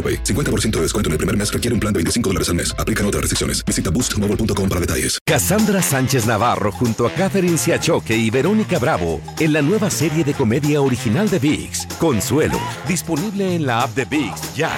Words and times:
AroPay. 0.00 0.24
50% 0.24 0.70
de 0.76 0.82
descuento 0.82 1.08
en 1.08 1.12
el 1.12 1.18
primer 1.18 1.36
mes 1.36 1.52
requiere 1.52 1.74
un 1.74 1.80
plan 1.80 1.92
de 1.92 1.98
25 1.98 2.30
dólares 2.30 2.48
al 2.48 2.54
mes. 2.54 2.74
Aplican 2.78 3.04
otras 3.04 3.20
restricciones. 3.20 3.62
Visita 3.66 3.90
boostmobile.com 3.90 4.68
para 4.68 4.80
detalles. 4.80 5.18
Cassandra 5.26 5.82
Sánchez 5.82 6.26
Navarro 6.26 6.72
junto 6.72 7.06
a 7.06 7.12
Catherine 7.12 7.58
Siachoque 7.58 8.16
y 8.16 8.30
Verónica 8.30 8.78
Bravo 8.78 9.20
en 9.38 9.52
la 9.52 9.60
nueva 9.62 9.90
serie 9.90 10.24
de 10.24 10.32
comedia 10.34 10.80
original 10.80 11.28
de 11.28 11.38
VIX, 11.38 11.86
Consuelo, 11.98 12.58
disponible 12.88 13.54
en 13.54 13.66
la 13.66 13.82
app 13.82 13.94
de 13.94 14.04
VIX 14.06 14.54
ya. 14.54 14.70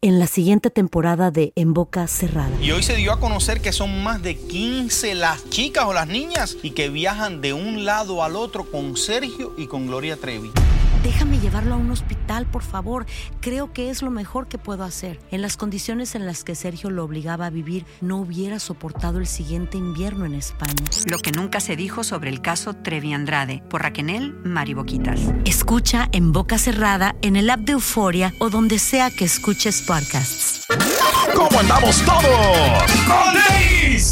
en 0.00 0.18
la 0.18 0.26
siguiente 0.26 0.68
temporada 0.70 1.30
de 1.30 1.52
En 1.56 1.72
Boca 1.72 2.06
Cerrada. 2.06 2.50
Y 2.60 2.70
hoy 2.72 2.82
se 2.82 2.94
dio 2.96 3.12
a 3.12 3.20
conocer 3.20 3.60
que 3.62 3.72
son 3.72 4.02
más 4.02 4.22
de 4.22 4.36
15 4.36 5.14
las 5.14 5.48
chicas 5.48 5.84
o 5.86 5.94
las 5.94 6.06
niñas 6.08 6.56
y 6.62 6.72
que 6.72 6.90
viajan 6.90 7.40
de 7.40 7.52
un 7.54 7.84
lado 7.86 8.22
al 8.22 8.36
otro 8.36 8.70
con 8.70 8.96
Sergio 8.98 9.54
y 9.56 9.66
con 9.66 9.86
Gloria 9.86 10.16
Trevi. 10.16 10.50
Déjame 11.04 11.38
llevarlo 11.38 11.74
a 11.74 11.76
un 11.76 11.90
hospital, 11.90 12.46
por 12.46 12.62
favor. 12.62 13.04
Creo 13.42 13.74
que 13.74 13.90
es 13.90 14.00
lo 14.00 14.10
mejor 14.10 14.48
que 14.48 14.56
puedo 14.56 14.84
hacer. 14.84 15.20
En 15.30 15.42
las 15.42 15.58
condiciones 15.58 16.14
en 16.14 16.24
las 16.24 16.44
que 16.44 16.54
Sergio 16.54 16.88
lo 16.88 17.04
obligaba 17.04 17.44
a 17.44 17.50
vivir, 17.50 17.84
no 18.00 18.16
hubiera 18.16 18.58
soportado 18.58 19.18
el 19.18 19.26
siguiente 19.26 19.76
invierno 19.76 20.24
en 20.24 20.32
España. 20.32 20.82
Lo 21.04 21.18
que 21.18 21.30
nunca 21.30 21.60
se 21.60 21.76
dijo 21.76 22.04
sobre 22.04 22.30
el 22.30 22.40
caso 22.40 22.72
Trevi 22.72 23.12
Andrade 23.12 23.62
por 23.68 23.82
Raquel 23.82 24.34
Mariboquitas. 24.44 25.20
Escucha 25.44 26.08
en 26.12 26.32
boca 26.32 26.56
cerrada, 26.56 27.16
en 27.20 27.36
el 27.36 27.50
app 27.50 27.60
de 27.60 27.72
Euforia 27.72 28.32
o 28.40 28.48
donde 28.48 28.78
sea 28.78 29.10
que 29.10 29.26
escuches 29.26 29.82
podcasts. 29.82 30.66
¿Cómo 31.34 31.60
andamos 31.60 32.02
todos? 32.02 33.04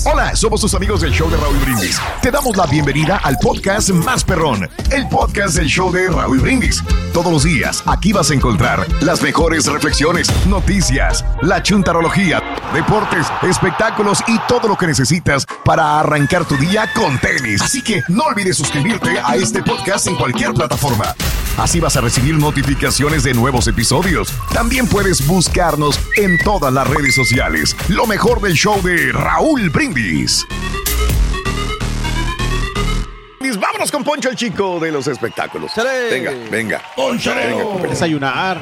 Hola, 0.05 0.37
somos 0.37 0.61
tus 0.61 0.75
amigos 0.75 1.01
del 1.01 1.13
show 1.13 1.29
de 1.31 1.37
Raúl 1.37 1.57
Brindis. 1.59 2.01
Te 2.21 2.31
damos 2.31 2.57
la 2.57 2.67
bienvenida 2.67 3.19
al 3.19 3.37
podcast 3.39 3.91
Más 3.91 4.23
Perrón, 4.23 4.69
el 4.91 5.09
podcast 5.09 5.57
del 5.57 5.67
show 5.67 5.91
de 5.91 6.09
Raúl 6.09 6.41
Brindis. 6.41 6.82
Todos 7.13 7.33
los 7.33 7.45
días 7.45 7.83
aquí 7.87 8.13
vas 8.13 8.31
a 8.31 8.35
encontrar 8.35 8.87
las 9.03 9.23
mejores 9.23 9.67
reflexiones, 9.67 10.29
noticias, 10.47 11.25
la 11.43 11.63
chuntarología, 11.63 12.43
deportes, 12.73 13.27
espectáculos 13.43 14.23
y 14.27 14.39
todo 14.49 14.69
lo 14.69 14.77
que 14.77 14.87
necesitas 14.87 15.47
para 15.65 16.01
arrancar 16.01 16.47
tu 16.47 16.57
día 16.57 16.91
con 16.95 17.19
tenis. 17.19 17.61
Así 17.61 17.83
que 17.83 18.03
no 18.09 18.25
olvides 18.25 18.57
suscribirte 18.57 19.19
a 19.23 19.37
este 19.37 19.63
podcast 19.63 20.07
en 20.07 20.17
cualquier 20.17 20.55
plataforma. 20.55 21.15
Así 21.59 21.81
vas 21.81 21.97
a 21.97 22.01
recibir 22.01 22.39
notificaciones 22.39 23.25
de 23.25 23.35
nuevos 23.35 23.67
episodios. 23.67 24.33
También 24.55 24.87
puedes 24.87 25.27
buscarnos 25.27 26.01
en 26.17 26.39
todas 26.39 26.73
las 26.73 26.89
redes 26.89 27.15
sociales. 27.15 27.77
Lo 27.89 28.07
mejor 28.07 28.41
del 28.41 28.55
show 28.55 28.81
de 28.83 29.13
Raúl 29.13 29.69
Brindis. 29.69 30.47
Vámonos 33.83 33.91
con 33.91 34.05
Poncho 34.05 34.29
el 34.29 34.37
chico 34.37 34.79
de 34.79 34.93
los 34.93 35.09
espectáculos. 35.09 35.73
Venga, 36.09 36.31
venga. 36.49 36.81
Poncho. 36.95 37.35
Venga. 37.35 37.89
Desayunar. 37.89 38.61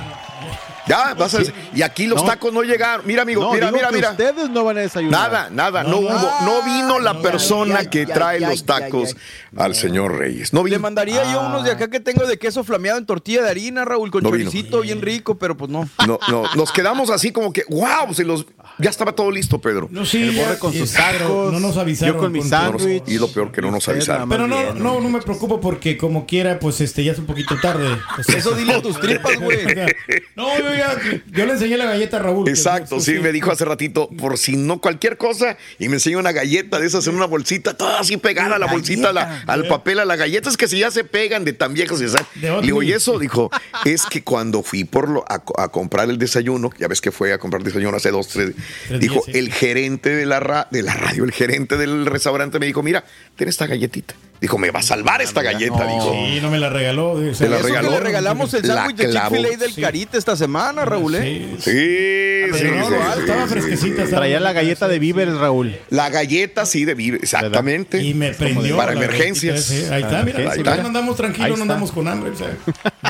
Ya, 0.87 1.13
vas 1.13 1.35
a 1.35 1.43
Y 1.75 1.83
aquí 1.83 2.07
los 2.07 2.23
No. 2.23 2.27
tacos 2.27 2.51
no 2.55 2.63
llegaron. 2.63 3.07
Mira, 3.07 3.23
amigo, 3.23 3.43
No, 3.43 3.53
mira, 3.53 3.67
digo 3.67 3.77
mira, 3.77 3.89
que 3.91 3.97
mira. 3.97 4.11
Ustedes 4.13 4.49
no 4.49 4.65
van 4.65 4.79
a 4.79 4.81
desayunar. 4.81 5.31
Nada, 5.31 5.49
nada, 5.51 5.83
no, 5.85 5.91
No, 5.91 5.97
hubo, 5.99 6.31
no 6.43 6.63
vino 6.63 6.99
la 7.01 7.13
no, 7.13 7.21
persona 7.21 7.83
ya, 7.83 7.91
que 7.91 8.07
ya, 8.07 8.15
trae 8.15 8.41
ya, 8.41 8.49
los 8.49 8.65
ya, 8.65 8.81
tacos 8.81 9.15
ya, 9.53 9.63
al 9.63 9.75
señor 9.75 10.17
Reyes. 10.17 10.55
No 10.55 10.63
vino. 10.63 10.77
Le 10.77 10.81
mandaría 10.81 11.23
yo 11.31 11.43
unos 11.43 11.65
de 11.65 11.73
acá 11.73 11.89
que 11.91 12.01
tengo 12.01 12.27
de 12.27 12.39
queso 12.39 12.65
flameado 12.65 12.99
en 12.99 13.05
tortilla 13.05 13.43
de 13.43 13.51
harina, 13.51 13.85
Raúl, 13.85 14.11
con 14.11 14.23
No 14.23 14.31
vino. 14.31 14.51
choricito 14.51 14.81
bien 14.81 15.03
rico, 15.03 15.37
pero 15.39 15.55
pues 15.55 15.71
no. 15.71 15.87
No, 16.07 16.19
no, 16.29 16.45
nos 16.57 16.73
quedamos 16.73 17.11
así 17.11 17.31
como 17.31 17.53
que, 17.53 17.65
wow, 17.69 18.15
se 18.15 18.25
los, 18.25 18.47
ya 18.81 18.91
estaba 18.91 19.13
todo 19.13 19.31
listo, 19.31 19.61
Pedro. 19.61 19.89
No, 19.91 20.05
sí, 20.05 20.23
El 20.23 20.37
borre 20.37 20.59
con 20.59 20.73
sus 20.73 20.93
tacos, 20.93 21.53
No 21.53 21.61
nos 21.61 21.77
avisaron. 21.77 22.15
yo 22.15 22.21
con 22.21 22.33
mi 22.33 22.43
sándwich. 22.43 23.05
Y 23.07 23.19
lo 23.19 23.29
peor 23.33 23.53
que 23.53 23.61
no 23.63 23.71
nos 23.71 23.89
avisaron. 23.89 24.29
Pero 24.29 24.47
no, 24.47 24.57
bien. 24.59 24.83
no, 24.83 25.01
no 25.01 25.09
me 25.09 25.21
preocupo 25.21 25.61
porque 25.61 25.97
como 25.97 26.27
quiera, 26.27 26.59
pues 26.59 26.81
este 26.81 27.05
ya 27.05 27.13
es 27.13 27.19
un 27.19 27.27
poquito 27.27 27.57
tarde. 27.61 27.87
O 28.19 28.23
sea, 28.23 28.37
Eso 28.39 28.53
dile 28.53 28.75
a 28.75 28.83
tus 28.83 28.99
tripas, 29.01 29.39
güey. 29.41 29.59
No, 30.37 30.59
yo 30.59 30.75
ya, 30.75 30.97
yo 31.33 31.45
le 31.47 31.53
enseñé 31.53 31.77
la 31.77 31.85
galleta 31.85 32.17
a 32.17 32.21
Raúl. 32.21 32.49
Exacto, 32.49 32.99
sí, 33.01 33.19
me 33.21 33.31
dijo 33.33 33.51
hace 33.51 33.65
ratito, 33.65 34.09
por 34.09 34.39
si 34.39 34.57
no 34.57 34.81
cualquier 34.81 35.17
cosa, 35.19 35.57
y 35.79 35.89
me 35.89 35.95
enseñó 35.95 36.19
una 36.19 36.33
galleta 36.33 36.79
de 36.81 36.87
esas 36.87 37.07
en 37.07 37.15
una 37.15 37.27
bolsita, 37.27 37.77
toda 37.77 38.01
así 38.01 38.17
pegada 38.17 38.57
a 38.57 38.59
la 38.59 38.67
bolsita, 38.67 39.13
la- 39.13 39.43
al 39.47 39.67
papel, 39.69 39.99
a 39.99 40.05
las 40.05 40.19
galletas 40.19 40.57
que 40.57 40.67
si 40.69 40.79
ya 40.79 40.91
se 40.91 41.05
pegan 41.05 41.45
de 41.45 41.53
tan 41.53 41.75
viejas 41.75 42.01
Le 42.41 42.61
digo, 42.63 42.83
y 42.83 42.93
eso, 42.93 43.19
dijo, 43.19 43.51
es 43.85 44.07
que 44.07 44.23
cuando 44.23 44.63
fui 44.63 44.85
por 44.85 45.09
lo, 45.09 45.25
a, 45.29 45.41
co- 45.41 45.59
a 45.61 45.69
comprar 45.71 46.09
el 46.09 46.19
desayuno, 46.19 46.71
ya 46.79 46.89
ves 46.89 47.01
que 47.01 47.11
fue 47.11 47.33
a 47.33 47.39
comprar 47.39 47.63
desayuno 47.63 47.97
hace 47.97 48.11
dos, 48.11 48.29
tres, 48.29 48.53
Tres 48.89 49.01
dijo, 49.01 49.15
días, 49.15 49.25
sí. 49.27 49.33
el 49.39 49.53
gerente 49.53 50.11
de 50.11 50.27
la, 50.27 50.41
ra- 50.41 50.69
de 50.71 50.83
la 50.83 50.95
radio, 50.95 51.25
el 51.25 51.33
gerente 51.33 51.77
del 51.77 52.07
restaurante 52.07 52.59
me 52.59 52.67
dijo, 52.67 52.83
mira, 52.83 53.05
ten 53.37 53.49
esta 53.49 53.67
galletita. 53.67 54.15
Dijo, 54.41 54.57
me 54.57 54.71
va 54.71 54.81
a 54.81 54.83
salvar 54.83 55.21
esta 55.21 55.43
galleta, 55.43 55.85
dijo. 55.87 56.13
Sí, 56.15 56.39
no 56.41 56.51
me 56.51 56.59
la 56.59 56.71
regaló. 56.71 57.13
o 57.13 57.35
sea, 57.35 57.47
Te 57.47 57.49
la 57.51 57.57
Eso 57.59 57.67
que 57.67 57.73
regaló. 57.73 57.91
le 57.91 58.01
regalamos 58.01 58.55
el 58.55 58.65
sándwich 58.65 58.97
de. 58.97 59.11
Chick-fil-A 59.13 59.57
del 59.59 59.73
Sí. 59.73 59.83
Carita 59.83 60.17
esta 60.19 60.35
semana, 60.37 60.85
Raúl, 60.85 61.15
¿eh? 61.17 61.57
Sí, 61.59 61.71
sí. 61.71 62.59
Sí, 62.59 62.65
no, 62.71 62.89
estaba 63.21 63.43
sí, 63.45 63.49
fresquecita. 63.51 64.07
Traía 64.07 64.41
la 64.41 64.53
galleta 64.53 64.89
de 64.89 64.99
víveres, 64.99 65.35
Raúl. 65.37 65.77
La 65.91 66.09
galleta 66.09 66.65
sí 66.65 66.85
de 66.87 66.95
vive, 66.95 67.19
exactamente. 67.19 68.03
Y 68.03 68.15
me 68.15 68.33
prendió. 68.33 68.77
Para 68.77 68.93
emergencias. 68.93 69.69
galletita, 69.69 69.89
sí. 69.89 69.93
Ahí 69.93 70.03
está, 70.03 70.23
mira. 70.23 70.39
Ahí 70.39 70.51
si 70.53 70.59
está. 70.61 70.77
no 70.77 70.87
andamos 70.87 71.17
tranquilos, 71.17 71.59
no 71.59 71.63
andamos 71.63 71.93
con 71.93 72.09
hambre. 72.09 72.31
o 72.31 72.37
sea, 72.37 72.57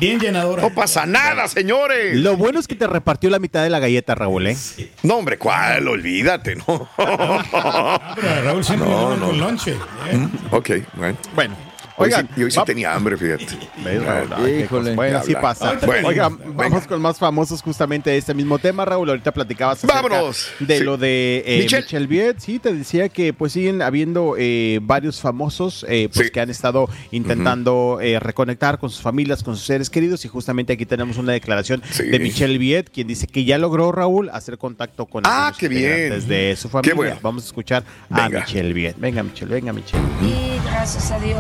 bien 0.01 0.19
llenadora. 0.19 0.63
No 0.63 0.71
pasa 0.75 1.07
nada, 1.07 1.47
señores. 1.49 2.17
Lo 2.17 2.37
bueno 2.37 2.59
es 2.59 2.67
que 2.67 2.75
te 2.75 2.87
repartió 2.89 3.31
la 3.31 3.39
mitad 3.39 3.63
de 3.63 3.71
la 3.71 3.79
galleta, 3.79 4.15
Raúl, 4.17 4.49
¿eh? 4.49 4.57
No, 5.05 5.15
hombre, 5.17 5.39
¿cuál? 5.39 5.87
Olvídate, 5.87 6.57
¿no? 6.57 6.89
Pero 6.97 8.43
Raúl 8.45 8.65
siempre 8.65 8.89
no. 8.89 9.17
con 9.21 9.39
lonche. 9.39 9.73
¿eh? 9.73 10.29
ok, 10.51 10.71
bueno. 10.95 11.20
Bueno. 11.35 11.57
Hoy 12.01 12.07
Oigan, 12.07 12.27
sí, 12.35 12.41
y 12.41 12.45
hoy 12.45 12.51
sí 12.51 12.61
tenía 12.65 12.95
hambre, 12.95 13.17
fíjate. 13.17 13.45
Híjole. 14.63 14.95
Bueno, 14.95 15.19
así 15.19 15.35
pasa. 15.35 15.75
Bueno, 15.85 16.09
Oigan, 16.09 16.39
venga. 16.39 16.53
vamos 16.55 16.87
con 16.87 17.01
más 17.03 17.19
famosos 17.19 17.61
justamente 17.63 18.11
de 18.11 18.17
este 18.17 18.33
mismo 18.33 18.59
tema, 18.59 18.85
Raúl. 18.85 19.11
Ahorita 19.11 19.33
platicabas 19.33 19.85
Vámonos. 19.85 20.49
de 20.61 20.79
Sí. 20.79 20.85
lo 20.85 20.97
de 20.97 21.43
eh, 21.47 21.59
Michelle. 21.63 21.83
Michelle. 21.83 22.07
Viet. 22.07 22.39
Sí, 22.39 22.59
te 22.59 22.73
decía 22.73 23.09
que 23.09 23.33
pues 23.35 23.53
siguen 23.53 23.83
habiendo 23.83 24.35
eh, 24.39 24.79
varios 24.83 25.21
famosos 25.21 25.85
eh, 25.89 26.09
pues, 26.13 26.27
Sí. 26.29 26.33
que 26.33 26.41
han 26.41 26.49
estado 26.51 26.89
intentando 27.11 27.99
eh, 28.01 28.19
reconectar 28.19 28.79
con 28.79 28.89
sus 28.91 29.03
familias, 29.03 29.43
con 29.43 29.57
sus 29.57 29.67
seres 29.67 29.91
queridos. 29.91 30.25
Y 30.25 30.29
justamente 30.29 30.73
aquí 30.73 30.87
tenemos 30.87 31.19
una 31.19 31.33
declaración 31.33 31.83
Sí. 31.91 32.05
de 32.05 32.19
Michelle 32.19 32.57
Viet, 32.59 32.91
quien 32.91 33.07
dice 33.09 33.27
que 33.27 33.45
ya 33.45 33.59
logró, 33.59 33.93
Raúl, 33.93 34.31
hacer 34.31 34.57
contacto 34.59 35.07
con 35.07 35.23
Ah, 35.27 35.53
qué 35.59 35.69
bien. 35.69 36.27
de 36.27 36.57
su 36.57 36.69
familia. 36.69 36.95
bueno. 36.95 37.19
Vamos 37.23 37.43
a 37.45 37.47
escuchar 37.47 37.85
a. 38.11 38.29
Michelle 38.31 38.73
Viet. 38.73 38.97
Venga, 38.99 39.23
Michelle, 39.23 39.53
venga, 39.53 39.73
Michelle. 39.73 40.03
Y 40.23 40.59
gracias 40.65 41.11
a 41.11 41.19
Dios 41.19 41.37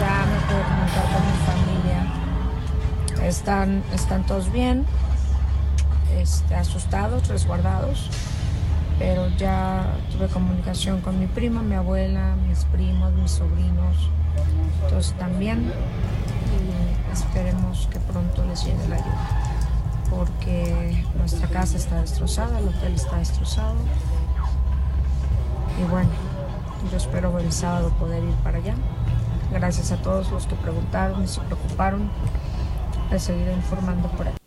ya 0.00 0.24
me 0.26 0.40
puedo 0.46 0.62
comunicar 0.64 1.04
con 1.12 1.22
mi 1.26 1.36
familia. 1.46 3.28
Están, 3.28 3.84
están 3.92 4.24
todos 4.24 4.50
bien, 4.50 4.86
este, 6.16 6.54
asustados, 6.54 7.28
resguardados, 7.28 8.10
pero 8.98 9.28
ya 9.36 9.94
tuve 10.10 10.28
comunicación 10.28 11.00
con 11.02 11.18
mi 11.20 11.26
prima, 11.26 11.62
mi 11.62 11.74
abuela, 11.74 12.34
mis 12.48 12.64
primos, 12.66 13.12
mis 13.12 13.30
sobrinos, 13.30 14.10
todos 14.88 15.14
bien 15.38 15.70
y 16.50 17.12
esperemos 17.12 17.88
que 17.92 18.00
pronto 18.00 18.44
les 18.46 18.64
llegue 18.64 18.88
la 18.88 18.96
ayuda, 18.96 19.28
porque 20.08 21.04
nuestra 21.18 21.46
casa 21.48 21.76
está 21.76 22.00
destrozada, 22.00 22.58
el 22.58 22.68
hotel 22.68 22.94
está 22.94 23.18
destrozado 23.18 23.76
y 25.78 25.90
bueno, 25.90 26.10
yo 26.90 26.96
espero 26.96 27.38
el 27.38 27.52
sábado 27.52 27.90
poder 27.98 28.24
ir 28.24 28.34
para 28.36 28.58
allá. 28.58 28.74
Gracias 29.52 29.90
a 29.90 29.96
todos 29.96 30.30
los 30.30 30.46
que 30.46 30.54
preguntaron 30.54 31.24
y 31.24 31.28
se 31.28 31.40
preocuparon. 31.40 32.10
Les 33.10 33.22
seguiré 33.22 33.52
informando 33.52 34.08
por 34.10 34.28
ahí. 34.28 34.39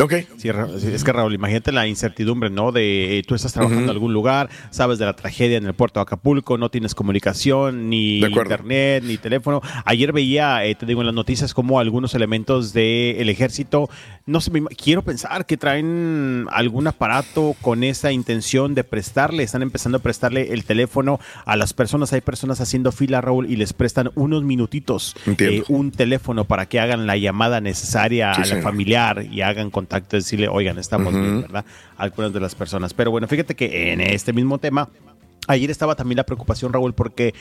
Ok. 0.00 0.14
Sí, 0.36 0.48
es 0.92 1.02
que 1.04 1.12
Raúl, 1.12 1.34
imagínate 1.34 1.72
la 1.72 1.86
incertidumbre, 1.86 2.50
¿no? 2.50 2.70
De 2.72 3.18
eh, 3.18 3.22
tú 3.24 3.34
estás 3.34 3.52
trabajando 3.52 3.84
en 3.84 3.90
algún 3.90 4.12
lugar, 4.12 4.48
sabes 4.70 4.98
de 4.98 5.04
la 5.06 5.14
tragedia 5.16 5.56
en 5.56 5.66
el 5.66 5.74
puerto 5.74 5.98
de 5.98 6.02
Acapulco, 6.02 6.56
no 6.56 6.70
tienes 6.70 6.94
comunicación, 6.94 7.88
ni 7.90 8.20
De 8.20 8.28
internet, 8.28 9.02
ni 9.04 9.16
teléfono. 9.16 9.60
Ayer 9.84 10.12
veía, 10.12 10.64
eh, 10.64 10.74
te 10.74 10.86
digo 10.86 11.00
en 11.00 11.06
las 11.06 11.14
noticias, 11.14 11.52
como 11.54 11.80
algunos 11.80 12.14
elementos 12.14 12.72
del 12.72 13.28
ejército, 13.28 13.90
no 14.26 14.40
sé, 14.40 14.50
me 14.50 14.60
quiero 14.68 15.02
pensar 15.02 15.46
que 15.46 15.56
traen 15.56 16.46
algún 16.50 16.86
aparato 16.86 17.56
con 17.60 17.82
esa 17.82 18.12
intención 18.12 18.74
de 18.74 18.84
prestarle, 18.84 19.42
están 19.42 19.62
empezando 19.62 19.98
a 19.98 20.00
prestarle 20.02 20.52
el 20.52 20.64
teléfono 20.64 21.18
a 21.44 21.56
las 21.56 21.72
personas. 21.72 22.12
Hay 22.12 22.20
personas 22.20 22.60
haciendo 22.60 22.92
fila, 22.92 23.20
Raúl, 23.20 23.50
y 23.50 23.56
les 23.56 23.72
prestan 23.72 24.10
unos 24.14 24.44
minutitos, 24.44 25.16
eh, 25.38 25.62
un 25.68 25.90
teléfono 25.90 26.44
para 26.44 26.66
que 26.66 26.78
hagan 26.78 27.06
la 27.06 27.16
llamada 27.16 27.60
necesaria 27.60 28.32
Sí, 28.34 28.40
a 28.40 28.44
la 28.44 28.46
señor. 28.46 28.62
familiar 28.62 29.24
y 29.30 29.40
hagan 29.40 29.70
contacto, 29.70 29.87
decirle, 30.10 30.48
oigan, 30.48 30.78
estamos 30.78 31.12
bien, 31.12 31.42
¿verdad? 31.42 31.64
Algunas 31.96 32.32
de 32.32 32.40
las 32.40 32.54
personas. 32.54 32.94
Pero 32.94 33.10
bueno, 33.10 33.26
fíjate 33.28 33.54
que 33.54 33.92
en 33.92 34.00
este 34.00 34.32
mismo 34.32 34.58
tema, 34.58 34.88
ayer 35.46 35.70
estaba 35.70 35.94
también 35.94 36.16
la 36.16 36.24
preocupación, 36.24 36.72
Raúl, 36.72 36.94
porque 36.94 37.34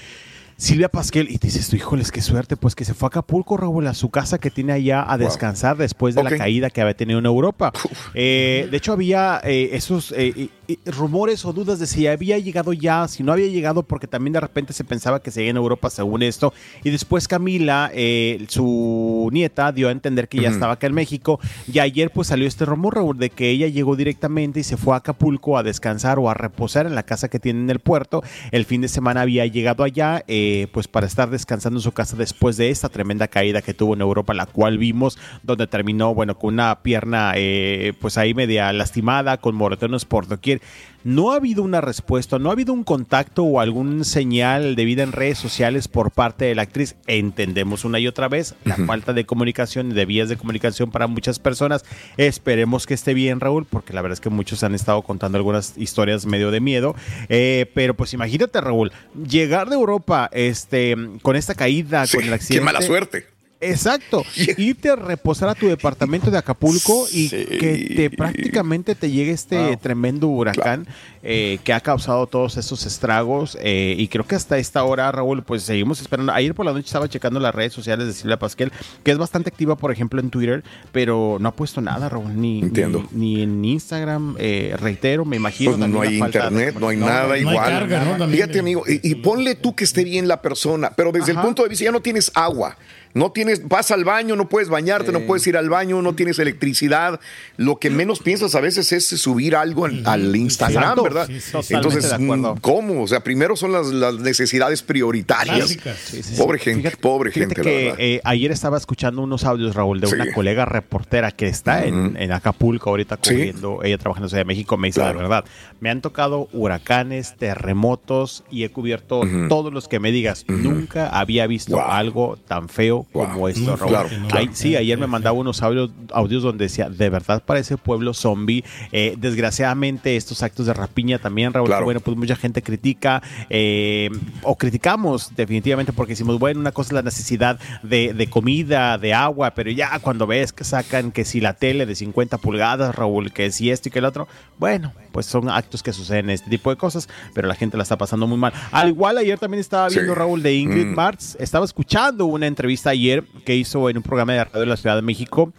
Silvia 0.57 0.89
Pasquel, 0.89 1.29
y 1.29 1.38
dices 1.38 1.69
tú, 1.69 1.75
híjoles, 1.75 2.11
qué 2.11 2.21
suerte, 2.21 2.57
pues 2.57 2.73
que 2.73 2.83
se 2.83 2.95
fue 2.95 3.05
a 3.05 3.09
Acapulco, 3.09 3.57
Raúl, 3.57 3.85
a 3.85 3.94
su 3.94 4.09
casa 4.09 4.39
que 4.39 4.49
tiene 4.49 4.73
allá 4.73 5.05
a 5.07 5.17
descansar 5.19 5.77
después 5.77 6.15
de 6.15 6.23
la 6.23 6.35
caída 6.35 6.71
que 6.71 6.81
había 6.81 6.95
tenido 6.95 7.19
en 7.19 7.27
Europa. 7.27 7.71
Eh, 8.15 8.67
de 8.71 8.77
hecho, 8.77 8.91
había 8.91 9.39
eh, 9.43 9.69
esos 9.73 10.11
eh, 10.17 10.50
rumores 10.85 11.45
o 11.45 11.53
dudas 11.53 11.79
de 11.79 11.87
si 11.87 12.07
había 12.07 12.37
llegado 12.39 12.73
ya, 12.73 13.07
si 13.07 13.23
no 13.23 13.31
había 13.31 13.47
llegado, 13.47 13.83
porque 13.83 14.07
también 14.07 14.33
de 14.33 14.39
repente 14.39 14.73
se 14.73 14.83
pensaba 14.83 15.21
que 15.21 15.31
seguía 15.31 15.51
en 15.51 15.57
Europa 15.57 15.89
según 15.89 16.23
esto. 16.23 16.53
Y 16.83 16.89
después 16.89 17.27
Camila, 17.27 17.89
eh, 17.93 18.45
su 18.49 19.29
nieta, 19.31 19.71
dio 19.71 19.89
a 19.89 19.91
entender 19.91 20.27
que 20.27 20.41
ya 20.41 20.49
estaba 20.49 20.73
acá 20.73 20.87
en 20.87 20.93
México. 20.93 21.39
Y 21.71 21.79
ayer 21.79 22.11
pues 22.11 22.27
salió 22.27 22.47
este 22.47 22.65
rumor, 22.65 22.95
Raúl, 22.95 23.17
de 23.17 23.29
que 23.29 23.49
ella 23.49 23.67
llegó 23.67 23.95
directamente 23.95 24.59
y 24.59 24.63
se 24.63 24.77
fue 24.77 24.93
a 24.93 24.97
Acapulco 24.97 25.57
a 25.57 25.63
descansar 25.63 26.19
o 26.19 26.29
a 26.29 26.33
reposar 26.33 26.85
en 26.85 26.95
la 26.95 27.03
casa 27.03 27.29
que 27.29 27.39
tiene 27.39 27.61
en 27.61 27.69
el 27.69 27.79
puerto. 27.79 28.23
El 28.51 28.65
fin 28.65 28.81
de 28.81 28.87
semana 28.87 29.21
había 29.21 29.45
llegado 29.45 29.83
allá, 29.83 30.23
eh, 30.27 30.67
pues 30.71 30.87
para 30.87 31.07
estar 31.07 31.29
descansando 31.29 31.79
en 31.79 31.83
su 31.83 31.91
casa 31.91 32.15
después 32.15 32.57
de 32.57 32.69
esta 32.69 32.89
tremenda 32.89 33.27
caída 33.27 33.61
que 33.61 33.73
tuvo 33.73 33.93
en 33.93 34.01
Europa, 34.01 34.33
la 34.33 34.45
cual 34.45 34.77
vimos, 34.77 35.17
donde 35.43 35.67
terminó, 35.67 36.13
bueno, 36.13 36.37
con 36.37 36.53
una 36.53 36.81
pierna, 36.81 37.33
eh, 37.35 37.93
pues 37.99 38.17
ahí 38.17 38.33
media 38.33 38.71
lastimada, 38.73 39.37
con 39.37 39.55
moretones 39.55 40.05
por 40.05 40.27
doquier. 40.27 40.56
No 41.04 41.31
ha 41.31 41.38
habido 41.38 41.63
una 41.63 41.80
respuesta, 41.80 42.38
no 42.38 42.50
ha 42.50 42.51
habido 42.51 42.74
un 42.74 42.83
contacto 42.83 43.44
o 43.44 43.62
algún 43.62 44.04
señal 44.04 44.75
de 44.75 44.83
vida 44.83 45.04
en 45.04 45.13
redes 45.13 45.38
sociales 45.38 45.88
por 45.88 46.12
parte 46.12 46.45
de 46.45 46.56
la 46.56 46.63
actriz. 46.63 46.95
Entendemos 47.07 47.86
una 47.86 48.00
y 48.00 48.07
otra 48.07 48.27
vez 48.27 48.56
la 48.65 48.75
falta 48.75 49.13
de 49.13 49.25
comunicación 49.25 49.92
y 49.92 49.94
de 49.94 50.06
vías 50.06 50.27
de 50.27 50.36
comunicación 50.38 50.92
para 50.92 51.07
muchas 51.07 51.39
personas. 51.39 51.86
Esperemos 52.18 52.86
que 52.86 52.94
esté 52.94 53.13
bien, 53.13 53.39
Raúl, 53.39 53.65
porque 53.65 53.94
la 53.94 54.01
verdad 54.01 54.15
es 54.15 54.21
que 54.21 54.30
muchos 54.30 54.63
han 54.63 54.75
estado 54.75 55.01
contando 55.01 55.38
algunas 55.38 55.77
historias 55.77 56.25
medio 56.25 56.51
de 56.51 56.60
miedo. 56.60 56.95
Eh, 57.30 57.71
pero 57.74 57.94
pues 57.94 58.13
imagínate, 58.13 58.60
Raúl, 58.60 58.92
llegar 59.30 59.69
de 59.69 59.75
Europa 59.75 60.30
este, 60.33 60.95
con 61.21 61.36
esta 61.36 61.56
caída, 61.56 62.06
con 62.13 62.24
el 62.24 62.33
accidente. 62.33 62.60
Qué 62.60 62.65
mala 62.65 62.81
suerte. 62.81 63.37
Exacto. 63.59 64.24
Irte 64.57 64.89
a 64.89 64.95
reposar 64.95 65.50
a 65.50 65.56
tu 65.56 65.68
departamento 65.68 66.30
de 66.30 66.38
Acapulco 66.38 67.07
y 67.12 67.30
que 67.30 67.94
te 67.95 68.09
prácticamente 68.09 68.94
te 68.95 69.09
llegue 69.09 69.31
este 69.31 69.77
tremendo 69.77 70.27
huracán 70.27 70.88
eh, 71.24 71.59
que 71.63 71.74
ha 71.74 71.80
causado 71.80 72.27
todos 72.27 72.57
estos 72.57 72.86
estragos. 72.86 73.57
eh, 73.62 73.95
y 73.98 74.07
creo 74.09 74.25
que 74.27 74.36
hasta 74.36 74.57
esta 74.57 74.83
hora, 74.83 75.12
Raúl, 75.12 75.44
pues 75.44 75.63
seguimos 75.63 76.00
esperando. 76.01 76.31
Ayer 76.33 76.54
por 76.54 76.65
la 76.65 76.71
noche 76.74 76.86
estaba 76.86 77.09
checando 77.09 77.39
las 77.39 77.54
redes 77.54 77.74
sociales 77.74 78.07
de 78.07 78.13
Silvia 78.13 78.38
Pasquel, 78.38 78.71
que 79.04 79.12
es 79.12 79.18
bastante 79.18 79.50
activa, 79.50 79.75
por 79.75 79.92
ejemplo, 79.92 80.21
en 80.21 80.30
Twitter, 80.30 80.63
pero 80.92 81.38
no 81.39 81.50
ha 81.50 81.56
puesto 81.56 81.81
nada, 81.81 82.10
Raúl, 82.10 82.39
ni, 82.39 82.60
Entiendo. 82.62 83.07
ni, 83.12 83.36
ni 83.38 83.42
en 83.44 83.65
Instagram. 83.65 84.36
eh, 84.39 84.75
reitero, 84.80 85.25
me 85.25 85.36
imagino. 85.36 85.75
Pues 85.75 85.89
no 85.89 86.01
hay 86.01 86.10
de- 86.19 86.25
internet, 86.25 86.75
no 86.80 86.89
hay 86.89 86.98
nada 86.98 87.38
igual. 87.38 87.89
Fíjate, 88.31 88.60
amigo, 88.60 88.83
y, 88.88 89.00
y 89.12 89.15
ponle 89.15 89.56
tú 89.56 89.75
que 89.75 89.83
esté 89.83 90.03
bien 90.03 90.27
la 90.27 90.42
persona, 90.42 90.92
pero 90.95 91.12
desde 91.12 91.31
el 91.31 91.39
punto 91.39 91.63
de 91.63 91.69
vista 91.69 91.86
ya 91.86 91.92
no 91.92 92.01
tienes 92.01 92.31
agua. 92.36 92.77
No 93.13 93.31
tienes, 93.31 93.68
vas 93.68 93.92
al 93.92 94.04
baño, 94.06 94.36
no 94.36 94.48
puedes 94.50 94.69
bañarte, 94.69 95.12
no 95.12 95.21
puedes 95.21 95.45
ir 95.48 95.57
al 95.57 95.69
baño, 95.69 96.01
no 96.01 96.13
tienes 96.13 96.39
electricidad. 96.39 97.19
Lo 97.57 97.77
que 97.77 97.89
menos 97.89 98.19
piensas 98.19 98.56
a 98.56 98.62
veces 98.62 98.92
es 98.92 99.07
subir 99.07 99.56
algo 99.56 99.86
al, 99.86 100.04
al 100.06 100.36
Instagram, 100.36 100.83
Exacto. 100.83 101.04
¿verdad? 101.04 101.30
Sí, 101.62 101.74
Entonces, 101.74 102.13
mm, 102.19 102.57
¿cómo? 102.62 103.04
O 103.04 103.07
sea, 103.07 103.21
primero 103.21 103.56
son 103.56 103.71
las, 103.71 103.88
las 103.88 104.15
necesidades 104.15 104.81
prioritarias. 104.83 105.69
Sí. 105.69 106.21
Pobre 106.38 106.59
gente, 106.59 106.92
pobre 106.98 107.31
Fíjate 107.31 107.56
gente, 107.56 107.69
la 107.69 107.75
que 107.75 107.83
verdad. 107.86 108.00
eh, 108.00 108.21
ayer 108.24 108.51
estaba 108.51 108.77
escuchando 108.77 109.21
unos 109.21 109.44
audios, 109.44 109.75
Raúl, 109.75 110.00
de 110.00 110.07
una 110.07 110.31
colega 110.33 110.65
reportera 110.65 111.31
que 111.31 111.48
está 111.48 111.86
en, 111.86 112.15
en 112.18 112.31
Acapulco 112.31 112.89
ahorita 112.89 113.18
cubriendo, 113.18 113.81
ella 113.83 113.98
trabaja 113.98 114.21
en 114.24 114.30
Ciudad 114.30 114.42
de 114.42 114.45
México, 114.45 114.77
me 114.77 114.88
dice 114.89 115.00
la 115.01 115.13
verdad, 115.13 115.45
me 115.80 115.89
han 115.89 116.01
tocado 116.01 116.48
huracanes, 116.53 117.36
terremotos 117.38 118.44
y 118.50 118.63
he 118.63 118.69
cubierto 118.69 119.21
todos 119.50 119.74
los 119.74 119.88
que 119.88 120.00
me 120.00 120.12
digas, 120.12 120.45
nunca 120.48 121.10
había 121.10 121.48
visto 121.48 121.81
algo 121.81 122.38
tan 122.48 122.69
feo 122.69 122.96
como 123.11 123.47
esto, 123.49 123.75
Raúl. 123.75 123.89
Claro, 123.89 124.09
Ay, 124.31 124.49
sí, 124.53 124.75
ayer 124.75 124.97
me 124.97 125.07
mandaba 125.07 125.38
unos 125.38 125.61
audios, 125.61 125.91
audios 126.11 126.44
donde 126.44 126.65
decía, 126.65 126.89
de 126.89 127.09
verdad 127.09 127.44
parece 127.45 127.77
pueblo 127.77 128.13
zombie. 128.13 128.63
Eh, 128.91 129.15
desgraciadamente 129.17 130.15
estos 130.15 130.44
actos 130.44 130.65
de 130.65 130.73
rapiña 130.73 131.19
también, 131.19 131.53
Raúl, 131.53 131.67
Claro. 131.67 131.85
bueno, 131.85 131.99
pues 132.01 132.17
mucha 132.17 132.35
gente 132.35 132.61
critica 132.61 133.21
eh, 133.49 134.09
o 134.44 134.55
criticamos 134.57 135.31
definitivamente 135.35 135.94
porque 135.94 136.13
decimos, 136.13 136.38
bueno, 136.39 136.59
una 136.59 136.71
cosa 136.71 136.89
es 136.89 136.94
la 136.94 137.01
necesidad 137.01 137.59
de, 137.83 138.13
de 138.13 138.29
comida, 138.29 138.97
de 138.97 139.13
agua, 139.13 139.51
pero 139.51 139.71
ya 139.71 139.97
cuando 140.00 140.27
ves 140.27 140.53
que 140.53 140.63
sacan 140.63 141.11
que 141.11 141.25
si 141.25 141.39
la 141.41 141.53
tele 141.53 141.85
de 141.85 141.95
50 141.95 142.38
pulgadas, 142.39 142.95
Raúl, 142.95 143.31
que 143.31 143.51
si 143.51 143.71
esto 143.71 143.89
y 143.89 143.91
que 143.91 144.00
el 144.00 144.05
otro, 144.05 144.27
bueno, 144.59 144.93
pues 145.11 145.25
son 145.25 145.50
actos 145.50 145.81
que 145.83 145.93
suceden 145.93 146.29
este 146.29 146.50
tipo 146.50 146.69
de 146.69 146.75
cosas, 146.75 147.07
pero 147.33 147.47
la 147.47 147.55
gente 147.55 147.77
la 147.77 147.83
está 147.83 147.97
pasando 147.97 148.27
muy 148.27 148.38
mal. 148.38 148.53
Al 148.71 148.89
igual 148.89 149.17
ayer 149.17 149.39
también 149.39 149.61
estaba 149.61 149.88
viendo, 149.89 150.13
Sí. 150.13 150.17
Raúl, 150.19 150.43
de 150.43 150.53
Ingrid 150.55 150.85
Mm. 150.88 150.95
Martz, 150.95 151.35
estaba 151.39 151.65
escuchando 151.65 152.25
una 152.25 152.47
entrevista 152.47 152.87
ayer 152.88 153.24
que 153.45 153.56
hizo 153.56 153.89
en 153.89 153.98
un 153.98 154.04
programa 154.04 154.34
de 154.34 154.44
radio 154.44 154.60
de 154.62 154.66
la 154.66 154.78
Ciudad 154.78 154.95
de 154.95 155.01
México. 155.01 155.54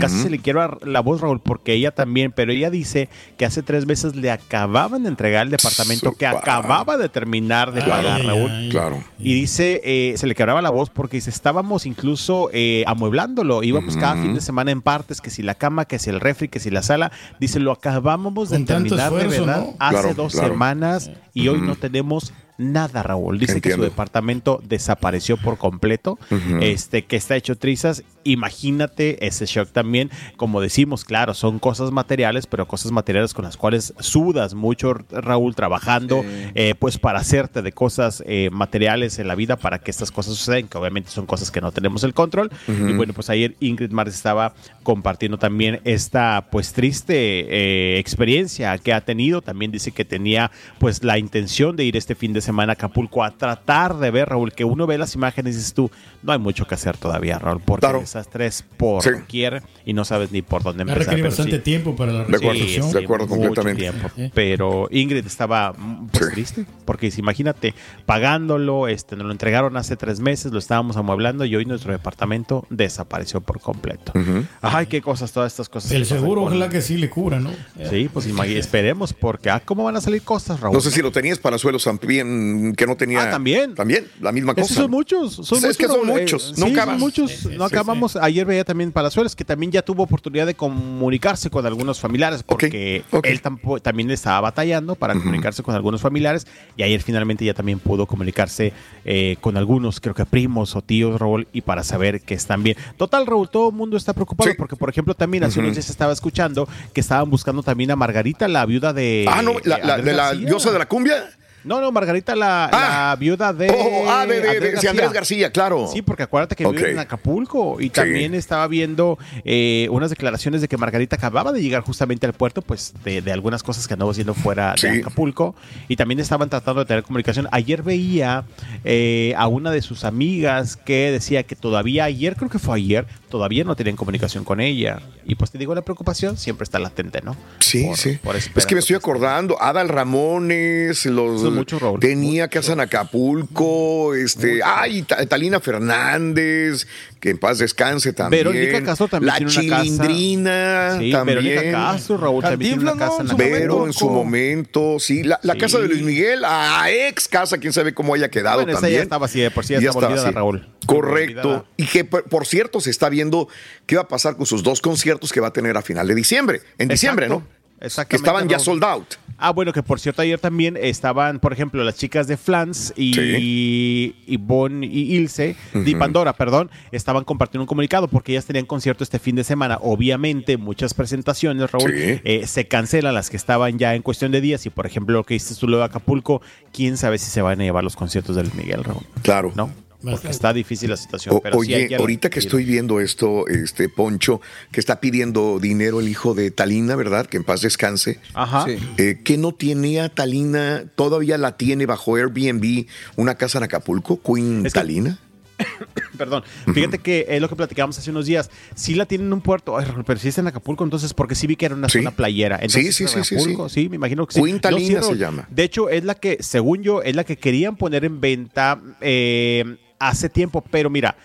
Casi 0.00 0.18
se 0.18 0.28
le 0.28 0.38
quiebra 0.38 0.76
la 0.84 1.00
voz, 1.00 1.22
Raúl, 1.22 1.40
porque 1.40 1.72
ella 1.72 1.92
también, 1.92 2.30
pero 2.30 2.52
ella 2.52 2.68
dice 2.68 3.08
que 3.38 3.46
hace 3.46 3.62
tres 3.62 3.86
meses 3.86 4.14
le 4.14 4.30
acababan 4.30 5.04
de 5.04 5.08
entregar 5.08 5.46
el 5.46 5.50
departamento 5.50 6.12
que 6.12 6.26
acababa 6.26 6.98
de 6.98 7.08
terminar 7.08 7.72
de 7.72 7.80
pagar, 7.80 8.22
Raúl. 8.22 8.50
Claro. 8.70 9.02
Y 9.18 9.32
dice, 9.32 9.80
eh, 9.82 10.12
se 10.18 10.26
le 10.26 10.34
quebraba 10.34 10.60
la 10.60 10.68
voz 10.68 10.90
porque 10.90 11.16
dice, 11.16 11.30
estábamos 11.30 11.86
incluso 11.86 12.50
eh, 12.52 12.84
amueblándolo, 12.86 13.62
íbamos 13.62 13.96
cada 13.96 14.20
fin 14.20 14.34
de 14.34 14.42
semana 14.42 14.72
en 14.72 14.82
partes, 14.82 15.22
que 15.22 15.30
si 15.30 15.42
la 15.42 15.54
cama, 15.54 15.86
que 15.86 15.98
si 15.98 16.10
el 16.10 16.20
refri, 16.20 16.48
que 16.48 16.60
si 16.60 16.68
la 16.68 16.82
sala. 16.82 17.10
Dice, 17.40 17.58
lo 17.58 17.72
acabamos 17.72 18.50
de 18.50 18.58
terminar 18.64 19.10
de 19.10 19.26
verdad 19.26 19.60
¿no? 19.60 19.76
hace 19.78 20.00
Claro, 20.00 20.14
dos 20.14 20.32
claro. 20.34 20.48
semanas 20.48 21.10
y 21.32 21.48
hoy 21.48 21.62
no 21.62 21.76
tenemos 21.76 22.34
nada, 22.62 23.02
Raúl. 23.02 23.38
Dice 23.38 23.60
que 23.60 23.72
su 23.72 23.82
departamento 23.82 24.60
desapareció 24.64 25.36
por 25.36 25.58
completo, 25.58 26.18
este 26.60 27.04
que 27.04 27.16
está 27.16 27.36
hecho 27.36 27.56
trizas. 27.56 28.04
Imagínate 28.24 29.26
ese 29.26 29.46
shock 29.46 29.70
también. 29.70 30.10
Como 30.36 30.60
decimos, 30.60 31.04
claro, 31.04 31.34
son 31.34 31.58
cosas 31.58 31.90
materiales, 31.90 32.46
pero 32.46 32.66
cosas 32.66 32.92
materiales 32.92 33.34
con 33.34 33.44
las 33.44 33.56
cuales 33.56 33.94
sudas 33.98 34.54
mucho, 34.54 34.94
Raúl, 35.10 35.54
trabajando, 35.54 36.24
eh, 36.54 36.74
pues 36.78 36.98
para 36.98 37.20
hacerte 37.20 37.62
de 37.62 37.72
cosas 37.72 38.22
eh, 38.26 38.50
materiales 38.52 39.18
en 39.18 39.28
la 39.28 39.34
vida 39.34 39.56
para 39.56 39.78
que 39.78 39.90
estas 39.90 40.10
cosas 40.10 40.34
sucedan, 40.36 40.68
que 40.68 40.78
obviamente 40.78 41.10
son 41.10 41.26
cosas 41.26 41.50
que 41.50 41.60
no 41.60 41.72
tenemos 41.72 42.04
el 42.04 42.14
control. 42.14 42.50
Y 42.68 42.92
bueno, 42.92 43.12
pues 43.12 43.30
ayer 43.30 43.56
Ingrid 43.60 43.90
Martz 43.90 44.14
estaba 44.14 44.54
compartiendo 44.82 45.38
también 45.38 45.80
esta 45.84 46.48
pues 46.50 46.72
triste 46.72 47.14
eh, 47.14 47.98
experiencia 47.98 48.76
que 48.78 48.92
ha 48.92 49.00
tenido. 49.00 49.42
También 49.42 49.70
dice 49.70 49.92
que 49.92 50.04
tenía 50.04 50.50
pues 50.78 51.02
la 51.02 51.18
intención 51.18 51.76
de 51.76 51.84
ir 51.84 51.96
este 51.96 52.14
fin 52.14 52.32
de 52.32 52.40
semana 52.40 52.72
a 52.72 52.74
Acapulco 52.74 53.22
a 53.24 53.30
tratar 53.30 53.98
de 53.98 54.10
ver, 54.10 54.28
Raúl, 54.28 54.52
que 54.52 54.64
uno 54.64 54.86
ve 54.86 54.98
las 54.98 55.14
imágenes 55.14 55.54
y 55.54 55.58
dices 55.58 55.74
tú, 55.74 55.90
no 56.22 56.32
hay 56.32 56.38
mucho 56.38 56.66
que 56.66 56.74
hacer 56.74 56.96
todavía, 56.96 57.38
Raúl, 57.38 57.60
porque 57.64 57.80
Claro. 57.80 58.02
Desastres 58.14 58.64
por 58.76 59.02
Sí. 59.02 59.10
doquier 59.10 59.62
y 59.84 59.92
no 59.94 60.04
sabes 60.04 60.30
ni 60.32 60.42
por 60.42 60.62
dónde 60.62 60.82
empezar. 60.82 60.98
requerir 61.00 61.22
pero 61.24 61.30
bastante 61.30 61.56
sí. 61.56 61.62
tiempo 61.62 61.96
para 61.96 62.12
la 62.12 62.18
De 62.20 62.24
acuerdo, 62.24 62.52
reconstrucción. 62.52 62.92
de 62.92 62.98
acuerdo 63.04 63.26
mucho 63.26 63.38
completamente. 63.38 63.80
tiempo. 63.82 64.08
Sí. 64.16 64.30
Pero 64.34 64.88
Ingrid 64.90 65.26
estaba 65.26 65.72
mm, 65.72 66.08
pues, 66.08 66.26
Sí. 66.26 66.32
triste, 66.32 66.66
porque 66.84 67.10
si 67.10 67.20
imagínate, 67.20 67.74
pagándolo, 68.06 68.88
este, 68.88 69.16
nos 69.16 69.26
lo 69.26 69.32
entregaron 69.32 69.76
hace 69.76 69.96
tres 69.96 70.20
meses, 70.20 70.52
lo 70.52 70.58
estábamos 70.58 70.96
amueblando 70.96 71.44
y 71.44 71.56
hoy 71.56 71.64
nuestro 71.64 71.92
departamento 71.92 72.66
desapareció 72.70 73.40
por 73.40 73.60
completo. 73.60 74.12
Ujú. 74.14 74.44
Ay, 74.60 74.86
qué 74.86 75.00
cosas, 75.00 75.32
todas 75.32 75.52
estas 75.52 75.68
cosas. 75.68 75.90
El 75.92 76.02
que 76.02 76.08
seguro, 76.08 76.42
ojalá 76.42 76.68
que 76.68 76.80
sí 76.82 76.98
le 76.98 77.08
cubra, 77.10 77.40
¿no? 77.40 77.50
Sí, 77.90 78.08
pues 78.12 78.26
esperemos, 78.26 79.12
porque 79.12 79.50
ah, 79.50 79.60
¿cómo 79.64 79.84
van 79.84 79.96
a 79.96 80.00
salir 80.00 80.22
cosas, 80.22 80.60
Raúl? 80.60 80.74
No 80.74 80.80
sé 80.80 80.90
si 80.90 81.00
lo 81.02 81.10
tenías 81.10 81.38
para 81.38 81.58
suelos 81.58 81.84
también, 81.84 82.74
que 82.76 82.86
no 82.86 82.96
tenía. 82.96 83.22
Ah, 83.24 83.30
también. 83.30 83.74
También, 83.74 84.06
la 84.20 84.32
misma 84.32 84.52
Es 84.52 84.56
que 84.56 84.62
cosa. 84.62 84.74
son 84.74 84.90
muchos, 84.90 85.34
son 85.34 85.64
Es 85.64 85.76
que 85.76 85.86
muchos, 85.88 86.00
son 86.00 86.08
eh, 86.10 86.20
muchos, 86.20 86.58
no 86.58 86.66
sí, 86.66 86.72
acabas. 86.72 86.94
son 86.94 87.00
muchos, 87.00 87.44
no 87.56 87.64
acabamos. 87.64 88.01
Ayer 88.20 88.44
veía 88.46 88.64
también 88.64 88.92
Palazuelos 88.92 89.34
que 89.36 89.44
también 89.44 89.72
ya 89.72 89.82
tuvo 89.82 90.02
oportunidad 90.02 90.46
de 90.46 90.54
comunicarse 90.54 91.50
con 91.50 91.64
algunos 91.66 92.00
familiares 92.00 92.42
porque 92.42 93.04
él 93.24 93.42
tampo- 93.42 93.80
también 93.80 94.10
estaba 94.10 94.40
batallando 94.40 94.94
para 94.94 95.14
comunicarse 95.14 95.62
con 95.62 95.74
algunos 95.74 96.00
familiares 96.00 96.46
y 96.76 96.82
ayer 96.82 97.00
finalmente 97.02 97.44
ya 97.44 97.54
también 97.54 97.78
pudo 97.78 98.06
comunicarse 98.06 98.72
eh, 99.04 99.36
con 99.40 99.56
algunos, 99.56 100.00
creo 100.00 100.14
que 100.14 100.24
primos 100.26 100.74
o 100.76 100.82
tíos, 100.82 101.20
Raúl, 101.20 101.46
y 101.52 101.60
para 101.62 101.82
saber 101.84 102.20
que 102.20 102.34
están 102.34 102.62
bien. 102.62 102.76
Total, 102.96 103.26
Raúl, 103.26 103.48
todo 103.48 103.68
el 103.70 103.74
mundo 103.74 103.96
está 103.96 104.12
preocupado 104.12 104.50
porque, 104.56 104.76
por 104.76 104.88
ejemplo, 104.90 105.14
también 105.14 105.44
hace 105.44 105.58
Ujú. 105.58 105.66
unos 105.66 105.76
días 105.76 105.90
estaba 105.90 106.12
escuchando 106.12 106.68
que 106.92 107.00
estaban 107.00 107.30
buscando 107.30 107.62
también 107.62 107.90
a 107.90 107.96
Margarita, 107.96 108.48
la 108.48 108.66
viuda 108.66 108.92
de... 108.92 109.26
Ah, 109.28 109.42
no, 109.42 109.54
la, 109.64 109.78
la- 109.78 109.98
de 109.98 110.12
la 110.12 110.32
diosa 110.34 110.70
de 110.72 110.78
la 110.78 110.86
cumbia. 110.86 111.24
No, 111.64 111.80
no, 111.80 111.92
Margarita, 111.92 112.34
la, 112.34 112.68
la 112.72 113.16
viuda 113.18 113.52
de. 113.52 113.70
Oh, 113.70 114.04
ah, 114.10 114.26
de- 114.26 114.40
de- 114.40 114.60
de- 114.60 114.76
sí, 114.78 114.86
Andrés 114.86 115.12
García, 115.12 115.50
claro. 115.52 115.88
Sí, 115.92 116.02
porque 116.02 116.24
acuérdate 116.24 116.56
que 116.56 116.64
vive 116.66 116.82
Ok. 116.82 116.88
en 116.88 116.98
Acapulco 116.98 117.80
y 117.80 117.90
también 117.90 118.34
estaba 118.34 118.66
viendo 118.68 119.18
eh, 119.44 119.86
unas 119.90 120.10
declaraciones 120.10 120.60
de 120.60 120.68
que 120.68 120.76
Margarita 120.76 121.16
acababa 121.16 121.52
de 121.52 121.62
llegar 121.62 121.82
justamente 121.82 122.26
al 122.26 122.32
puerto, 122.32 122.62
pues 122.62 122.94
de, 123.04 123.22
de 123.22 123.32
algunas 123.32 123.62
cosas 123.62 123.86
que 123.86 123.94
andaba 123.94 124.10
haciendo 124.10 124.34
fuera 124.34 124.74
de 124.80 125.00
Acapulco 125.00 125.54
y 125.88 125.96
también 125.96 126.20
estaban 126.20 126.48
tratando 126.50 126.80
de 126.80 126.86
tener 126.86 127.02
comunicación. 127.04 127.48
Ayer 127.52 127.82
veía 127.82 128.44
eh, 128.84 129.34
a 129.36 129.46
una 129.48 129.70
de 129.70 129.82
sus 129.82 130.04
amigas 130.04 130.76
que 130.76 131.10
decía 131.12 131.42
que 131.44 131.54
todavía 131.56 132.04
ayer, 132.04 132.36
creo 132.36 132.50
que 132.50 132.58
fue 132.58 132.76
ayer, 132.76 133.06
todavía 133.28 133.64
no 133.64 133.76
tenían 133.76 133.96
comunicación 133.96 134.44
con 134.44 134.60
ella. 134.60 135.00
Y 135.24 135.36
pues 135.36 135.50
te 135.50 135.58
digo, 135.58 135.74
la 135.74 135.82
preocupación 135.82 136.36
siempre 136.36 136.64
está 136.64 136.78
latente, 136.78 137.20
¿no? 137.22 137.36
Sí, 137.60 137.84
Por- 137.86 137.96
sí. 137.96 138.18
por 138.22 138.36
es 138.36 138.66
que 138.66 138.74
me 138.74 138.80
estoy 138.80 138.96
acordando. 138.96 139.60
Adal 139.62 139.88
Ramones, 139.88 141.06
los 141.06 141.42
Son 141.52 141.58
muchos, 141.58 141.80
Raúl. 141.82 142.00
tenía 142.00 142.48
casa 142.48 142.72
en 142.72 142.80
Acapulco, 142.80 144.14
este, 144.14 144.60
ay, 144.64 145.02
Ta- 145.02 145.24
Talina 145.26 145.60
Fernández, 145.60 146.86
que 147.20 147.30
en 147.30 147.38
paz 147.38 147.58
descanse 147.58 148.12
también. 148.12 148.44
Verónica 148.44 148.82
Castro 148.82 149.08
también 149.08 149.26
La 149.28 149.36
tiene 149.38 149.52
una 149.52 149.76
casa. 149.76 149.82
Chilindrina 149.84 150.96
Sí, 150.98 151.12
también. 151.12 151.38
Verónica 151.44 151.70
Castro, 151.72 152.16
Raúl, 152.18 152.42
también 152.42 152.78
tiene 152.78 152.90
una 152.92 152.98
casa 153.06 153.22
en 153.22 153.36
Vero 153.36 153.86
en 153.86 153.92
su 153.92 154.08
momento, 154.10 154.98
sí. 154.98 155.22
La, 155.22 155.38
la 155.42 155.54
Sí. 155.54 155.58
casa 155.60 155.78
de 155.78 155.88
Luis 155.88 156.02
Miguel, 156.02 156.42
a 156.44 156.90
ex 156.90 157.28
casa, 157.28 157.58
quién 157.58 157.72
sabe 157.72 157.94
cómo 157.94 158.14
haya 158.14 158.28
quedado 158.30 158.56
Bueno, 158.58 158.72
esa 158.72 158.80
también. 158.80 158.98
ya 158.98 159.02
estaba 159.04 159.26
así, 159.26 159.40
de 159.40 159.50
por 159.50 159.64
sí 159.64 159.74
ya 159.74 159.80
Ya 159.80 159.88
estaba 159.90 160.06
estaba 160.06 160.12
olvidada, 160.12 160.28
así. 160.28 160.34
Raúl. 160.34 160.68
Correcto. 160.86 161.40
Olvidada. 161.48 161.64
Y 161.76 161.86
que, 161.86 162.04
por 162.04 162.24
por 162.24 162.46
cierto, 162.46 162.80
se 162.80 162.90
está 162.90 163.08
viendo 163.08 163.48
qué 163.86 163.96
va 163.96 164.02
a 164.02 164.08
pasar 164.08 164.36
con 164.36 164.46
sus 164.46 164.62
dos 164.62 164.80
conciertos 164.80 165.32
que 165.32 165.40
va 165.40 165.48
a 165.48 165.52
tener 165.52 165.76
a 165.76 165.82
final 165.82 166.08
de 166.08 166.14
diciembre. 166.14 166.60
En 166.78 166.88
diciembre, 166.88 167.28
¿no? 167.28 167.46
Que 167.82 167.86
Exactamente. 167.88 168.16
estaban 168.28 168.48
ya 168.48 168.58
sold 168.60 168.84
out. 168.84 169.14
Ah, 169.38 169.50
bueno, 169.50 169.72
que 169.72 169.82
por 169.82 169.98
cierto, 169.98 170.22
ayer 170.22 170.38
también 170.38 170.76
estaban, 170.80 171.40
por 171.40 171.52
ejemplo, 171.52 171.82
las 171.82 171.96
chicas 171.96 172.28
de 172.28 172.36
Flans 172.36 172.92
y, 172.96 174.14
y 174.26 174.36
Bon 174.36 174.84
y 174.84 174.86
Ilse, 175.16 175.56
de 175.74 175.90
Ujú. 175.90 175.98
Pandora, 175.98 176.32
perdón, 176.32 176.70
estaban 176.92 177.24
compartiendo 177.24 177.62
un 177.62 177.66
comunicado 177.66 178.06
porque 178.06 178.32
ellas 178.32 178.44
tenían 178.46 178.66
concierto 178.66 179.02
este 179.02 179.18
fin 179.18 179.34
de 179.34 179.42
semana. 179.42 179.78
Obviamente, 179.82 180.56
muchas 180.58 180.94
presentaciones, 180.94 181.72
Raúl, 181.72 181.90
Sí. 181.92 182.20
eh, 182.24 182.46
se 182.46 182.68
cancelan 182.68 183.14
las 183.14 183.30
que 183.30 183.36
estaban 183.36 183.78
ya 183.78 183.96
en 183.96 184.02
cuestión 184.02 184.30
de 184.30 184.40
días. 184.40 184.64
Y 184.66 184.70
por 184.70 184.86
ejemplo, 184.86 185.14
lo 185.16 185.24
que 185.24 185.34
dices 185.34 185.58
tú, 185.58 185.66
lo 185.66 185.78
de 185.78 185.84
Acapulco, 185.84 186.40
quién 186.72 186.96
sabe 186.96 187.18
si 187.18 187.28
se 187.30 187.42
van 187.42 187.60
a 187.60 187.64
llevar 187.64 187.82
los 187.82 187.96
conciertos 187.96 188.36
del 188.36 188.52
Miguel, 188.54 188.84
Raúl. 188.84 189.02
Claro. 189.22 189.50
¿No? 189.56 189.70
Porque 190.02 190.28
está 190.28 190.52
difícil 190.52 190.90
la 190.90 190.96
situación. 190.96 191.36
O- 191.36 191.40
pero 191.40 191.60
sí, 191.62 191.74
oye, 191.74 191.94
ahorita 191.96 192.28
que 192.30 192.38
estoy 192.40 192.64
viendo 192.64 193.00
esto, 193.00 193.46
este 193.48 193.88
Poncho, 193.88 194.40
que 194.70 194.80
está 194.80 195.00
pidiendo 195.00 195.58
dinero 195.60 196.00
el 196.00 196.08
hijo 196.08 196.34
de 196.34 196.50
Talina, 196.50 196.96
¿verdad? 196.96 197.26
Que 197.26 197.36
en 197.36 197.44
paz 197.44 197.60
descanse. 197.62 198.18
Ajá. 198.34 198.64
Sí. 198.66 198.76
Eh, 198.98 199.20
que 199.24 199.38
no 199.38 199.52
tenía 199.52 200.08
Talina, 200.08 200.84
todavía 200.96 201.38
la 201.38 201.56
tiene 201.56 201.86
bajo 201.86 202.16
Airbnb, 202.16 202.86
una 203.16 203.36
casa 203.36 203.58
en 203.58 203.64
Acapulco, 203.64 204.20
Queen 204.20 204.64
Talina. 204.72 205.18
Perdón, 206.18 206.42
fíjate 206.74 206.98
que 206.98 207.26
es 207.28 207.40
lo 207.40 207.48
que 207.48 207.54
platicábamos 207.56 207.96
hace 207.98 208.10
unos 208.10 208.26
días. 208.26 208.50
Sí 208.74 208.94
la 208.94 209.06
tienen 209.06 209.28
en 209.28 209.32
un 209.34 209.40
puerto, 209.40 209.76
ay, 209.78 209.86
pero 210.06 210.18
sí 210.18 210.28
está 210.28 210.40
en 210.40 210.48
Acapulco, 210.48 210.82
entonces, 210.84 211.14
porque 211.14 211.34
sí 211.34 211.46
vi 211.46 211.56
que 211.56 211.66
era 211.66 211.74
una 211.74 211.88
Sí. 211.88 211.98
zona 211.98 212.10
playera. 212.10 212.56
Entonces, 212.56 212.96
Sí, 212.96 213.06
sí, 213.06 213.18
en 213.18 213.24
sí, 213.24 213.28
sí, 213.28 213.34
Acapulco, 213.36 213.68
sí. 213.68 213.88
me 213.88 213.96
imagino 213.96 214.26
que 214.26 214.34
sí. 214.34 214.42
Queen 214.42 214.60
Talina 214.60 215.02
se 215.02 215.16
llama. 215.16 215.46
De 215.50 215.62
hecho, 215.64 215.88
es 215.88 216.04
la 216.04 216.14
que, 216.16 216.38
según 216.40 216.82
yo, 216.82 217.02
es 217.02 217.14
la 217.14 217.24
que 217.24 217.36
querían 217.36 217.76
poner 217.76 218.04
en 218.04 218.20
venta 218.20 218.80
eh, 219.00 219.76
hace 220.08 220.28
tiempo, 220.28 220.62
pero 220.70 220.90
mira. 220.90 221.16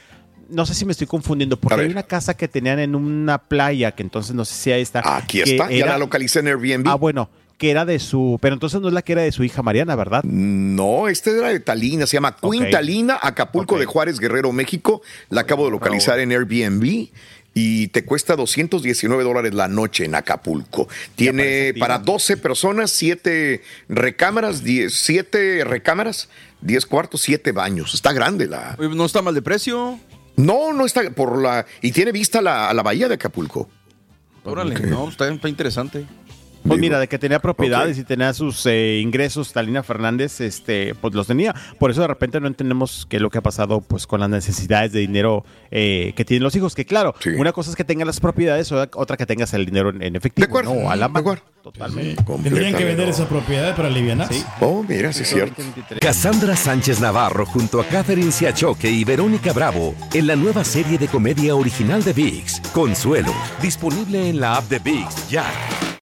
No 0.49 0.65
sé 0.65 0.73
si 0.73 0.85
me 0.85 0.93
estoy 0.93 1.07
confundiendo, 1.07 1.59
porque 1.59 1.81
hay 1.81 1.91
una 1.91 2.03
casa 2.03 2.33
que 2.37 2.47
tenían 2.47 2.79
en 2.79 2.95
una 2.95 3.37
playa, 3.37 3.91
que 3.91 4.01
entonces 4.01 4.33
no 4.33 4.45
sé 4.45 4.53
si 4.53 4.71
ahí 4.71 4.81
está. 4.81 5.01
Aquí 5.17 5.41
está, 5.41 5.69
ya 5.69 5.87
la 5.87 5.97
localicé 5.97 6.39
en 6.39 6.47
Airbnb. 6.47 6.87
Ah, 6.87 6.95
bueno, 6.95 7.29
que 7.57 7.71
era 7.71 7.85
de 7.85 7.99
su. 7.99 8.37
Pero 8.41 8.53
entonces 8.53 8.79
no 8.79 8.87
es 8.87 8.93
la 8.93 9.01
que 9.01 9.13
era 9.13 9.23
de 9.23 9.31
su 9.31 9.43
hija 9.43 9.61
Mariana, 9.61 9.95
¿verdad? 9.95 10.23
No, 10.23 11.07
este 11.07 11.37
era 11.37 11.49
de 11.49 11.59
Talina, 11.59 12.05
se 12.05 12.15
llama 12.15 12.35
Queen 12.35 12.63
Ok. 12.63 12.69
Talina, 12.69 13.19
Acapulco 13.21 13.77
de 13.77 13.85
Juárez, 13.85 14.19
Guerrero, 14.19 14.51
México. 14.51 15.01
La 15.29 15.41
acabo 15.41 15.65
de 15.65 15.71
localizar 15.71 16.19
en 16.19 16.31
Airbnb 16.31 17.09
y 17.59 17.87
te 17.87 18.05
cuesta 18.05 18.35
219 18.35 19.23
dólares 19.23 19.51
la 19.51 19.67
noche 19.67 20.05
en 20.05 20.13
Acapulco. 20.13 20.87
Tiene 21.15 21.73
para 21.79 21.97
12 21.97 22.37
personas, 22.37 22.91
7 22.91 23.63
recámaras, 23.89 24.63
10, 24.63 24.93
7 24.93 25.63
recámaras, 25.63 26.29
10 26.61 26.85
cuartos, 26.85 27.23
7 27.23 27.51
baños. 27.53 27.95
Está 27.95 28.13
grande 28.13 28.45
la. 28.45 28.77
¿No 28.77 29.05
está 29.05 29.23
mal 29.23 29.33
de 29.33 29.41
precio? 29.41 29.99
No, 30.35 30.71
no 30.71 30.85
está 30.85 31.09
por 31.09 31.41
la. 31.41 31.65
Y 31.81 31.93
tiene 31.93 32.11
vista 32.11 32.39
a 32.39 32.41
la, 32.43 32.69
a 32.69 32.75
la 32.75 32.83
bahía 32.83 33.07
de 33.07 33.15
Acapulco. 33.15 33.67
Órale, 34.43 34.79
no, 34.81 35.09
está, 35.09 35.27
está 35.27 35.49
interesante. 35.49 36.05
Pues 36.67 36.79
mira, 36.79 36.99
de 36.99 37.07
que 37.07 37.17
tenía 37.17 37.39
propiedades 37.39 37.97
y 37.97 38.03
tenía 38.03 38.33
sus 38.33 38.65
eh, 38.65 38.99
ingresos, 39.01 39.53
Talina 39.53 39.83
Fernández, 39.83 40.41
este, 40.41 40.95
pues 40.95 41.13
los 41.13 41.27
tenía. 41.27 41.55
Por 41.79 41.91
eso 41.91 42.01
de 42.01 42.07
repente 42.07 42.39
no 42.39 42.47
entendemos 42.47 43.05
qué 43.09 43.17
es 43.17 43.21
lo 43.21 43.29
que 43.29 43.37
ha 43.37 43.41
pasado 43.41 43.81
pues 43.81 44.05
con 44.05 44.19
las 44.19 44.29
necesidades 44.29 44.91
de 44.91 44.99
dinero 44.99 45.45
eh, 45.71 46.13
que 46.15 46.25
tienen 46.25 46.43
los 46.43 46.55
hijos. 46.55 46.75
Que 46.75 46.85
claro, 46.85 47.15
una 47.37 47.51
cosa 47.51 47.69
es 47.69 47.75
que 47.75 47.83
tengas 47.83 48.07
las 48.07 48.19
propiedades, 48.19 48.71
otra 48.71 49.17
que 49.17 49.25
tengas 49.25 49.53
el 49.53 49.65
dinero 49.65 49.89
en, 49.89 50.01
en 50.01 50.15
efectivo. 50.15 50.61
No, 50.61 50.89
a 50.89 50.95
la 50.95 51.07
mano. 51.07 51.37
Totalmente. 51.61 52.23
Tendrían 52.23 52.75
que 52.75 52.85
vender 52.85 53.09
esa 53.09 53.27
propiedad 53.27 53.75
para 53.75 53.89
aliviar. 53.89 54.31
Sí. 54.31 54.43
Oh, 54.61 54.85
mira, 54.87 55.11
sí 55.11 55.23
es 55.23 55.29
cierto. 55.29 55.61
Cassandra 55.99 56.55
Sánchez 56.55 57.01
Navarro 57.01 57.45
junto 57.45 57.81
a 57.81 57.85
Catherine 57.85 58.31
Siachoque 58.31 58.89
y 58.89 59.03
Verónica 59.03 59.51
Bravo 59.51 59.93
en 60.13 60.27
la 60.27 60.35
nueva 60.37 60.63
serie 60.63 60.97
de 60.97 61.07
comedia 61.07 61.55
original 61.55 62.03
de 62.03 62.13
VIX, 62.13 62.61
Consuelo, 62.73 63.33
disponible 63.61 64.29
en 64.29 64.39
la 64.39 64.55
app 64.55 64.69
de 64.69 64.79
VIX 64.79 65.29
ya. 65.29 65.45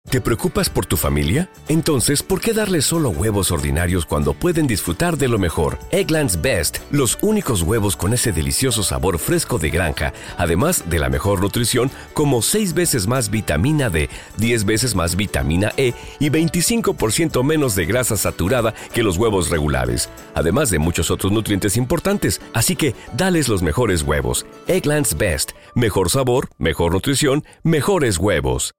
¿Te 0.09 0.21
preocupas 0.21 0.69
por 0.69 0.85
tu 0.85 0.97
familia? 0.97 1.49
Entonces, 1.67 2.21
¿por 2.23 2.39
qué 2.39 2.53
darles 2.53 2.85
solo 2.85 3.09
huevos 3.09 3.51
ordinarios 3.51 4.05
cuando 4.05 4.33
pueden 4.33 4.67
disfrutar 4.67 5.17
de 5.17 5.27
lo 5.27 5.39
mejor? 5.39 5.79
Eggland's 5.91 6.39
Best, 6.41 6.77
los 6.91 7.17
únicos 7.21 7.63
huevos 7.63 7.97
con 7.97 8.13
ese 8.13 8.31
delicioso 8.31 8.83
sabor 8.83 9.17
fresco 9.17 9.54
de 9.57 9.69
granja, 9.69 10.13
además 10.37 10.83
de 10.89 10.99
la 10.99 11.09
mejor 11.09 11.41
nutrición, 11.41 11.91
como 12.13 12.41
6 12.41 12.73
veces 12.73 13.07
más 13.07 13.29
vitamina 13.29 13.89
D, 13.89 14.09
10 14.37 14.65
veces 14.65 14.95
más 14.95 15.15
vitamina 15.15 15.71
E 15.77 15.93
y 16.19 16.29
25% 16.29 17.43
menos 17.43 17.75
de 17.75 17.85
grasa 17.85 18.17
saturada 18.17 18.73
que 18.93 19.03
los 19.03 19.17
huevos 19.17 19.49
regulares, 19.49 20.09
además 20.33 20.69
de 20.69 20.79
muchos 20.79 21.11
otros 21.11 21.31
nutrientes 21.31 21.77
importantes. 21.77 22.41
Así 22.53 22.75
que, 22.75 22.95
dales 23.17 23.49
los 23.49 23.61
mejores 23.63 24.01
huevos. 24.03 24.45
Eggland's 24.67 25.17
Best, 25.17 25.51
mejor 25.73 26.09
sabor, 26.09 26.49
mejor 26.57 26.93
nutrición, 26.93 27.43
mejores 27.63 28.17
huevos. 28.17 28.73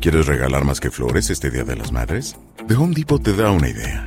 ¿Quieres 0.00 0.26
regalar 0.26 0.64
más 0.64 0.80
que 0.80 0.90
flores 0.90 1.30
este 1.30 1.50
Día 1.50 1.64
de 1.64 1.76
las 1.76 1.92
Madres? 1.92 2.36
The 2.68 2.74
Home 2.74 2.94
Depot 2.94 3.22
te 3.22 3.34
da 3.34 3.50
una 3.50 3.68
idea. 3.68 4.06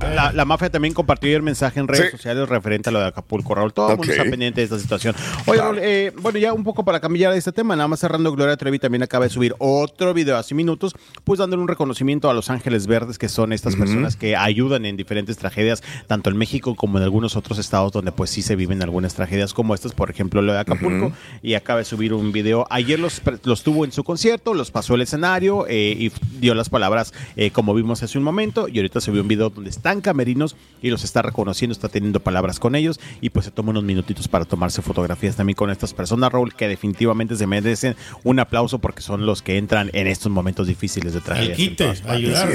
La, 0.00 0.32
la 0.32 0.44
mafia 0.44 0.70
también 0.70 0.94
compartió 0.94 1.28
ayer 1.28 1.42
mensaje 1.42 1.78
en 1.78 1.86
redes 1.86 2.06
Sí. 2.06 2.10
sociales 2.16 2.48
referente 2.48 2.88
a 2.88 2.92
lo 2.92 3.00
de 3.00 3.06
Acapulco, 3.06 3.54
Raúl. 3.54 3.72
Todo 3.72 3.90
el 3.92 3.96
mundo 3.98 4.10
Ok. 4.12 4.18
está 4.18 4.30
pendiente 4.30 4.60
de 4.60 4.64
esta 4.64 4.78
situación. 4.78 5.14
Oye, 5.46 5.60
Raúl, 5.60 5.78
eh, 5.80 6.12
bueno, 6.20 6.38
ya 6.38 6.52
un 6.52 6.64
poco 6.64 6.84
para 6.84 7.00
cambiar 7.00 7.32
de 7.32 7.38
este 7.38 7.52
tema, 7.52 7.76
nada 7.76 7.86
más 7.86 8.00
cerrando, 8.00 8.32
Gloria 8.32 8.56
Trevi 8.56 8.78
también 8.78 9.02
acaba 9.02 9.24
de 9.26 9.30
subir 9.30 9.54
otro 9.58 10.14
video 10.14 10.36
hace 10.36 10.54
minutos, 10.54 10.94
pues 11.24 11.38
dándole 11.38 11.62
un 11.62 11.68
reconocimiento 11.68 12.30
a 12.30 12.34
los 12.34 12.50
Ángeles 12.50 12.86
Verdes, 12.86 13.18
que 13.18 13.28
son 13.28 13.52
estas 13.52 13.76
personas 13.76 14.16
que 14.16 14.36
ayudan 14.36 14.86
en 14.86 14.96
diferentes 14.96 15.36
tragedias, 15.36 15.82
tanto 16.06 16.30
en 16.30 16.36
México 16.38 16.74
como 16.74 16.98
en 16.98 17.04
algunos 17.04 17.36
otros 17.36 17.58
estados 17.58 17.92
donde 17.92 18.10
pues 18.10 18.30
sí 18.30 18.42
se 18.42 18.56
viven 18.56 18.82
algunas 18.82 19.14
tragedias 19.14 19.52
como 19.54 19.74
estas, 19.74 19.92
por 19.92 20.10
ejemplo, 20.10 20.40
lo 20.42 20.52
de 20.52 20.60
Acapulco, 20.60 21.12
y 21.42 21.54
acaba 21.54 21.80
de 21.80 21.84
subir 21.84 22.14
un 22.14 22.32
video. 22.32 22.66
Ayer 22.70 22.98
los, 22.98 23.20
los 23.44 23.62
tuvo 23.62 23.84
en 23.84 23.92
su 23.92 24.02
concierto, 24.02 24.54
los 24.54 24.70
pasó 24.70 24.94
el 24.94 25.02
escenario, 25.02 25.66
eh, 25.68 25.94
y 25.98 26.12
dio 26.40 26.54
las 26.54 26.68
palabras 26.70 27.12
eh, 27.36 27.50
como 27.50 27.74
vimos 27.74 28.02
hace 28.02 28.16
un 28.18 28.24
momento 28.24 28.66
y 28.68 28.78
ahorita 28.78 29.00
se 29.00 29.10
vio 29.10 29.22
un 29.22 29.28
video 29.28 29.50
donde 29.50 29.70
camerinos 29.98 30.54
y 30.80 30.90
los 30.90 31.02
está 31.02 31.22
reconociendo, 31.22 31.72
está 31.72 31.88
teniendo 31.88 32.20
palabras 32.20 32.60
con 32.60 32.76
ellos 32.76 33.00
y 33.20 33.30
pues 33.30 33.46
se 33.46 33.50
toma 33.50 33.70
unos 33.70 33.82
minutitos 33.82 34.28
para 34.28 34.44
tomarse 34.44 34.82
fotografías 34.82 35.34
también 35.34 35.56
con 35.56 35.70
estas 35.70 35.92
personas, 35.92 36.32
Raúl, 36.32 36.54
que 36.54 36.68
definitivamente 36.68 37.34
se 37.34 37.48
merecen 37.48 37.96
un 38.22 38.38
aplauso 38.38 38.78
porque 38.78 39.02
son 39.02 39.26
los 39.26 39.42
que 39.42 39.58
entran 39.58 39.90
en 39.92 40.06
estos 40.06 40.30
momentos 40.30 40.68
difíciles 40.68 41.12
de 41.12 41.20
tragedia. 41.20 41.56
Quite, 41.56 41.92
ayudar. 42.06 42.48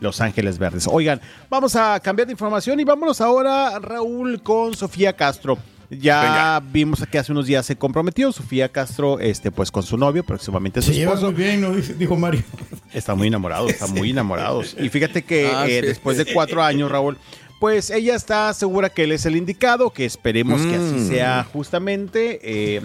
Los 0.00 0.20
Ángeles 0.20 0.58
Verdes. 0.58 0.86
Oigan, 0.86 1.22
vamos 1.48 1.74
a 1.76 1.98
cambiar 2.00 2.26
de 2.26 2.32
información 2.32 2.78
y 2.80 2.84
vámonos 2.84 3.22
ahora, 3.22 3.78
Raúl, 3.78 4.42
con 4.42 4.74
Sofía 4.74 5.14
Castro. 5.14 5.56
Ya 5.90 6.62
vimos 6.72 7.04
que 7.10 7.18
hace 7.18 7.32
unos 7.32 7.46
días 7.46 7.66
se 7.66 7.76
comprometió 7.76 8.30
Sofía 8.32 8.68
Castro, 8.68 9.18
este, 9.18 9.50
pues 9.50 9.72
con 9.72 9.82
su 9.82 9.96
novio, 9.96 10.22
próximamente 10.24 10.80
su 10.82 10.88
Se 10.92 10.94
llevan 10.98 11.14
esposo. 11.14 11.32
muy 11.32 11.42
bien, 11.42 11.60
¿no? 11.60 11.74
Dice- 11.74 11.94
dijo 11.94 12.16
Mario. 12.16 12.42
Están 12.92 13.18
muy 13.18 13.26
enamorados, 13.28 13.70
están 13.72 13.92
muy 13.92 14.10
enamorados. 14.10 14.76
Y 14.80 14.88
fíjate 14.88 15.22
que 15.22 15.48
Ah, 15.52 15.66
eh, 15.66 15.80
sí. 15.80 15.86
después 15.88 16.16
de 16.16 16.26
cuatro 16.32 16.62
años, 16.62 16.90
Raúl, 16.90 17.18
pues 17.60 17.90
ella 17.90 18.16
está 18.16 18.52
segura 18.54 18.88
que 18.90 19.04
él 19.04 19.12
es 19.12 19.24
el 19.26 19.36
indicado, 19.36 19.90
que 19.90 20.04
esperemos 20.04 20.60
que 20.62 20.74
así 20.74 20.94
Mm. 20.94 21.08
sea 21.08 21.44
justamente 21.52 22.40
eh, 22.42 22.80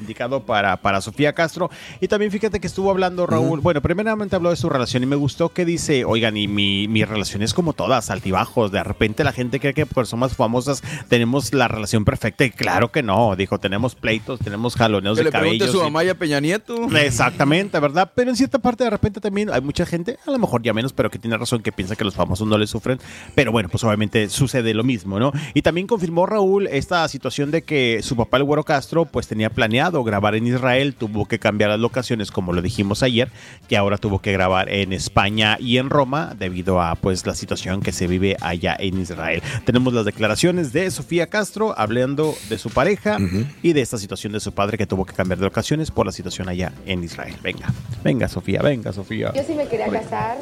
indicado 0.00 0.44
para, 0.46 0.76
para 0.78 1.00
Sofía 1.00 1.32
Castro. 1.34 1.70
Y 2.00 2.08
también 2.08 2.30
fíjate 2.30 2.60
que 2.60 2.66
estuvo 2.66 2.90
hablando 2.90 3.26
Raúl, 3.26 3.60
bueno, 3.60 3.82
primeramente 3.82 4.36
habló 4.36 4.50
de 4.50 4.56
su 4.56 4.70
relación 4.70 5.02
y 5.02 5.06
me 5.06 5.16
gustó 5.16 5.50
que 5.50 5.64
dice, 5.64 6.04
oigan, 6.04 6.36
y 6.36 6.46
mi, 6.48 6.88
mi 6.88 7.04
relación 7.04 7.42
es 7.42 7.52
como 7.52 7.72
todas, 7.74 8.08
altibajos. 8.10 8.70
De 8.72 8.82
repente 8.82 9.24
la 9.24 9.32
gente 9.32 9.58
cree 9.60 9.74
que 9.74 9.84
por 9.86 9.96
personas 9.96 10.36
famosas 10.36 10.82
tenemos 11.08 11.52
la 11.52 11.66
relación 11.68 12.04
perfecta 12.04 12.44
y 12.44 12.50
claro 12.50 12.92
que 12.92 13.02
no, 13.02 13.34
dijo, 13.36 13.58
tenemos 13.58 13.94
pleitos, 13.96 14.38
tenemos 14.40 14.76
jaloneos 14.76 15.18
Que 15.18 15.24
de 15.24 15.30
cabello. 15.30 15.66
su 15.70 15.82
mamá 15.82 16.04
y 16.04 16.08
a 16.10 16.14
Peña 16.14 16.38
Nieto. 16.40 16.88
Exactamente, 16.96 17.78
¿verdad? 17.80 18.10
Pero 18.14 18.30
en 18.30 18.36
cierta 18.36 18.58
parte 18.60 18.84
de 18.84 18.90
repente 18.90 19.20
también 19.20 19.50
hay 19.50 19.60
mucha 19.60 19.84
gente, 19.84 20.16
a 20.26 20.30
lo 20.30 20.38
mejor 20.38 20.62
ya 20.62 20.72
menos, 20.72 20.92
pero 20.92 21.10
que 21.10 21.18
tiene 21.18 21.36
razón, 21.36 21.60
que 21.60 21.72
piensa 21.72 21.96
que 21.96 22.04
los 22.04 22.14
famosos 22.14 22.46
no 22.46 22.56
le 22.56 22.66
sufren. 22.68 23.00
Pero 23.34 23.50
bueno, 23.52 23.68
pues 23.68 23.82
obviamente 23.84 24.11
sucede 24.28 24.74
lo 24.74 24.84
mismo, 24.84 25.18
¿no? 25.18 25.32
Y 25.54 25.62
también 25.62 25.86
confirmó 25.86 26.26
Raúl 26.26 26.66
esta 26.66 27.06
situación 27.08 27.50
de 27.50 27.62
que 27.62 28.00
su 28.02 28.16
papá, 28.16 28.36
el 28.36 28.44
Güero 28.44 28.64
Castro, 28.64 29.04
pues 29.04 29.26
tenía 29.26 29.50
planeado 29.50 30.04
grabar 30.04 30.34
en 30.34 30.46
Israel, 30.46 30.94
tuvo 30.94 31.26
que 31.26 31.38
cambiar 31.38 31.70
las 31.70 31.80
locaciones, 31.80 32.30
como 32.30 32.52
lo 32.52 32.62
dijimos 32.62 33.02
ayer, 33.02 33.30
que 33.68 33.76
ahora 33.76 33.98
tuvo 33.98 34.20
que 34.20 34.32
grabar 34.32 34.68
en 34.68 34.92
España 34.92 35.56
y 35.60 35.78
en 35.78 35.90
Roma 35.90 36.34
debido 36.38 36.80
a 36.80 36.94
pues 36.94 37.26
la 37.26 37.34
situación 37.34 37.80
que 37.80 37.92
se 37.92 38.06
vive 38.06 38.36
allá 38.40 38.76
en 38.78 38.98
Israel. 38.98 39.42
Tenemos 39.64 39.92
las 39.92 40.04
declaraciones 40.04 40.72
de 40.72 40.90
Sofía 40.90 41.28
Castro 41.28 41.74
hablando 41.76 42.34
de 42.48 42.58
su 42.58 42.70
pareja 42.70 43.18
y 43.62 43.72
de 43.72 43.80
esta 43.80 43.98
situación 43.98 44.32
de 44.32 44.40
su 44.40 44.52
padre 44.52 44.78
que 44.78 44.86
tuvo 44.86 45.04
que 45.04 45.14
cambiar 45.14 45.38
de 45.38 45.46
locaciones 45.46 45.90
por 45.90 46.06
la 46.06 46.12
situación 46.12 46.48
allá 46.48 46.72
en 46.86 47.02
Israel. 47.04 47.34
Venga, 47.42 47.72
venga 48.04 48.28
Sofía, 48.28 48.62
venga 48.62 48.92
Sofía. 48.92 49.32
Yo 49.34 49.42
sí 49.44 49.54
me 49.54 49.66
quería 49.66 49.88
casar. 49.88 50.38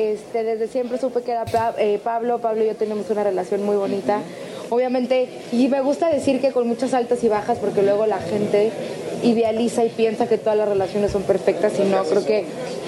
Este, 0.00 0.44
desde 0.44 0.66
siempre 0.66 0.96
supe 0.96 1.20
que 1.20 1.32
era 1.32 1.44
eh, 1.76 2.00
Pablo. 2.02 2.38
Pablo 2.38 2.64
y 2.64 2.68
yo 2.68 2.74
tenemos 2.74 3.10
una 3.10 3.22
relación 3.22 3.62
muy 3.64 3.76
bonita. 3.76 4.22
Obviamente, 4.70 5.28
y 5.52 5.68
me 5.68 5.80
gusta 5.80 6.08
decir 6.08 6.40
que 6.40 6.52
con 6.52 6.66
muchas 6.66 6.94
altas 6.94 7.22
y 7.24 7.28
bajas, 7.28 7.58
porque 7.58 7.82
luego 7.82 8.06
la 8.06 8.18
gente 8.18 8.70
idealiza 9.22 9.84
y 9.84 9.90
piensa 9.90 10.26
que 10.28 10.38
todas 10.38 10.56
las 10.56 10.68
relaciones 10.68 11.10
son 11.10 11.22
perfectas 11.24 11.72
y 11.78 11.82
no. 11.82 12.04
Creo 12.04 12.24
que 12.24 12.46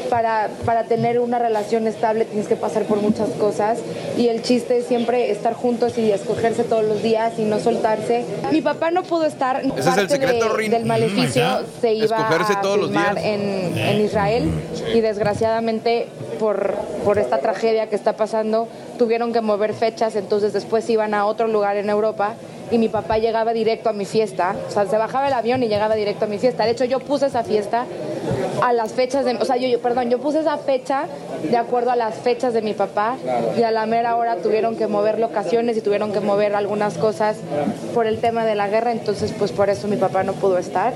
para, 0.09 0.49
para 0.65 0.85
tener 0.85 1.19
una 1.21 1.39
relación 1.39 1.87
estable 1.87 2.25
tienes 2.25 2.47
que 2.49 2.57
pasar 2.57 2.85
por 2.85 3.01
muchas 3.03 3.29
cosas 3.31 3.79
y 4.17 4.29
el 4.29 4.43
chiste 4.43 4.79
es 4.79 4.87
siempre 4.87 5.31
estar 5.31 5.53
juntos 5.55 5.99
y 5.99 6.11
escogerse 6.11 6.65
todos 6.65 6.85
los 6.85 7.03
días 7.03 7.35
y 7.39 7.43
no 7.43 7.59
soltarse. 7.61 8.25
Mi 8.51 8.63
papá 8.63 8.91
no 8.91 9.03
pudo 9.03 9.25
estar. 9.27 9.59
Ese 9.61 9.69
es 9.81 9.87
el 9.87 9.93
parte 9.95 10.09
secreto, 10.09 10.57
de- 10.57 10.69
del 10.71 10.85
maleficio 10.87 11.43
Mm, 11.43 11.81
se 11.81 11.93
iba 11.95 12.17
Escogerse 12.17 12.53
a 12.55 12.61
todos 12.63 12.79
los 12.79 12.87
filmar 12.89 13.15
días. 13.17 13.27
en, 13.27 13.77
en 13.79 14.01
Israel 14.05 14.51
y 14.95 15.01
desgraciadamente 15.01 16.07
por, 16.39 16.75
por 17.05 17.19
esta 17.19 17.39
tragedia 17.39 17.89
que 17.89 17.97
está 17.97 18.15
pasando 18.15 18.69
tuvieron 18.99 19.33
que 19.33 19.41
mover 19.41 19.75
fechas, 19.75 20.15
entonces 20.17 20.53
después 20.53 20.89
iban 20.91 21.15
a 21.15 21.27
otro 21.27 21.47
lugar 21.49 21.72
en 21.77 21.91
Europa 21.91 22.35
y 22.71 22.79
mi 22.79 22.89
papá 22.89 23.19
llegaba 23.19 23.53
directo 23.53 23.91
a 23.91 23.93
mi 23.93 24.05
fiesta, 24.07 24.57
o 24.67 24.71
sea, 24.71 24.87
se 24.87 24.97
bajaba 24.97 25.29
el 25.29 25.35
avión 25.35 25.63
y 25.63 25.69
llegaba 25.69 25.95
directo 25.95 26.25
a 26.25 26.29
mi 26.29 26.39
fiesta. 26.39 26.65
De 26.65 26.71
hecho, 26.71 26.85
yo 26.87 27.01
puse 27.01 27.27
esa 27.27 27.45
fiesta 27.45 27.85
a 28.63 28.73
las 28.73 28.93
fechas 28.93 29.25
de, 29.27 29.35
o 29.35 29.45
sea, 29.45 29.57
yo, 29.57 29.69
yo- 29.69 29.81
perdón, 29.81 30.09
yo 30.09 30.19
puse 30.19 30.41
esa 30.41 30.57
fecha 30.57 31.05
de 31.43 31.57
acuerdo 31.57 31.91
a 31.91 31.97
las 31.97 32.15
fechas 32.15 32.55
de 32.55 32.63
mi 32.63 32.73
papá 32.73 33.17
y 33.59 33.63
a 33.63 33.71
la 33.71 33.85
mera 33.87 34.17
hora 34.17 34.37
tuvieron 34.37 34.77
que 34.77 34.87
mover 34.87 35.19
locaciones 35.19 35.77
y 35.77 35.81
tuvieron 35.83 36.13
que 36.13 36.21
mover 36.21 36.55
algunas 36.55 36.97
cosas 36.97 37.37
por 37.95 38.07
el 38.07 38.21
tema 38.21 38.45
de 38.47 38.55
la 38.55 38.69
guerra, 38.69 38.93
entonces 38.93 39.35
pues 39.39 39.53
por 39.53 39.69
eso 39.69 39.87
mi 39.89 39.97
papá 39.97 40.23
no 40.23 40.33
pudo 40.33 40.57
estar. 40.59 40.93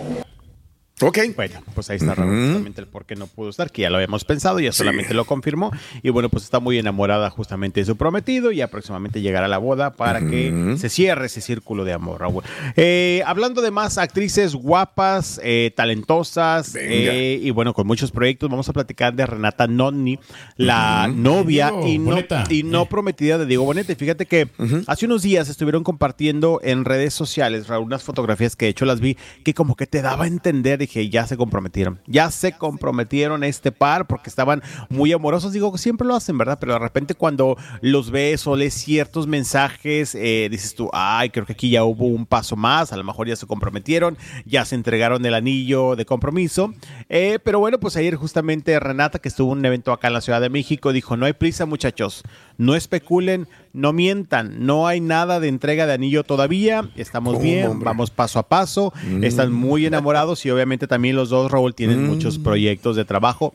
Ok. 1.02 1.18
Bueno, 1.36 1.60
pues 1.74 1.90
ahí 1.90 1.96
está 1.96 2.14
Raúl, 2.14 2.34
justamente 2.34 2.80
el 2.80 2.86
por 2.86 3.04
qué 3.04 3.16
no 3.16 3.26
pudo 3.26 3.50
estar, 3.50 3.70
que 3.70 3.82
ya 3.82 3.90
lo 3.90 3.96
habíamos 3.96 4.24
pensado, 4.24 4.60
ya 4.60 4.72
solamente 4.72 5.12
lo 5.12 5.26
confirmó. 5.26 5.70
Y 6.02 6.08
bueno, 6.08 6.30
pues 6.30 6.44
está 6.44 6.58
muy 6.58 6.78
enamorada 6.78 7.28
justamente 7.28 7.80
de 7.80 7.86
su 7.86 7.96
prometido 7.96 8.50
y 8.50 8.64
próximamente 8.66 9.21
llegará 9.21 9.44
a 9.44 9.49
la 9.49 9.58
boda 9.58 9.92
para 9.92 10.21
que 10.21 10.76
se 10.78 10.88
cierre 10.88 11.26
ese 11.26 11.42
círculo 11.42 11.84
de 11.84 11.92
amor, 11.92 12.21
Raúl. 12.21 12.42
Eh, 12.76 13.23
hablando 13.26 13.60
de 13.60 13.71
más 13.71 13.99
actrices 13.99 14.54
guapas, 14.54 15.38
eh, 15.44 15.73
talentosas 15.76 16.75
eh, 16.75 17.38
y 17.42 17.50
bueno, 17.50 17.75
con 17.75 17.86
muchos 17.86 18.10
proyectos, 18.10 18.49
vamos 18.49 18.68
a 18.68 18.73
platicar 18.73 19.14
de 19.14 19.26
Renata 19.26 19.66
Nonni, 19.66 20.18
la 20.56 21.08
novia 21.08 21.71
Diego 21.71 21.86
y 21.86 21.99
no, 21.99 22.18
y 22.49 22.62
no 22.62 22.86
prometida 22.86 23.36
de 23.36 23.44
Diego 23.44 23.64
Boneta. 23.64 23.92
Y 23.92 23.97
fíjate 23.97 24.25
que 24.25 24.49
hace 24.86 25.04
unos 25.04 25.23
días 25.23 25.50
estuvieron 25.50 25.84
compartiendo 25.84 26.60
en 26.62 26.86
redes 26.86 27.12
sociales, 27.12 27.68
Raúl, 27.68 27.84
unas 27.86 28.02
fotografías 28.02 28.56
que 28.56 28.64
de 28.64 28.71
hecho 28.71 28.86
las 28.86 29.00
vi, 29.00 29.18
que 29.44 29.52
como 29.52 29.76
que 29.76 29.86
te 29.86 30.00
daba 30.00 30.25
a 30.25 30.28
entender, 30.28 30.85
dije, 30.86 31.08
ya 31.08 31.26
se 31.26 31.36
comprometieron, 31.36 32.00
ya 32.06 32.30
se 32.30 32.52
comprometieron 32.52 33.44
este 33.44 33.72
par 33.72 34.06
porque 34.06 34.30
estaban 34.30 34.62
muy 34.88 35.12
amorosos. 35.12 35.52
Digo, 35.52 35.76
siempre 35.78 36.06
lo 36.06 36.14
hacen, 36.14 36.38
¿verdad? 36.38 36.58
Pero 36.60 36.75
de 36.75 36.78
repente 36.78 37.14
cuando 37.14 37.56
los 37.80 38.10
ves 38.10 38.46
o 38.46 38.56
lees 38.56 38.75
ciertos 38.75 39.26
mensajes, 39.26 40.14
eh, 40.14 40.49
dices 40.50 40.75
tú, 40.75 40.88
ay, 40.92 41.30
creo 41.30 41.46
que 41.46 41.52
aquí 41.52 41.70
ya 41.70 41.84
hubo 41.84 42.06
un 42.06 42.26
paso 42.26 42.56
más, 42.56 42.92
a 42.92 42.96
lo 42.96 43.04
mejor 43.04 43.28
ya 43.28 43.36
se 43.36 43.46
comprometieron, 43.46 44.16
ya 44.44 44.64
se 44.64 44.75
entregaron 44.75 45.25
el 45.25 45.34
anillo 45.34 45.96
de 45.96 46.06
compromiso. 46.06 46.72
Eh, 47.08 47.38
pero 47.42 47.58
bueno, 47.58 47.78
pues 47.78 47.96
ayer 47.96 48.14
justamente 48.16 48.78
Renata, 48.80 49.18
que 49.18 49.28
estuvo 49.28 49.52
en 49.52 49.58
un 49.58 49.64
evento 49.64 49.92
acá 49.92 50.08
en 50.08 50.14
la 50.14 50.20
Ciudad 50.20 50.40
de 50.40 50.50
México, 50.50 50.92
dijo, 50.92 51.16
no 51.16 51.26
hay 51.26 51.32
prisa 51.32 51.66
muchachos, 51.66 52.22
no 52.58 52.75
especulen, 52.75 53.49
no 53.76 53.93
mientan, 53.93 54.67
no 54.67 54.86
hay 54.89 55.00
nada 55.00 55.39
de 55.39 55.49
entrega 55.49 55.86
de 55.86 55.93
anillo 55.93 56.25
todavía, 56.25 56.89
estamos 56.97 57.34
¿Cómo, 57.34 57.45
bien, 57.45 57.67
hombre? 57.69 57.84
vamos 57.86 58.10
paso 58.10 58.39
a 58.39 58.43
paso, 58.49 58.93
Mm. 59.08 59.23
están 59.25 59.52
muy 59.52 59.86
enamorados 59.86 60.45
y 60.47 60.50
obviamente 60.50 60.86
también 60.86 61.15
los 61.15 61.28
dos, 61.28 61.50
Raúl, 61.50 61.75
tienen 61.75 62.04
Mm. 62.04 62.06
muchos 62.08 62.39
proyectos 62.39 62.97
de 62.97 63.04
trabajo. 63.04 63.54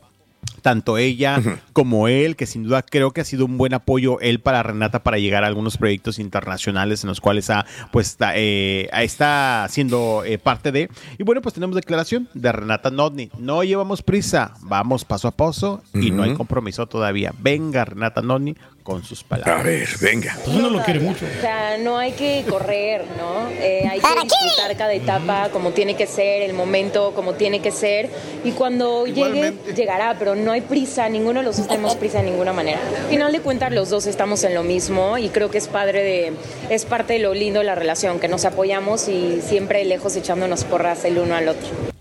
Tanto 0.60 0.96
ella 0.98 1.40
como 1.72 2.06
él, 2.08 2.34
que 2.36 2.46
sin 2.46 2.62
duda 2.64 2.82
creo 2.82 3.10
que 3.12 3.20
ha 3.20 3.24
sido 3.24 3.44
un 3.46 3.58
buen 3.58 3.74
apoyo 3.74 4.20
él 4.20 4.38
para 4.40 4.62
Renata 4.62 5.02
para 5.02 5.18
llegar 5.18 5.42
a 5.42 5.48
algunos 5.48 5.76
proyectos 5.76 6.18
internacionales 6.20 7.02
en 7.04 7.08
los 7.08 7.20
cuales 7.20 7.50
ha, 7.50 7.64
pues, 7.92 8.08
está, 8.08 8.32
eh, 8.36 8.88
está 8.92 9.66
siendo 9.70 10.22
eh, 10.24 10.38
parte 10.38 10.70
de. 10.72 10.88
Y 11.18 11.22
bueno, 11.24 11.42
pues 11.42 11.54
tenemos 11.54 11.74
declaración 11.76 12.28
de 12.34 12.50
Renata 12.52 12.90
Nodni. 12.90 13.30
No 13.38 13.62
llevamos 13.64 14.02
prisa, 14.02 14.54
vamos 14.62 15.04
paso 15.04 15.28
a 15.28 15.32
paso 15.32 15.82
y 15.94 16.10
no 16.12 16.22
hay 16.24 16.34
compromiso 16.34 16.86
todavía. 16.86 17.32
Venga 17.40 17.84
Renata 17.84 18.20
Nodni 18.22 18.56
con 18.82 19.04
sus 19.04 19.22
palabras. 19.22 19.60
A 19.60 19.62
ver, 19.62 19.88
venga. 20.00 20.36
no 20.46 20.70
lo 20.70 20.82
quiere 20.82 21.00
mucho. 21.00 21.24
O 21.26 21.40
sea, 21.40 21.78
no 21.78 21.98
hay 21.98 22.12
que 22.12 22.44
correr, 22.48 23.04
¿no? 23.16 23.48
Eh, 23.50 23.86
hay 23.88 24.00
que 24.00 24.08
disfrutar 24.22 24.76
cada 24.76 24.92
etapa 24.92 25.48
como 25.50 25.70
tiene 25.70 25.94
que 25.94 26.06
ser, 26.06 26.42
el 26.42 26.54
momento 26.54 27.12
como 27.14 27.34
tiene 27.34 27.60
que 27.60 27.70
ser. 27.70 28.10
Y 28.44 28.52
cuando 28.52 29.06
llegue, 29.06 29.54
llegará, 29.74 30.16
pero 30.18 30.34
no 30.34 30.52
hay 30.52 30.62
prisa, 30.62 31.08
ninguno 31.08 31.40
de 31.40 31.44
los 31.44 31.56
dos 31.56 31.68
tenemos 31.68 31.94
prisa 31.96 32.18
de 32.18 32.30
ninguna 32.30 32.52
manera. 32.52 32.80
Al 33.04 33.08
final 33.08 33.32
de 33.32 33.40
cuentas, 33.40 33.72
los 33.72 33.90
dos 33.90 34.06
estamos 34.06 34.44
en 34.44 34.54
lo 34.54 34.62
mismo 34.62 35.18
y 35.18 35.28
creo 35.28 35.50
que 35.50 35.58
es 35.58 35.68
padre 35.68 36.02
de, 36.02 36.32
es 36.70 36.84
parte 36.84 37.14
de 37.14 37.18
lo 37.20 37.34
lindo 37.34 37.60
de 37.60 37.66
la 37.66 37.74
relación, 37.74 38.18
que 38.18 38.28
nos 38.28 38.44
apoyamos 38.44 39.08
y 39.08 39.40
siempre 39.40 39.84
lejos 39.84 40.16
echándonos 40.16 40.64
porras 40.64 41.04
el 41.04 41.18
uno 41.18 41.34
al 41.34 41.48
otro. 41.48 41.91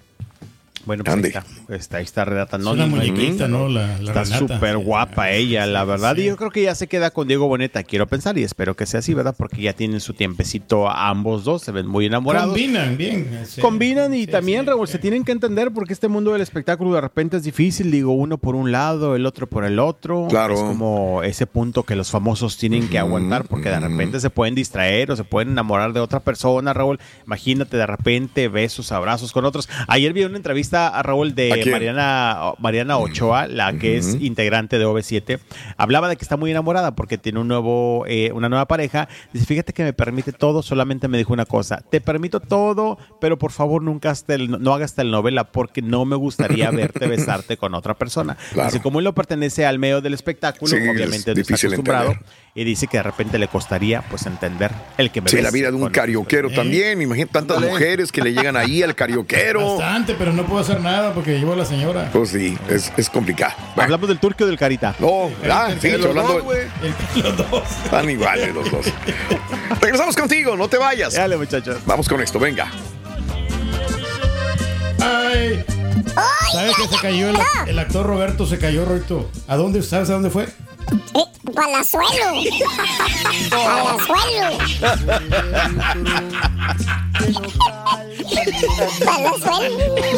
Bueno, 0.86 1.04
pues 1.04 1.16
ahí 1.16 1.24
está, 1.26 1.46
está, 1.76 1.98
ahí 1.98 2.04
está 2.04 2.26
Renata 2.26 2.58
Es 2.58 2.64
Nodni. 2.64 2.84
una 2.84 2.88
no 2.88 2.96
muñequita, 2.98 3.48
¿no? 3.48 3.68
La- 3.68 3.98
la 4.00 4.22
está 4.22 4.26
súper 4.26 4.78
guapa 4.78 5.32
ella, 5.32 5.66
la 5.66 5.84
verdad. 5.84 6.16
Y 6.18 6.26
yo 6.26 6.36
creo 6.38 6.50
que 6.52 6.64
ya 6.64 6.76
se 6.76 6.88
queda 6.88 7.12
con 7.12 7.28
Diego 7.28 7.48
Boneta, 7.48 7.84
quiero 7.84 8.08
pensar, 8.08 8.38
y 8.38 8.44
espero 8.44 8.76
que 8.76 8.86
sea 8.86 9.00
así, 9.00 9.14
¿verdad? 9.14 9.36
Porque 9.38 9.62
ya 9.62 9.74
tienen 9.74 10.00
su 10.00 10.14
tiempecito 10.14 10.88
a 10.90 11.10
ambos 11.10 11.44
dos, 11.44 11.62
se 11.62 11.72
ven 11.72 11.88
muy 11.88 12.06
enamorados. 12.08 12.50
Combinan 12.50 12.98
bien. 12.98 13.42
sí. 13.46 13.62
Combinan 13.62 14.14
y 14.14 14.28
también, 14.28 14.66
Raúl, 14.66 14.88
se 14.88 14.98
tienen 15.00 15.24
que 15.24 15.32
entender 15.32 15.72
porque 15.72 15.94
este 15.94 16.08
mundo 16.08 16.32
del 16.34 16.42
espectáculo 16.42 16.94
de 16.94 17.02
repente 17.02 17.38
es 17.38 17.44
difícil. 17.44 17.92
Digo, 17.92 18.14
uno 18.14 18.38
por 18.38 18.56
un 18.56 18.72
lado, 18.72 19.16
el 19.16 19.26
otro 19.26 19.48
por 19.48 19.66
el 19.66 19.78
otro. 19.80 20.28
Claro. 20.30 20.54
Es 20.56 20.60
como 20.62 21.22
ese 21.24 21.46
punto 21.48 21.84
que 21.84 21.96
los 21.96 22.10
famosos 22.12 22.58
tienen 22.58 22.88
que 22.90 22.98
aguantar 22.98 23.46
porque 23.46 23.70
de 23.70 23.80
repente 23.80 24.20
se 24.20 24.30
pueden 24.30 24.56
distraer 24.56 25.12
o 25.12 25.16
se 25.16 25.24
pueden 25.24 25.50
enamorar 25.52 25.94
de 25.94 26.00
otra 26.00 26.20
persona, 26.22 26.74
Raúl. 26.74 27.00
Imagínate 27.26 27.78
de 27.78 27.86
repente 27.86 28.48
besos, 28.48 28.92
abrazos 28.92 29.32
con 29.32 29.46
otros. 29.46 29.70
Ayer 29.88 30.14
vi 30.14 30.24
una 30.24 30.38
entrevista 30.38 30.71
entrevista 30.72 30.88
a 30.88 31.04
Raúl 31.04 31.30
¿A 31.32 31.34
de? 31.34 31.66
Mariana, 31.72 32.54
Mariana 32.60 32.98
Ochoa, 32.98 33.48
la 33.48 33.74
que 33.78 33.98
es 33.98 34.16
integrante 34.22 34.80
de 34.80 34.86
OV7, 34.86 35.40
hablaba 35.78 36.08
de 36.10 36.16
que 36.16 36.24
está 36.24 36.38
muy 36.38 36.52
enamorada 36.52 36.96
porque 36.96 37.18
tiene 37.18 37.40
un 37.40 37.48
nuevo, 37.48 38.06
eh, 38.08 38.32
una 38.34 38.50
nueva 38.50 38.68
pareja. 38.68 39.08
Dice, 39.34 39.46
fíjate 39.46 39.74
que 39.74 39.84
me 39.84 39.94
permite 39.94 40.32
todo, 40.32 40.62
solamente 40.62 41.08
me 41.08 41.18
dijo 41.18 41.34
una 41.34 41.46
cosa, 41.46 41.82
te 41.90 42.02
permito 42.02 42.40
todo, 42.40 42.98
pero 43.20 43.38
por 43.38 43.52
favor 43.52 43.82
nunca 43.84 44.12
hasta 44.12 44.34
el- 44.36 44.50
no 44.62 44.74
hagas 44.74 44.96
telenovela 44.96 45.46
porque 45.52 45.82
no 45.82 46.06
me 46.06 46.16
gustaría 46.16 46.70
verte 46.72 47.08
besarte 47.08 47.58
con 47.58 47.74
otra 47.76 47.96
persona. 47.96 48.38
Claro. 48.54 48.70
Dice, 48.70 48.82
como 48.82 49.00
él 49.00 49.06
no 49.06 49.14
pertenece 49.14 49.66
al 49.66 49.80
medio 49.80 50.02
del 50.02 50.14
espectáculo, 50.14 50.70
Sí, 50.70 50.78
es 50.78 50.90
obviamente 50.90 51.34
no 51.36 51.42
está 51.42 51.56
acostumbrado. 51.56 52.12
entender. 52.12 52.30
Y 52.54 52.66
dice 52.66 52.88
que 52.88 52.98
de 52.98 53.04
repente 53.04 53.40
le 53.40 53.48
costaría 53.48 54.02
pues 54.02 54.26
entender 54.26 54.72
el 54.98 55.10
que 55.10 55.22
me 55.22 55.30
Sí, 55.30 55.42
la 55.42 55.52
vida 55.52 55.72
de 55.72 55.78
un 55.78 55.90
carioquero 55.90 56.50
también. 56.50 57.02
Imagínate 57.02 57.32
tantas 57.32 57.62
mujeres 57.62 58.12
que 58.12 58.22
le 58.22 58.34
llegan 58.34 58.58
ahí 58.58 58.84
al 58.84 58.94
carioquero. 58.94 59.78
Bastante, 59.78 60.16
pero 60.16 60.34
no 60.34 60.46
puedo 60.46 60.60
hacer 60.60 60.82
nada 60.82 61.14
porque 61.14 61.40
llevo 61.40 61.54
a 61.54 61.56
la 61.56 61.64
señora. 61.64 62.10
Pues 62.12 62.32
sí, 62.32 62.58
es, 62.70 62.92
es 62.98 63.10
complicado. 63.10 63.54
Hablamos 63.78 64.10
del 64.10 64.20
turco 64.20 64.44
y 64.44 64.48
del 64.48 64.58
carita. 64.58 64.94
No, 65.00 65.32
ah, 65.50 65.70
sí, 65.80 65.92
Los 65.92 66.08
hablando. 66.08 66.34
dos. 66.42 67.24
Los 67.24 67.38
dos. 67.38 67.64
Están 67.86 68.10
iguales 68.10 68.54
los 68.54 68.70
dos. 68.70 68.86
Regresamos 69.82 70.18
contigo, 70.18 70.58
no 70.58 70.68
te 70.68 70.78
vayas. 70.78 71.14
Dale, 71.14 71.38
muchachos. 71.38 71.78
Vamos 71.86 72.10
con 72.10 72.20
esto, 72.22 72.38
venga. 72.38 72.70
Ay. 75.00 75.64
¿Sabes 76.52 76.76
que 76.76 76.88
se 76.90 77.02
cayó 77.02 77.30
el, 77.30 77.38
el 77.68 77.80
actor 77.80 78.06
Roberto? 78.06 78.46
Se 78.46 78.58
cayó, 78.58 78.84
Roberto. 78.84 79.32
¿A 79.48 79.56
dónde? 79.56 79.82
¿Sabes 79.84 80.10
a 80.10 80.14
dónde 80.14 80.30
fue? 80.30 80.48
Palazuelo. 81.54 82.42
Palazuelo. 83.50 84.58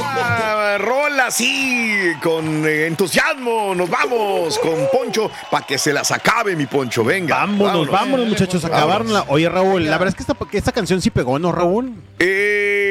Ah, 0.05 0.77
rola 0.79 1.27
así, 1.27 2.13
con 2.21 2.65
eh, 2.65 2.87
entusiasmo. 2.87 3.73
Nos 3.75 3.89
vamos 3.89 4.59
con 4.59 4.87
Poncho 4.91 5.31
para 5.49 5.65
que 5.65 5.77
se 5.77 5.93
las 5.93 6.11
acabe, 6.11 6.55
mi 6.55 6.65
Poncho. 6.65 7.03
Venga. 7.03 7.39
Vámonos, 7.39 7.89
vámonos, 7.89 8.27
muchachos. 8.27 8.63
Acabaron 8.65 9.11
la. 9.11 9.25
Oye, 9.27 9.49
Raúl, 9.49 9.85
la 9.85 9.97
verdad 9.97 10.09
es 10.09 10.15
que 10.15 10.23
esta, 10.23 10.45
que 10.45 10.57
esta 10.57 10.71
canción 10.71 11.01
sí 11.01 11.09
pegó, 11.09 11.39
¿no, 11.39 11.51
Raúl? 11.51 11.95
Eh, 12.19 12.82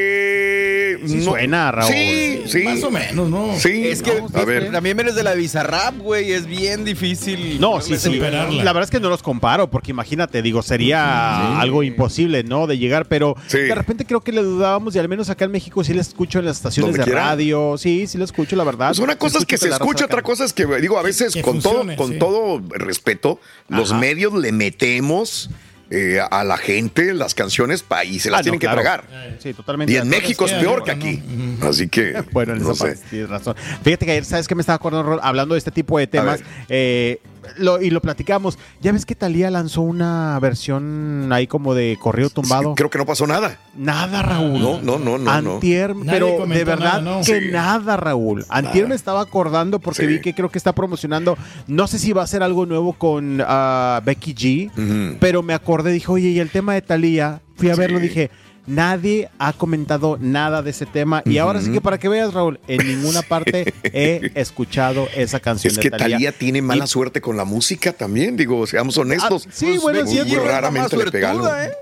sí 1.07 1.17
no. 1.17 1.25
suena, 1.25 1.71
Raúl. 1.73 1.93
Sí, 1.93 2.43
sí. 2.47 2.63
Más 2.63 2.83
o 2.85 2.91
menos, 2.91 3.29
¿no? 3.29 3.55
Sí, 3.59 3.87
Es 3.89 4.03
que 4.03 4.23
a 4.35 4.45
ver. 4.45 4.71
también 4.73 4.97
vienes 4.97 5.15
de 5.15 5.23
la 5.23 5.35
Bizarrap, 5.35 5.99
güey. 5.99 6.33
Es 6.33 6.47
bien 6.47 6.85
difícil. 6.85 7.61
No, 7.61 7.81
sí, 7.81 7.97
sí. 7.99 8.19
La 8.19 8.73
verdad 8.73 8.85
es 8.85 8.91
que 8.91 9.01
no 9.01 9.09
los 9.09 9.23
comparo, 9.23 9.71
porque 9.71 9.91
imagínate, 9.91 10.43
digo, 10.43 10.63
sería 10.63 11.61
algo 11.61 11.83
imposible, 11.83 12.45
¿no? 12.45 12.67
De 12.67 12.79
llegar, 12.79 13.07
pero 13.07 13.37
de 13.51 13.75
repente 13.75 14.05
creo 14.07 14.21
que 14.21 14.33
le 14.33 14.43
dudábamos 14.43 14.95
y 14.95 14.99
al 14.99 15.09
menos 15.09 15.31
acá 15.31 15.45
en 15.45 15.51
México 15.53 15.83
sí 15.85 15.95
la 15.95 16.03
escucho 16.03 16.39
en 16.39 16.45
las 16.47 16.57
estaciones 16.57 16.97
de 16.97 17.03
quiera. 17.05 17.25
radio. 17.27 17.77
Sí, 17.79 18.07
sí 18.07 18.19
la 18.19 18.25
escucho, 18.25 18.57
la 18.57 18.65
verdad. 18.65 18.89
Pues 18.89 18.99
una 18.99 19.17
cosa 19.17 19.39
es 19.39 19.45
que 19.47 19.59
se 19.59 19.69
escucha, 19.69 20.05
otra 20.07 20.23
cosa 20.23 20.45
es 20.45 20.53
que, 20.53 20.67
digo, 20.81 20.99
a 20.99 21.03
veces 21.03 21.33
Que 21.35 21.43
con 21.43 21.61
funcione, 21.63 21.97
todo, 21.97 22.07
con 22.07 22.19
todo 22.19 22.63
respeto, 22.71 23.41
los 23.69 23.93
medios 23.95 24.33
le 24.35 24.53
metemos 24.53 25.51
eh, 25.95 26.21
a 26.31 26.43
la 26.43 26.57
gente 26.57 27.13
las 27.13 27.35
canciones 27.35 27.85
y 28.07 28.19
se 28.19 28.31
las 28.31 28.39
Ah, 28.39 28.41
no, 28.41 28.45
tienen 28.45 28.61
que 28.61 28.67
tragar. 28.69 29.05
Sí, 29.39 29.53
totalmente. 29.53 29.93
Y 29.93 29.97
en. 29.97 30.09
México 30.09 30.47
es 30.47 30.53
peor 30.53 30.83
que 30.85 30.91
aquí. 30.91 31.23
Así 31.63 31.89
que, 31.89 32.23
Bueno, 32.33 32.55
en 32.55 32.63
no 32.63 32.73
esa 32.73 32.85
sé. 32.87 32.93
parte 32.95 33.07
tienes 33.11 33.29
razón. 33.29 33.55
Fíjate 33.83 34.07
que 34.07 34.13
ayer, 34.13 34.25
¿sabes 34.25 34.49
qué 34.49 34.55
me 34.55 34.63
estaba 34.63 34.77
acordando, 34.77 35.09
Rol? 35.11 35.21
Hablando 35.23 35.55
de 35.55 35.59
este 35.59 35.71
tipo 35.71 35.99
de 35.99 36.07
temas, 36.07 36.41
eh, 36.69 37.21
lo- 37.57 37.81
y 37.83 37.91
lo 37.91 38.01
platicamos. 38.01 38.59
Ya 38.81 38.93
ves 38.93 39.05
que 39.07 39.15
Talía 39.15 39.51
lanzó 39.51 39.83
una 39.83 40.39
versión 40.41 41.31
ahí 41.33 41.47
como 41.47 41.75
de 41.75 41.99
correo 42.01 42.31
tumbado. 42.31 42.75
creo 42.75 42.91
que 42.91 42.99
no 42.99 43.07
pasó 43.07 43.27
nada. 43.27 43.59
Nada, 43.77 44.23
Raúl. 44.23 44.61
No, 44.61 44.81
no, 44.81 44.99
no, 44.99 45.19
no. 45.19 45.41
no. 45.43 45.55
Antier, 45.55 45.95
pero 46.07 46.47
de 46.47 46.65
verdad 46.65 47.01
nada, 47.01 47.01
¿no? 47.01 47.19
que 47.25 47.41
Sí. 47.41 47.49
nada, 47.51 47.97
Raúl. 47.97 48.45
Antier 48.49 48.85
Nada. 48.85 48.89
me 48.89 48.95
estaba 48.95 49.21
acordando 49.23 49.79
porque 49.79 50.03
Sí. 50.03 50.07
vi 50.07 50.21
que 50.21 50.35
creo 50.35 50.51
que 50.51 50.59
está 50.59 50.73
promocionando, 50.75 51.37
no 51.67 51.87
sé 51.87 51.99
si 51.99 52.13
va 52.13 52.23
a 52.23 52.27
ser 52.27 52.43
algo 52.43 52.67
nuevo 52.67 52.93
con 52.93 53.43
ah, 53.47 54.01
Becky 54.05 54.35
G, 54.35 55.17
pero 55.21 55.43
me 55.43 55.55
acordé, 55.55 55.93
dije, 55.93 56.11
oye, 56.11 56.29
y 56.31 56.39
el 56.41 56.51
tema 56.51 56.75
de 56.75 56.83
Talía, 56.83 57.41
fui 57.57 57.71
a 57.71 57.75
verlo, 57.77 57.99
dije, 58.01 58.31
nadie 58.67 59.29
ha 59.39 59.53
comentado 59.53 60.19
nada 60.21 60.63
de 60.63 60.71
ese 60.71 60.87
tema. 60.87 61.23
Y 61.25 61.39
ahora 61.39 61.61
sí 61.61 61.71
que 61.73 61.81
para 61.81 61.99
que 61.99 62.09
veas, 62.09 62.33
Raúl, 62.35 62.61
en 62.69 62.87
ninguna 62.87 63.23
parte 63.23 63.73
he 63.85 64.31
escuchado 64.35 65.09
esa 65.17 65.41
canción 65.41 65.71
Es 65.73 65.77
de 65.77 65.83
que 65.83 65.91
Thalía. 65.91 66.17
Talía 66.17 66.33
tiene 66.33 66.63
mala 66.63 66.85
Y- 66.85 66.89
suerte 66.89 67.21
con 67.21 67.37
la 67.37 67.45
música 67.45 67.93
también, 67.93 68.37
digo, 68.37 68.67
seamos 68.67 68.97
honestos. 68.99 69.47
Ah, 69.49 69.53
sí, 69.53 69.79
bueno, 69.79 70.07
sí, 70.07 70.21
muy 70.25 70.37
raramente 70.37 70.97
le 70.97 71.11
pega 71.11 71.31
algo. 71.31 71.45
suertuda, 71.49 71.67
¿eh? 71.67 71.73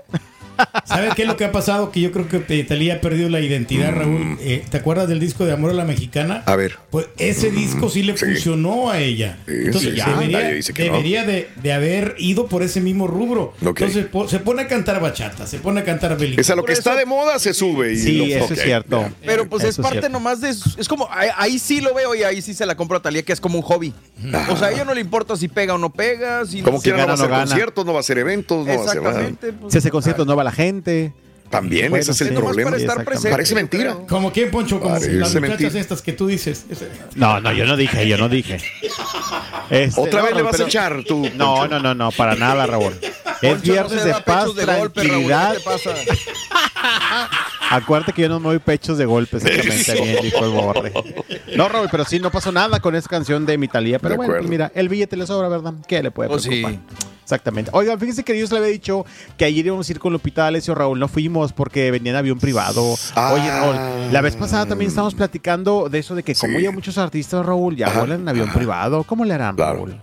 ¿Sabes 0.85 1.13
qué 1.15 1.23
es 1.23 1.27
lo 1.27 1.37
que 1.37 1.45
ha 1.45 1.51
pasado? 1.51 1.91
Que 1.91 2.01
yo 2.01 2.11
creo 2.11 2.27
que 2.27 2.63
Talía 2.63 2.95
ha 2.95 3.01
perdido 3.01 3.29
la 3.29 3.39
identidad, 3.39 3.91
Raúl. 3.93 4.37
Eh, 4.41 4.63
¿Te 4.69 4.77
acuerdas 4.77 5.07
del 5.07 5.19
disco 5.19 5.45
de 5.45 5.53
Amor 5.53 5.71
a 5.71 5.73
la 5.73 5.85
Mexicana? 5.85 6.43
A 6.45 6.55
ver. 6.55 6.77
Pues 6.89 7.07
ese 7.17 7.51
disco 7.51 7.89
sí 7.89 8.03
le 8.03 8.15
funcionó 8.15 8.89
a 8.89 8.99
ella. 8.99 9.37
Entonces 9.47 9.93
sí, 9.95 9.99
sí. 10.01 10.09
debería, 10.09 10.49
dice 10.49 10.73
que 10.73 10.89
no. 10.89 11.01
de, 11.01 11.49
de 11.61 11.73
haber 11.73 12.15
ido 12.17 12.47
por 12.47 12.63
ese 12.63 12.81
mismo 12.81 13.07
rubro. 13.07 13.53
Entonces 13.61 14.05
po- 14.05 14.27
se 14.27 14.39
pone 14.39 14.63
a 14.63 14.67
cantar 14.67 14.99
bachata, 15.01 15.47
se 15.47 15.59
pone 15.59 15.81
a 15.81 15.83
cantar 15.83 16.17
belly. 16.17 16.35
Es 16.39 16.49
a 16.49 16.55
lo 16.55 16.63
que 16.63 16.73
está 16.73 16.95
de 16.95 17.05
moda 17.05 17.39
se 17.39 17.53
sube. 17.53 17.93
Y 17.93 17.97
Sí, 17.97 18.17
lo- 18.17 18.25
eso 18.25 18.45
ok, 18.45 18.51
es 18.51 18.61
cierto. 18.63 19.01
ya. 19.01 19.11
Pero 19.25 19.47
pues 19.49 19.63
es 19.63 19.69
Eso 19.71 19.81
es 19.81 19.83
parte 19.85 19.99
cierto. 19.99 20.09
nomás 20.17 20.41
de. 20.41 20.49
Es 20.49 20.87
como. 20.87 21.07
Ahí, 21.11 21.29
ahí 21.37 21.59
sí 21.59 21.81
lo 21.81 21.93
veo 21.93 22.13
y 22.15 22.23
ahí 22.23 22.41
sí 22.41 22.53
se 22.53 22.65
la 22.65 22.75
compro 22.75 22.97
a 22.97 23.01
Talía, 23.01 23.23
que 23.23 23.33
es 23.33 23.39
como 23.41 23.57
un 23.57 23.63
hobby. 23.63 23.93
O 24.49 24.57
sea, 24.57 24.67
a 24.67 24.71
ella 24.71 24.85
no 24.85 24.93
le 24.93 25.01
importa 25.01 25.35
si 25.35 25.47
pega 25.47 25.73
o 25.73 25.77
no 25.77 25.91
pega. 25.91 26.45
Si 26.45 26.61
Como 26.61 26.77
si 26.77 26.83
quiera, 26.83 26.99
no 26.99 27.07
va 27.07 27.07
gana 27.07 27.13
a 27.13 27.17
no 27.17 27.23
hacer 27.23 27.29
gana. 27.29 27.43
conciertos, 27.45 27.85
no 27.85 27.93
va 27.93 27.99
a 27.99 28.01
hacer 28.01 28.17
eventos, 28.17 28.65
no 28.67 28.73
va 28.75 28.81
a 28.81 28.85
hacer 28.85 29.01
nada. 29.01 29.21
Exactamente. 29.21 29.53
pues, 29.53 29.71
Si 29.73 29.77
hace 29.79 29.89
conciertos 29.89 30.27
no 30.27 30.35
va 30.35 30.43
la 30.43 30.50
gente. 30.51 31.13
También, 31.49 31.89
Bueno, 31.89 32.01
ese 32.01 32.11
es 32.11 32.21
el 32.21 32.33
problema. 32.33 32.71
para 32.71 32.81
estar. 32.81 33.03
Parece 33.03 33.55
mentira. 33.55 33.97
Como 34.07 34.31
quién, 34.31 34.49
Poncho, 34.51 34.79
como 34.79 34.93
Parece 34.93 35.11
las 35.13 35.33
muchachas 35.35 35.59
mentira. 35.59 35.81
estas 35.81 36.01
que 36.01 36.13
tú 36.13 36.25
dices. 36.27 36.65
No, 37.15 37.41
no, 37.41 37.51
yo 37.51 37.65
no 37.65 37.75
dije, 37.75 38.07
yo 38.07 38.17
no 38.17 38.29
dije. 38.29 38.57
Este, 39.69 39.99
¿Otra 39.99 40.21
no, 40.21 40.25
vez 40.27 40.35
le 40.37 40.41
vas 40.43 40.59
a 40.61 40.63
echar 40.63 41.03
tú? 41.05 41.29
No, 41.35 41.55
Poncho? 41.55 41.67
no, 41.67 41.79
no, 41.81 41.93
no, 41.93 42.11
para 42.13 42.35
nada, 42.35 42.65
Raúl. 42.67 42.93
Es 43.41 43.57
no 43.57 43.61
viernes 43.63 44.03
de 44.05 44.13
paz, 44.25 44.45
golpe, 44.45 44.65
Raúl, 44.65 44.91
tranquilidad. 44.93 45.51
¿qué 45.53 45.57
te 45.59 45.63
pasa? 45.65 45.89
Acuérdate 47.69 48.13
que 48.13 48.21
yo 48.23 48.29
no 48.29 48.39
me 48.39 48.47
doy 48.49 48.59
pechos 48.59 48.97
de 48.97 49.05
golpe, 49.05 49.37
exactamente, 49.37 49.93
bien, 50.01 50.23
dijo 50.23 50.45
el 50.45 50.51
borre. 50.51 50.93
No, 51.55 51.69
Raúl, 51.69 51.87
pero 51.91 52.05
sí, 52.05 52.19
no 52.19 52.31
pasó 52.31 52.51
nada 52.51 52.79
con 52.79 52.95
esa 52.95 53.09
canción 53.09 53.45
de 53.45 53.57
mi 53.57 53.67
Talía. 53.67 53.99
Pero 53.99 54.11
De 54.11 54.17
bueno, 54.17 54.31
acuerdo. 54.33 54.43
pues 54.47 54.49
mira, 54.51 54.71
el 54.75 54.89
billete 54.89 55.15
le 55.17 55.25
sobra, 55.27 55.47
¿verdad? 55.47 55.73
¿Qué 55.87 56.01
le 56.03 56.11
puede 56.11 56.29
Pues 56.29 56.43
sí. 56.43 56.63
Exactamente. 57.23 57.71
Oigan, 57.73 57.99
fíjense 57.99 58.23
que 58.23 58.33
Dios 58.33 58.51
le 58.51 58.57
había 58.57 58.69
dicho 58.69 59.05
que 59.37 59.45
ayer 59.45 59.65
íbamos 59.65 59.87
a 59.87 59.91
ir 59.91 59.99
con 59.99 60.11
Lupita 60.11 60.43
D'Alessio, 60.43 60.75
Raúl. 60.75 60.99
No 60.99 61.07
fuimos 61.07 61.53
porque 61.53 61.89
venía 61.91 62.11
en 62.11 62.17
avión 62.17 62.39
privado. 62.39 62.95
Ah. 63.15 63.31
Oye, 63.33 63.47
Raúl, 63.49 64.11
la 64.13 64.21
vez 64.21 64.35
pasada 64.35 64.65
también 64.65 64.89
estábamos 64.89 65.15
platicando 65.15 65.87
de 65.89 65.99
eso 65.99 66.15
de 66.15 66.23
que 66.23 66.35
como 66.35 66.57
Sí. 66.57 66.63
ya 66.63 66.71
muchos 66.71 66.97
artistas, 66.97 67.45
Raúl, 67.45 67.75
ya 67.77 67.87
Ajá. 67.87 67.99
vuelan 67.99 68.21
en 68.21 68.29
avión 68.29 68.49
Ajá. 68.49 68.57
privado. 68.57 69.03
¿Cómo 69.05 69.23
le 69.25 69.33
harán, 69.33 69.55
Claro. 69.55 69.75
Raúl? 69.85 69.95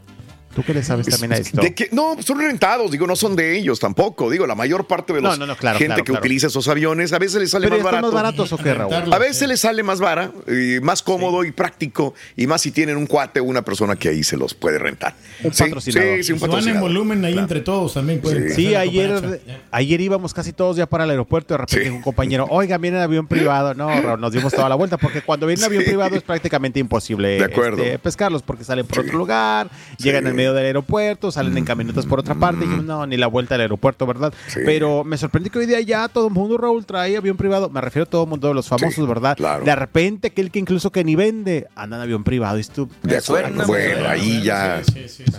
¿Tú 0.59 0.64
qué 0.64 0.75
le 0.75 0.83
sabes 0.83 1.07
también 1.07 1.33
a 1.35 1.37
esto? 1.37 1.61
¿De 1.61 1.73
qué? 1.73 1.88
No, 1.92 2.16
son 2.21 2.40
rentados, 2.40 2.90
digo, 2.90 3.07
no 3.07 3.14
son 3.14 3.37
de 3.37 3.57
ellos 3.57 3.79
tampoco. 3.79 4.29
Digo, 4.29 4.44
la 4.44 4.57
mayor 4.57 4.88
parte 4.88 5.12
de 5.12 5.21
No, 5.23 5.29
los 5.29 5.38
no, 5.38 5.47
no, 5.47 5.57
claro, 5.57 5.79
gente 5.79 5.87
claro, 5.94 6.05
que 6.05 6.11
claro. 6.11 6.21
utiliza 6.25 6.49
esos 6.49 6.66
aviones, 6.66 7.12
a 7.12 7.18
veces 7.21 7.40
les 7.40 7.51
sale 7.51 7.68
¿Pero 7.68 7.77
más 7.77 7.85
barato. 7.85 8.07
más 8.07 8.12
baratos 8.14 8.53
o 8.53 8.57
qué, 8.59 8.75
Raúl? 8.75 9.12
A 9.14 9.18
veces 9.18 9.47
les 9.47 9.61
sale 9.61 9.85
más 9.85 10.01
vara, 10.01 10.33
y 10.49 10.81
más 10.81 11.05
cómodo 11.05 11.44
y 11.44 11.53
práctico, 11.53 12.14
y 12.37 12.49
más 12.49 12.61
si 12.62 12.73
tienen 12.73 12.97
un 12.97 13.07
cuate 13.07 13.38
o 13.38 13.44
una 13.44 13.62
persona 13.62 13.94
que 13.94 14.09
ahí 14.09 14.25
se 14.25 14.37
los 14.37 14.53
puede 14.55 14.79
rentar. 14.81 15.14
Un 15.44 15.55
Sí, 15.55 15.62
patrocinador. 15.62 16.16
Sí, 16.16 16.23
sí, 16.25 16.33
un 16.33 16.38
Si 16.40 16.42
van 16.42 16.51
en 16.51 16.57
patrocinador. 16.57 16.81
volumen 16.83 17.25
ahí 17.25 17.38
entre 17.38 17.61
todos 17.61 17.94
también 17.94 18.21
pueden. 18.21 18.53
Sí, 18.53 18.75
ayer, 18.75 19.40
ayer 19.71 20.01
íbamos 20.01 20.35
casi 20.35 20.53
todos 20.53 20.77
ya 20.77 20.87
para 20.87 21.05
el 21.05 21.11
aeropuerto. 21.11 21.55
De 21.55 21.59
repente 21.59 21.85
Sí. 21.85 21.90
un 21.90 22.03
compañero, 22.03 22.47
oiga, 22.51 22.79
viene 22.79 22.97
en 22.97 23.05
avión 23.05 23.29
privado. 23.29 23.75
No, 23.75 23.88
Raúl, 24.01 24.21
nos 24.21 24.33
dimos 24.33 24.53
toda 24.53 24.68
la 24.68 24.75
vuelta 24.75 24.97
porque 24.99 25.23
cuando 25.23 25.47
viene 25.47 25.61
en 25.61 25.66
avión 25.66 25.83
Sí. 25.85 25.88
privado 25.90 26.16
es 26.16 26.23
prácticamente 26.23 26.81
imposible 26.81 27.38
De 27.38 27.44
acuerdo. 27.44 27.83
este, 27.85 27.99
pescarlos 28.01 28.42
porque 28.42 28.64
salen 28.64 28.87
por 28.87 28.97
Sí. 28.99 29.07
otro 29.07 29.18
lugar, 29.18 29.68
llegan 29.99 30.27
en 30.27 30.35
medio 30.35 30.48
del 30.55 30.67
aeropuerto, 30.67 31.31
salen 31.33 31.57
en 31.59 31.65
camionetas 31.65 32.07
por 32.07 32.21
otra 32.21 32.35
parte. 32.35 32.65
Y 32.65 32.69
dijimos, 32.69 32.85
no, 32.87 33.07
ni 33.07 33.17
la 33.17 33.27
vuelta 33.27 33.55
al 33.57 33.61
aeropuerto, 33.63 34.07
¿verdad? 34.07 34.33
Sí. 34.49 34.61
Pero 34.65 35.05
me 35.05 35.17
sorprendí 35.19 35.51
que 35.51 35.59
hoy 35.59 35.67
día 35.67 35.81
ya 35.81 36.09
todo 36.09 36.29
el 36.29 36.33
mundo, 36.35 36.57
Raúl, 36.59 36.85
trae 36.87 37.17
avión 37.17 37.37
privado. 37.37 37.69
Me 37.71 37.81
refiero 37.81 38.05
a 38.05 38.11
todo 38.11 38.25
el 38.25 38.29
mundo, 38.29 38.53
los 38.55 38.69
famosos, 38.69 38.95
Sí, 38.95 39.03
¿verdad? 39.07 39.37
claro. 39.37 39.65
De 39.65 39.75
repente, 39.75 40.29
aquel 40.29 40.51
que 40.51 40.59
incluso 40.59 40.91
que 40.91 41.05
ni 41.05 41.15
vende, 41.15 41.67
anda 41.77 41.97
en 41.97 42.03
avión 42.03 42.25
privado. 42.25 42.59
Y 42.59 42.65
tú, 42.65 42.89
De 43.03 43.17
acuerdo. 43.19 43.67
Bueno, 43.67 43.95
suena. 43.95 44.11
ahí 44.11 44.43
ya. 44.43 44.83
Sí, 44.85 45.07
sí, 45.09 45.25
sí. 45.27 45.33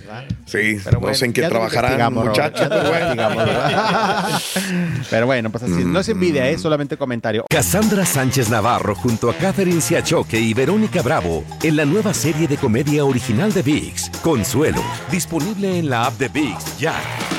Sí, 0.45 0.78
Pero 0.84 0.95
no 0.95 1.00
bueno, 1.02 1.15
sé 1.15 1.26
en 1.26 1.34
qué 1.34 1.43
trabajarán, 1.43 2.13
muchachos. 2.13 2.67
pero 2.69 2.89
bueno. 2.89 3.30
Pero 5.10 5.26
bueno, 5.26 5.50
pues 5.50 5.63
así, 5.63 5.84
no 5.86 6.00
es 6.00 6.10
envidia, 6.10 6.50
es 6.50 6.62
solamente 6.62 6.98
comentario. 6.98 7.45
Cassandra 7.50 8.06
Sánchez 8.06 8.50
Navarro 8.50 8.95
junto 8.95 9.30
a 9.30 9.34
Catherine 9.34 9.82
Siachoque 9.82 10.39
y 10.39 10.54
Verónica 10.54 11.02
Bravo 11.02 11.43
en 11.63 11.76
la 11.76 11.86
nueva 11.86 12.13
serie 12.13 12.48
de 12.48 12.58
comedia 12.58 13.06
original 13.06 13.54
de 13.54 13.62
VIX, 13.62 14.10
Consuelo, 14.22 14.82
disponible 15.12 15.80
en 15.80 15.89
la 15.89 16.06
app 16.06 16.17
de 16.17 16.28
VIX 16.28 16.78
ya. 16.80 17.38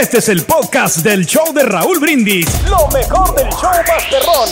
Este 0.00 0.18
es 0.18 0.28
el 0.30 0.42
podcast 0.42 0.98
del 1.04 1.26
show 1.26 1.52
de 1.52 1.62
Raúl 1.64 2.00
Brindis. 2.00 2.46
Lo 2.70 2.88
mejor 2.88 3.34
del 3.36 3.46
show 3.50 3.70
Masterrón. 3.86 4.48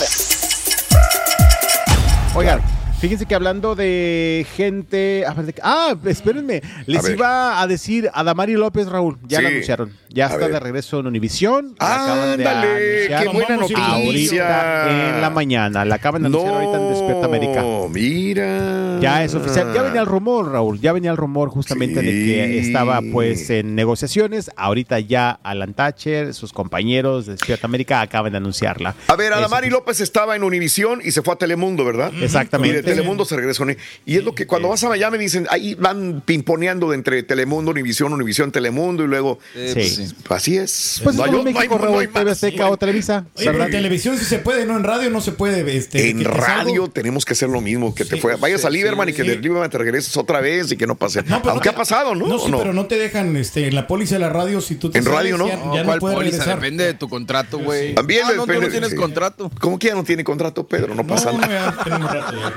Oigan, 2.34 2.60
fíjense 3.00 3.24
que 3.24 3.34
hablando 3.34 3.74
de 3.74 4.46
gente. 4.54 5.24
a 5.26 5.32
ver, 5.32 5.46
de- 5.46 5.54
Ah, 5.62 5.94
espérenme. 6.04 6.60
Les 6.84 7.02
ver. 7.02 7.12
iba 7.16 7.58
a 7.60 7.66
decir 7.66 8.10
a 8.12 8.22
Damari 8.22 8.52
López, 8.52 8.86
Raúl. 8.86 9.18
Ya 9.26 9.38
Sí. 9.38 9.44
la 9.44 9.48
anunciaron. 9.48 9.96
Ya 10.12 10.26
está 10.26 10.48
de 10.48 10.58
regreso 10.58 10.98
en 10.98 11.06
Univisión. 11.06 11.76
Ándale, 11.78 13.06
qué 13.08 13.28
buena 13.32 13.54
Ahorita 13.54 13.88
noticia. 13.98 15.14
en 15.14 15.20
la 15.20 15.30
mañana. 15.30 15.84
La 15.84 15.94
acaban 15.96 16.22
de 16.22 16.26
anunciar 16.26 16.54
ahorita 16.54 16.76
en 16.78 16.88
Despierta 16.90 17.26
América. 17.26 17.62
mira. 17.90 18.98
Ya 19.00 19.22
es 19.24 19.34
oficial. 19.34 19.72
Ya 19.72 19.82
venía 19.82 20.00
el 20.00 20.06
rumor, 20.06 20.50
Raúl. 20.52 20.80
Ya 20.80 20.92
venía 20.92 21.10
el 21.12 21.16
rumor 21.16 21.48
justamente 21.48 22.00
de 22.02 22.10
que 22.10 22.58
estaba 22.58 23.00
pues 23.12 23.48
en 23.50 23.74
negociaciones. 23.74 24.50
Ahorita 24.56 24.98
ya 25.00 25.38
Alan 25.42 25.74
Thatcher, 25.74 26.34
sus 26.34 26.52
compañeros 26.52 27.26
de 27.26 27.32
Despierta 27.32 27.66
América 27.66 28.00
acaban 28.00 28.32
de 28.32 28.38
anunciarla. 28.38 28.94
A 29.06 29.16
ver, 29.16 29.32
Adamari 29.32 29.70
López 29.70 30.00
estaba 30.00 30.34
en 30.34 30.42
Univisión 30.42 31.00
y 31.04 31.12
se 31.12 31.22
fue 31.22 31.34
a 31.34 31.36
Telemundo, 31.36 31.84
¿verdad? 31.84 32.12
Exactamente. 32.20 32.82
De 32.82 32.82
Telemundo 32.82 33.24
se 33.24 33.36
regresó. 33.36 33.64
Y 34.06 34.16
es 34.16 34.24
lo 34.24 34.34
que 34.34 34.46
cuando 34.46 34.68
vas 34.68 34.82
a 34.82 34.88
Miami 34.88 35.18
dicen, 35.18 35.46
ahí 35.50 35.74
van 35.74 36.22
pimponeando 36.24 36.90
de 36.90 36.96
entre 36.96 37.22
Telemundo, 37.22 37.70
Univisión, 37.70 38.12
Univisión, 38.12 38.50
Telemundo 38.50 39.04
y 39.04 39.06
luego. 39.06 39.38
Sí, 39.54 39.70
pues, 39.74 39.99
Así 40.28 40.56
es. 40.56 41.00
Pues 41.02 41.16
No 41.16 41.22
como 41.24 41.32
no 41.32 41.38
hay- 41.48 41.54
México, 41.54 41.78
no 41.78 41.84
hay 41.86 41.92
Raúl, 41.92 42.04
más. 42.08 42.12
TV 42.22 42.30
Azteca 42.30 42.68
o 42.70 42.76
Televisa. 42.76 43.24
Oye, 43.36 43.48
en 43.48 43.70
televisión 43.70 44.16
sí 44.18 44.24
se 44.24 44.38
puede, 44.38 44.66
¿no? 44.66 44.76
En 44.76 44.84
radio 44.84 45.10
no 45.10 45.20
se 45.20 45.32
puede. 45.32 45.76
Este, 45.76 46.10
En 46.10 46.18
te 46.18 46.24
radio 46.24 46.46
salgo. 46.82 46.90
tenemos 46.90 47.24
que 47.24 47.32
hacer 47.34 47.48
lo 47.48 47.60
mismo, 47.60 47.94
que 47.94 48.04
te 48.04 48.16
fue, 48.16 48.36
vayas 48.36 48.62
sí, 48.62 48.66
a 48.66 48.70
Lieberman 48.70 49.08
y 49.08 49.12
que 49.12 49.22
sí. 49.22 49.28
de 49.28 49.36
Lieberman 49.38 49.70
te 49.70 49.78
regreses 49.78 50.16
otra 50.16 50.40
vez 50.40 50.70
y 50.72 50.76
que 50.76 50.86
no 50.86 50.96
pase. 50.96 51.22
No, 51.24 51.42
Aunque 51.44 51.68
no 51.68 51.72
ha 51.72 51.76
pasado, 51.76 52.14
¿no? 52.14 52.26
No, 52.26 52.36
¿O 52.36 52.44
sí, 52.46 52.50
no? 52.50 52.58
pero 52.58 52.72
no 52.72 52.86
te 52.86 52.98
dejan 52.98 53.36
este, 53.36 53.66
en 53.68 53.74
la 53.74 53.86
póliza 53.86 54.14
de 54.16 54.20
la 54.20 54.28
radio 54.30 54.60
si 54.60 54.74
tú 54.76 54.90
te 54.90 54.98
En 54.98 55.04
radio, 55.04 55.36
¿no? 55.36 55.48
Ya, 55.48 55.56
No, 55.56 55.74
ya 55.74 55.80
no 55.80 55.86
¿cuál 55.86 55.98
puedes 56.00 56.16
póliza? 56.16 56.36
regresar. 56.38 56.60
Depende 56.60 56.84
de 56.84 56.94
tu 56.94 57.08
contrato, 57.08 57.58
güey. 57.58 57.94
También 57.94 58.22
ah, 58.24 58.28
no, 58.36 58.44
tú 58.44 58.46
depende. 58.52 58.66
no 58.66 58.72
tienes 58.72 58.94
contrato. 58.94 59.50
¿Cómo 59.60 59.78
que 59.78 59.88
ya 59.88 59.94
no 59.94 60.04
tiene 60.04 60.24
contrato, 60.24 60.66
Pedro? 60.66 60.94
No 60.94 61.06
pasa 61.06 61.32
No, 61.32 61.38
nada. 61.38 61.76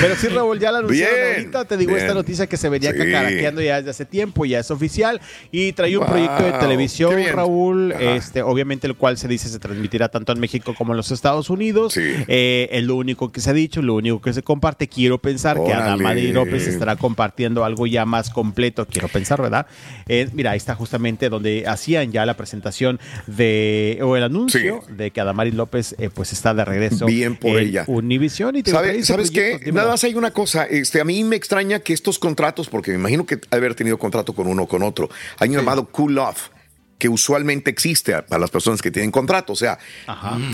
Pero 0.00 0.16
sí, 0.16 0.28
Raúl, 0.28 0.58
ya 0.58 0.72
la 0.72 0.78
anunciaron 0.78 1.18
ahorita. 1.34 1.64
Te 1.64 1.76
digo, 1.76 1.96
esta 1.96 2.14
noticia 2.14 2.46
que 2.46 2.56
se 2.56 2.68
venía 2.68 2.92
cacaraqueando 2.94 3.60
ya 3.60 3.76
desde 3.76 3.90
hace 3.90 4.04
tiempo, 4.04 4.44
ya 4.44 4.60
es 4.60 4.70
oficial. 4.70 5.20
Y 5.50 5.72
trae 5.72 5.96
un 5.96 6.00
Wow, 6.06 6.14
proyecto 6.40 6.58
de 6.58 6.66
televisión. 6.66 7.14
Raúl, 7.32 7.92
Ajá. 7.92 8.16
este, 8.16 8.42
obviamente 8.42 8.86
el 8.86 8.94
cual 8.96 9.16
se 9.18 9.28
dice 9.28 9.48
se 9.48 9.58
transmitirá 9.58 10.08
tanto 10.08 10.32
en 10.32 10.40
México 10.40 10.74
como 10.76 10.92
en 10.92 10.96
los 10.96 11.10
Estados 11.10 11.50
Unidos. 11.50 11.94
Sí. 11.94 12.02
Eh, 12.28 12.68
es 12.72 12.84
lo 12.84 12.96
único 12.96 13.30
que 13.32 13.40
se 13.40 13.50
ha 13.50 13.52
dicho, 13.52 13.82
lo 13.82 13.94
único 13.94 14.20
que 14.20 14.32
se 14.32 14.42
comparte. 14.42 14.88
Quiero 14.88 15.18
pensar 15.18 15.62
que. 15.62 15.72
Adamari 15.72 16.32
López 16.32 16.66
estará 16.66 16.96
compartiendo 16.96 17.64
algo 17.64 17.86
ya 17.86 18.04
más 18.04 18.30
completo. 18.30 18.86
Quiero 18.86 19.08
pensar, 19.08 19.40
¿verdad? 19.40 19.66
Eh, 20.08 20.28
mira, 20.32 20.52
ahí 20.52 20.56
está 20.56 20.74
justamente 20.74 21.28
donde 21.28 21.64
hacían 21.66 22.12
ya 22.12 22.26
la 22.26 22.34
presentación 22.36 22.98
de, 23.26 23.98
o 24.02 24.16
el 24.16 24.22
anuncio 24.22 24.82
de 24.88 25.10
que 25.10 25.20
Adamari 25.20 25.50
López 25.52 25.94
eh, 25.98 26.10
pues 26.12 26.32
está 26.32 26.54
de 26.54 26.64
regreso 26.64 27.06
Bien 27.06 27.36
por 27.36 27.58
en 27.58 27.68
ella. 27.68 27.84
Univisión. 27.86 28.56
Y 28.56 28.62
te 28.62 28.70
digo, 28.70 28.78
¿Sabe- 28.78 28.88
trae 28.88 28.98
ese 29.00 29.12
¿Sabes 29.12 29.30
qué? 29.30 29.58
dímelo. 29.58 29.72
Nada 29.74 29.90
más 29.90 30.04
hay 30.04 30.14
una 30.14 30.30
cosa. 30.30 30.64
Este, 30.64 31.00
a 31.00 31.04
mí 31.04 31.22
me 31.24 31.36
extraña 31.36 31.80
que 31.80 31.92
estos 31.92 32.18
contratos, 32.18 32.68
porque 32.68 32.90
me 32.92 32.98
imagino 32.98 33.24
que 33.26 33.38
haber 33.50 33.74
tenido 33.74 33.98
contrato 33.98 34.32
con 34.34 34.46
uno 34.46 34.62
o 34.64 34.68
con 34.68 34.82
otro, 34.82 35.08
hay 35.38 35.48
un 35.50 35.56
llamado 35.56 35.86
cool 35.86 36.14
que 37.00 37.08
usualmente 37.08 37.68
existe 37.70 38.14
a, 38.14 38.24
a 38.30 38.38
las 38.38 38.50
personas 38.50 38.80
que 38.80 38.92
tienen 38.92 39.10
contrato. 39.10 39.54
O 39.54 39.56
sea, 39.56 39.78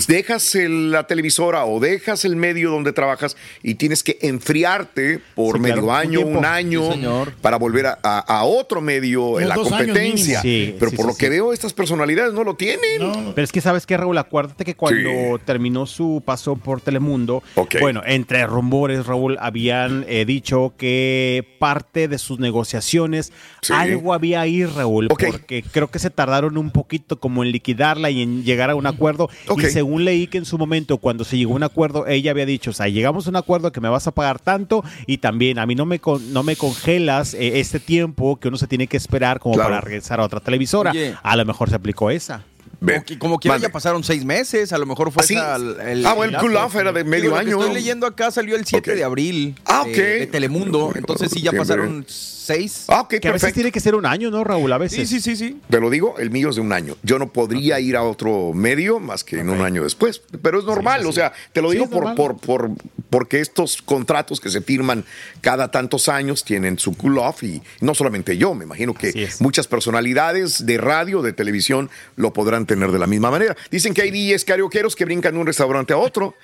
dejas 0.09 0.55
el- 0.55 0.91
la 0.91 1.07
televisora 1.07 1.65
o 1.67 1.81
dejas 1.81 2.25
el 2.25 2.37
medio 2.37 2.71
donde 2.71 2.93
trabajas 2.93 3.37
y 3.63 3.75
tienes 3.75 4.03
que 4.03 4.17
enfriarte 4.23 5.21
por 5.35 5.57
Sí, 5.57 5.61
medio 5.63 5.83
claro, 5.83 5.93
año, 5.93 6.21
un 6.21 6.45
año, 6.45 6.87
Sí, 6.87 6.93
señor. 6.93 7.33
para 7.43 7.57
volver 7.59 7.87
a, 7.87 7.99
a- 8.03 8.21
a 8.21 8.45
otro 8.45 8.81
medio 8.81 9.41
en 9.41 9.49
la 9.49 9.57
competencia. 9.57 10.41
Sí, 10.41 10.75
Pero 10.79 10.91
sí, 10.91 10.97
por 10.97 11.05
sí, 11.05 11.09
lo 11.09 11.13
sí. 11.15 11.19
que 11.21 11.29
veo, 11.29 11.53
estas 11.53 11.73
personalidades 11.73 12.33
no 12.33 12.45
lo 12.45 12.55
tienen. 12.55 13.01
No, 13.01 13.33
Pero 13.35 13.45
es 13.45 13.53
que 13.53 13.61
sabes 13.61 13.85
que 13.87 13.97
Raúl, 13.97 14.17
acuérdate 14.19 14.65
que 14.65 14.75
cuando 14.77 14.97
Sí. 15.11 15.43
terminó 15.45 15.85
su 15.87 16.23
paso 16.25 16.57
por 16.57 16.81
Telemundo, 16.81 17.43
bueno, 17.81 18.03
entre 18.07 18.47
rumores, 18.47 19.05
Raúl, 19.07 19.37
habían 19.41 20.05
eh, 20.09 20.25
dicho 20.25 20.75
que 20.79 21.57
parte 21.59 22.07
de 22.09 22.19
sus 22.19 22.39
negociaciones, 22.39 23.33
Sí. 23.63 23.73
algo 23.73 24.15
había 24.15 24.41
ahí, 24.43 24.65
Raúl, 24.65 25.09
porque 25.09 25.65
creo 25.73 25.91
que 25.91 25.99
se 25.99 26.11
tardaron 26.11 26.36
un 26.45 26.71
poquito 26.71 27.19
como 27.19 27.43
en 27.43 27.51
liquidarla 27.53 28.11
y 28.11 28.23
en 28.23 28.45
llegar 28.45 28.71
a 28.71 28.75
un 28.75 28.87
acuerdo. 28.87 29.29
Y 29.57 29.61
según 29.71 30.05
leí 30.05 30.27
que 30.27 30.39
en 30.39 30.45
su 30.45 30.59
momento, 30.59 30.99
cuando 30.99 31.25
se 31.25 31.37
llegó 31.39 31.53
a 31.53 31.57
un 31.57 31.63
acuerdo, 31.63 32.07
ella 32.07 32.31
había 32.33 32.47
dicho, 32.47 32.71
o 32.71 32.75
sea, 32.75 32.89
llegamos 32.89 33.27
a 33.27 33.31
un 33.31 33.37
acuerdo 33.37 33.73
que 33.73 33.81
me 33.81 33.89
vas 33.89 34.07
a 34.07 34.11
pagar 34.13 34.39
tanto 34.39 34.85
y 35.07 35.19
también 35.19 35.59
a 35.59 35.67
mí 35.67 35.75
no 35.75 35.87
me, 35.87 35.99
con- 35.99 36.33
no 36.33 36.43
me 36.43 36.57
congelas 36.57 37.35
eh, 37.35 37.61
este 37.61 37.81
tiempo 37.81 38.37
que 38.39 38.49
uno 38.49 38.57
se 38.59 38.67
tiene 38.67 38.87
que 38.87 38.97
esperar 38.97 39.39
como 39.41 39.55
Claro. 39.55 39.71
para 39.71 39.81
regresar 39.81 40.21
a 40.21 40.25
otra 40.25 40.41
televisora. 40.41 40.91
Oye. 40.91 41.15
A 41.23 41.37
lo 41.37 41.45
mejor 41.45 41.69
se 41.71 41.77
aplicó 41.77 42.11
esa. 42.11 42.43
Como, 42.81 43.05
que- 43.05 43.19
como 43.19 43.39
quiera, 43.39 43.55
mande. 43.55 43.69
ya 43.69 43.73
pasaron 43.73 44.05
seis 44.05 44.25
meses. 44.25 44.73
A 44.73 44.79
lo 44.79 44.87
mejor 44.87 45.11
fue 45.13 45.23
¿Ah, 45.23 45.27
sí? 45.27 45.35
esa 45.35 45.57
el, 45.57 45.81
el- 45.81 46.07
Ah, 46.07 46.13
bueno, 46.15 46.39
el 46.39 46.45
cool 46.45 46.57
off 46.57 46.75
era 46.77 46.93
de 46.93 47.01
Digo, 47.05 47.11
medio 47.11 47.31
lo 47.31 47.37
que 47.37 47.41
año. 47.41 47.59
estoy 47.61 47.75
leyendo 47.75 48.07
acá 48.07 48.31
salió 48.31 48.57
el 48.57 48.67
7 48.67 48.91
Ok. 48.93 48.97
de 48.97 49.05
abril. 49.05 49.55
Ah, 49.65 49.85
eh, 49.87 49.93
de 50.21 50.27
Telemundo. 50.27 50.93
Entonces 50.95 51.31
sí, 51.33 51.41
ya 51.43 51.53
pasaron 51.53 52.05
seis. 52.09 52.85
Ah, 52.89 53.01
ok, 53.01 53.15
Que 53.21 53.29
a 53.29 53.33
veces 53.33 53.53
tiene 53.53 53.73
que 53.73 53.81
ser 53.81 53.95
un 53.97 54.07
año, 54.07 54.31
¿no, 54.31 54.45
Raúl? 54.45 54.73
A 54.73 54.79
veces. 54.79 55.09
Sí, 55.09 55.21
sí, 55.21 55.21
sí, 55.21 55.37
sí. 55.37 55.61
Te 55.69 55.81
lo 55.81 55.91
digo, 55.91 56.15
el 56.19 56.31
mío 56.31 56.51
es 56.51 56.57
de 56.57 56.61
un 56.63 56.73
año. 56.73 56.97
Yo 57.03 57.19
no 57.19 57.33
podría 57.33 57.81
ir 57.81 57.97
a 57.97 58.03
otro 58.05 58.53
medio 58.55 59.01
más 59.01 59.25
que 59.25 59.41
en 59.41 59.49
un 59.51 59.63
año 59.63 59.83
después. 59.83 60.23
Pero 60.43 60.59
es 60.61 60.65
normal, 60.65 61.05
o 61.07 61.13
sea, 61.13 61.33
te 61.53 61.61
lo 61.63 61.71
Sí, 61.71 61.79
digo 61.79 61.91
por, 61.91 62.15
por, 62.15 62.37
por- 62.37 62.71
porque 63.11 63.41
estos 63.41 63.81
contratos 63.83 64.41
que 64.41 64.51
se 64.51 64.61
firman 64.61 65.05
cada 65.41 65.71
tantos 65.71 66.09
años 66.09 66.45
tienen 66.45 66.79
su 66.79 66.95
cool 66.97 67.19
off 67.19 67.43
y 67.45 67.63
no 67.81 67.95
solamente 67.95 68.37
yo, 68.37 68.53
me 68.55 68.65
imagino 68.65 68.95
que 68.95 69.09
Así 69.09 69.43
muchas 69.43 69.67
personalidades 69.69 70.67
de 70.67 70.77
radio, 70.79 71.23
de 71.23 71.33
televisión, 71.33 71.89
lo 72.17 72.33
podrán 72.33 72.67
tener 72.67 72.76
de 72.77 72.99
la 72.99 73.07
misma 73.07 73.31
manera. 73.31 73.57
Dicen 73.71 73.95
que 73.95 74.03
hay 74.03 74.11
DJs 74.11 74.45
carioqueros 74.45 74.95
que 74.95 75.05
brincan 75.05 75.35
de 75.35 75.41
un 75.41 75.47
restaurante 75.47 75.93
a 75.93 75.97
otro, 75.99 76.35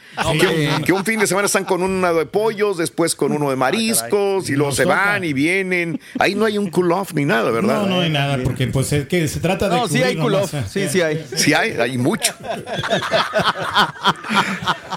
que, 0.40 0.70
que 0.84 0.92
un 0.92 1.04
fin 1.04 1.20
de 1.20 1.26
semana 1.26 1.46
están 1.46 1.64
con 1.64 1.82
uno 1.82 2.14
de 2.14 2.26
pollos, 2.26 2.78
después 2.78 3.14
con 3.14 3.32
uno 3.32 3.50
de 3.50 3.56
mariscos 3.56 4.48
y 4.48 4.52
luego 4.52 4.68
Nos 4.70 4.76
se 4.76 4.84
toca. 4.84 4.94
van 4.96 5.24
y 5.24 5.32
vienen. 5.32 6.00
Ahí 6.18 6.34
no 6.34 6.44
hay 6.46 6.58
un 6.58 6.70
cool 6.70 6.90
off 6.92 7.12
ni 7.14 7.24
nada, 7.24 7.50
¿verdad? 7.50 7.82
No, 7.82 7.86
no 7.86 8.00
hay 8.00 8.10
nada, 8.10 8.38
porque 8.42 8.66
pues 8.68 8.92
es 8.92 9.06
que 9.06 9.28
se 9.28 9.40
trata 9.40 9.68
de. 9.68 9.76
No, 9.76 9.88
sí 9.88 9.98
hay 10.02 10.16
cubrir 10.16 10.22
cool 10.22 10.32
nomás, 10.32 10.54
off. 10.54 10.76
eh. 10.76 10.88
Sí, 10.88 10.88
sí 10.88 11.00
hay. 11.02 11.26
Sí 11.36 11.52
hay, 11.54 11.72
hay 11.72 11.98
mucho. 11.98 12.32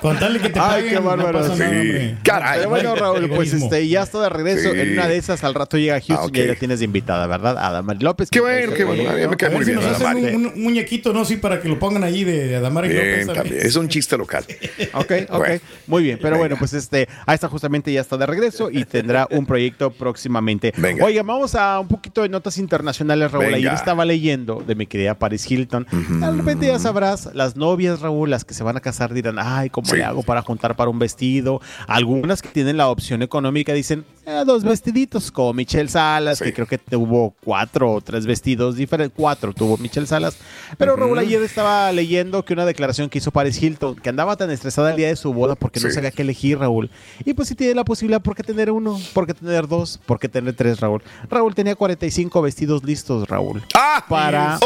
Con 0.05 0.19
tal 0.19 0.33
de 0.33 0.39
que 0.39 0.49
te 0.49 0.59
Ay, 0.59 0.65
paguen, 0.69 0.89
qué 0.93 0.99
bárbaro, 0.99 1.31
no 1.31 1.39
pasa 1.39 1.53
sí. 1.55 1.59
nada, 1.59 1.71
hombre. 1.81 2.17
Caray. 2.23 2.57
Pero 2.59 2.69
bueno, 2.69 2.95
Raúl, 2.95 3.19
pues 3.29 3.31
Egoísmo. 3.53 3.65
este, 3.65 3.87
ya 3.87 4.03
está 4.03 4.21
de 4.21 4.29
regreso. 4.29 4.71
Sí. 4.71 4.79
En 4.79 4.93
una 4.93 5.07
de 5.07 5.17
esas, 5.17 5.43
al 5.43 5.53
rato 5.55 5.77
llega 5.77 5.95
Houston 5.95 6.17
Ah, 6.17 6.25
ok. 6.25 6.37
y 6.37 6.41
ahí 6.41 6.47
la 6.47 6.55
tienes 6.55 6.79
de 6.79 6.85
invitada, 6.85 7.25
¿verdad? 7.27 7.57
Adamari 7.57 7.99
López. 7.99 8.29
Qué 8.29 8.39
bueno, 8.39 8.73
qué 8.73 8.83
bueno. 8.83 9.09
A 9.09 9.13
mí 9.13 9.27
me 9.27 9.35
cae 9.37 9.47
A 9.47 9.49
ver 9.49 9.57
muy 9.57 9.65
si 9.65 9.71
bien. 9.71 9.83
nos 9.83 9.91
hacen 9.95 10.07
Adamari. 10.07 10.35
un, 10.35 10.45
un 10.47 10.63
muñequito, 10.63 11.11
¿no? 11.13 11.25
Sí, 11.25 11.37
para 11.37 11.59
que 11.61 11.67
lo 11.69 11.79
pongan 11.79 12.03
allí 12.03 12.23
de, 12.23 12.47
de 12.47 12.55
Adamari 12.55 12.89
López. 12.89 13.03
Bien, 13.03 13.25
también. 13.27 13.43
también. 13.49 13.65
Es 13.67 13.75
un 13.75 13.87
chiste 13.89 14.17
local. 14.17 14.45
Ok, 14.93 15.11
ok. 15.29 15.37
Bueno. 15.37 15.59
Muy 15.87 16.03
bien, 16.03 16.19
pero 16.21 16.37
bueno, 16.37 16.55
pues 16.57 16.73
este, 16.73 17.07
ahí 17.25 17.35
está 17.35 17.47
justamente 17.49 17.91
ya 17.91 18.01
está 18.01 18.17
de 18.17 18.25
regreso 18.25 18.69
y 18.71 18.85
tendrá 18.85 19.27
un 19.31 19.45
proyecto 19.45 19.91
próximamente. 19.91 20.73
Venga. 20.77 21.03
Oiga, 21.05 21.23
vamos 21.23 21.55
a 21.55 21.79
un 21.79 21.87
poquito 21.87 22.21
de 22.21 22.29
notas 22.29 22.57
internacionales, 22.57 23.31
Raúl. 23.31 23.45
Venga. 23.45 23.57
Ayer 23.57 23.73
estaba 23.73 24.05
leyendo 24.05 24.63
de 24.65 24.75
mi 24.75 24.85
querida 24.87 25.15
Paris 25.15 25.49
Hilton. 25.49 25.87
De 25.91 26.31
repente 26.31 26.67
ya 26.67 26.79
sabrás, 26.79 27.29
las 27.33 27.55
novias, 27.55 28.01
Raúl, 28.01 28.29
las 28.29 28.45
que 28.45 28.53
se 28.53 28.63
van 28.63 28.77
a 28.77 28.81
casar 28.81 29.13
dirán, 29.13 29.37
ay, 29.39 29.69
le 29.97 30.03
hago 30.03 30.23
para 30.23 30.41
juntar 30.41 30.75
para 30.75 30.89
un 30.89 30.99
vestido? 30.99 31.61
Algunas 31.87 32.41
que 32.41 32.49
tienen 32.49 32.77
la 32.77 32.89
opción 32.89 33.21
económica 33.21 33.73
dicen, 33.73 34.05
eh, 34.25 34.43
dos 34.45 34.63
vestiditos, 34.63 35.31
como 35.31 35.53
Michelle 35.53 35.87
Salas, 35.89 36.39
que 36.41 36.51
creo 36.53 36.65
que 36.67 36.77
tuvo 36.77 37.33
cuatro 37.43 37.91
o 37.93 38.01
tres 38.01 38.25
vestidos 38.25 38.75
diferentes, 38.75 39.15
cuatro 39.15 39.53
tuvo 39.53 39.77
Michelle 39.77 40.07
Salas. 40.07 40.37
Pero 40.77 40.95
Raúl 40.95 41.17
ayer 41.19 41.41
estaba 41.43 41.91
leyendo 41.91 42.43
que 42.43 42.53
una 42.53 42.65
declaración 42.65 43.09
que 43.09 43.19
hizo 43.19 43.31
Paris 43.31 43.61
Hilton, 43.61 43.95
que 43.95 44.09
andaba 44.09 44.35
tan 44.35 44.49
estresada 44.51 44.91
el 44.91 44.97
día 44.97 45.07
de 45.09 45.15
su 45.15 45.33
boda 45.33 45.55
porque 45.55 45.79
no 45.79 45.89
Sí. 45.89 45.93
sabía 45.95 46.11
qué 46.11 46.23
elegir, 46.23 46.57
Raúl. 46.57 46.89
Y 47.23 47.33
pues 47.33 47.47
si 47.47 47.55
tiene 47.55 47.75
la 47.75 47.83
posibilidad, 47.85 48.21
¿por 48.21 48.35
qué 48.35 48.43
tener 48.43 48.71
uno? 48.71 48.99
¿Por 49.13 49.27
qué 49.27 49.33
tener 49.33 49.67
dos? 49.67 49.99
¿Por 50.05 50.19
qué 50.19 50.27
tener 50.27 50.55
tres, 50.55 50.79
Raúl? 50.79 51.03
Raúl 51.29 51.53
tenía 51.53 51.75
45 51.75 52.41
vestidos 52.41 52.83
listos, 52.83 53.27
Raúl. 53.27 53.61
Para... 54.09 54.57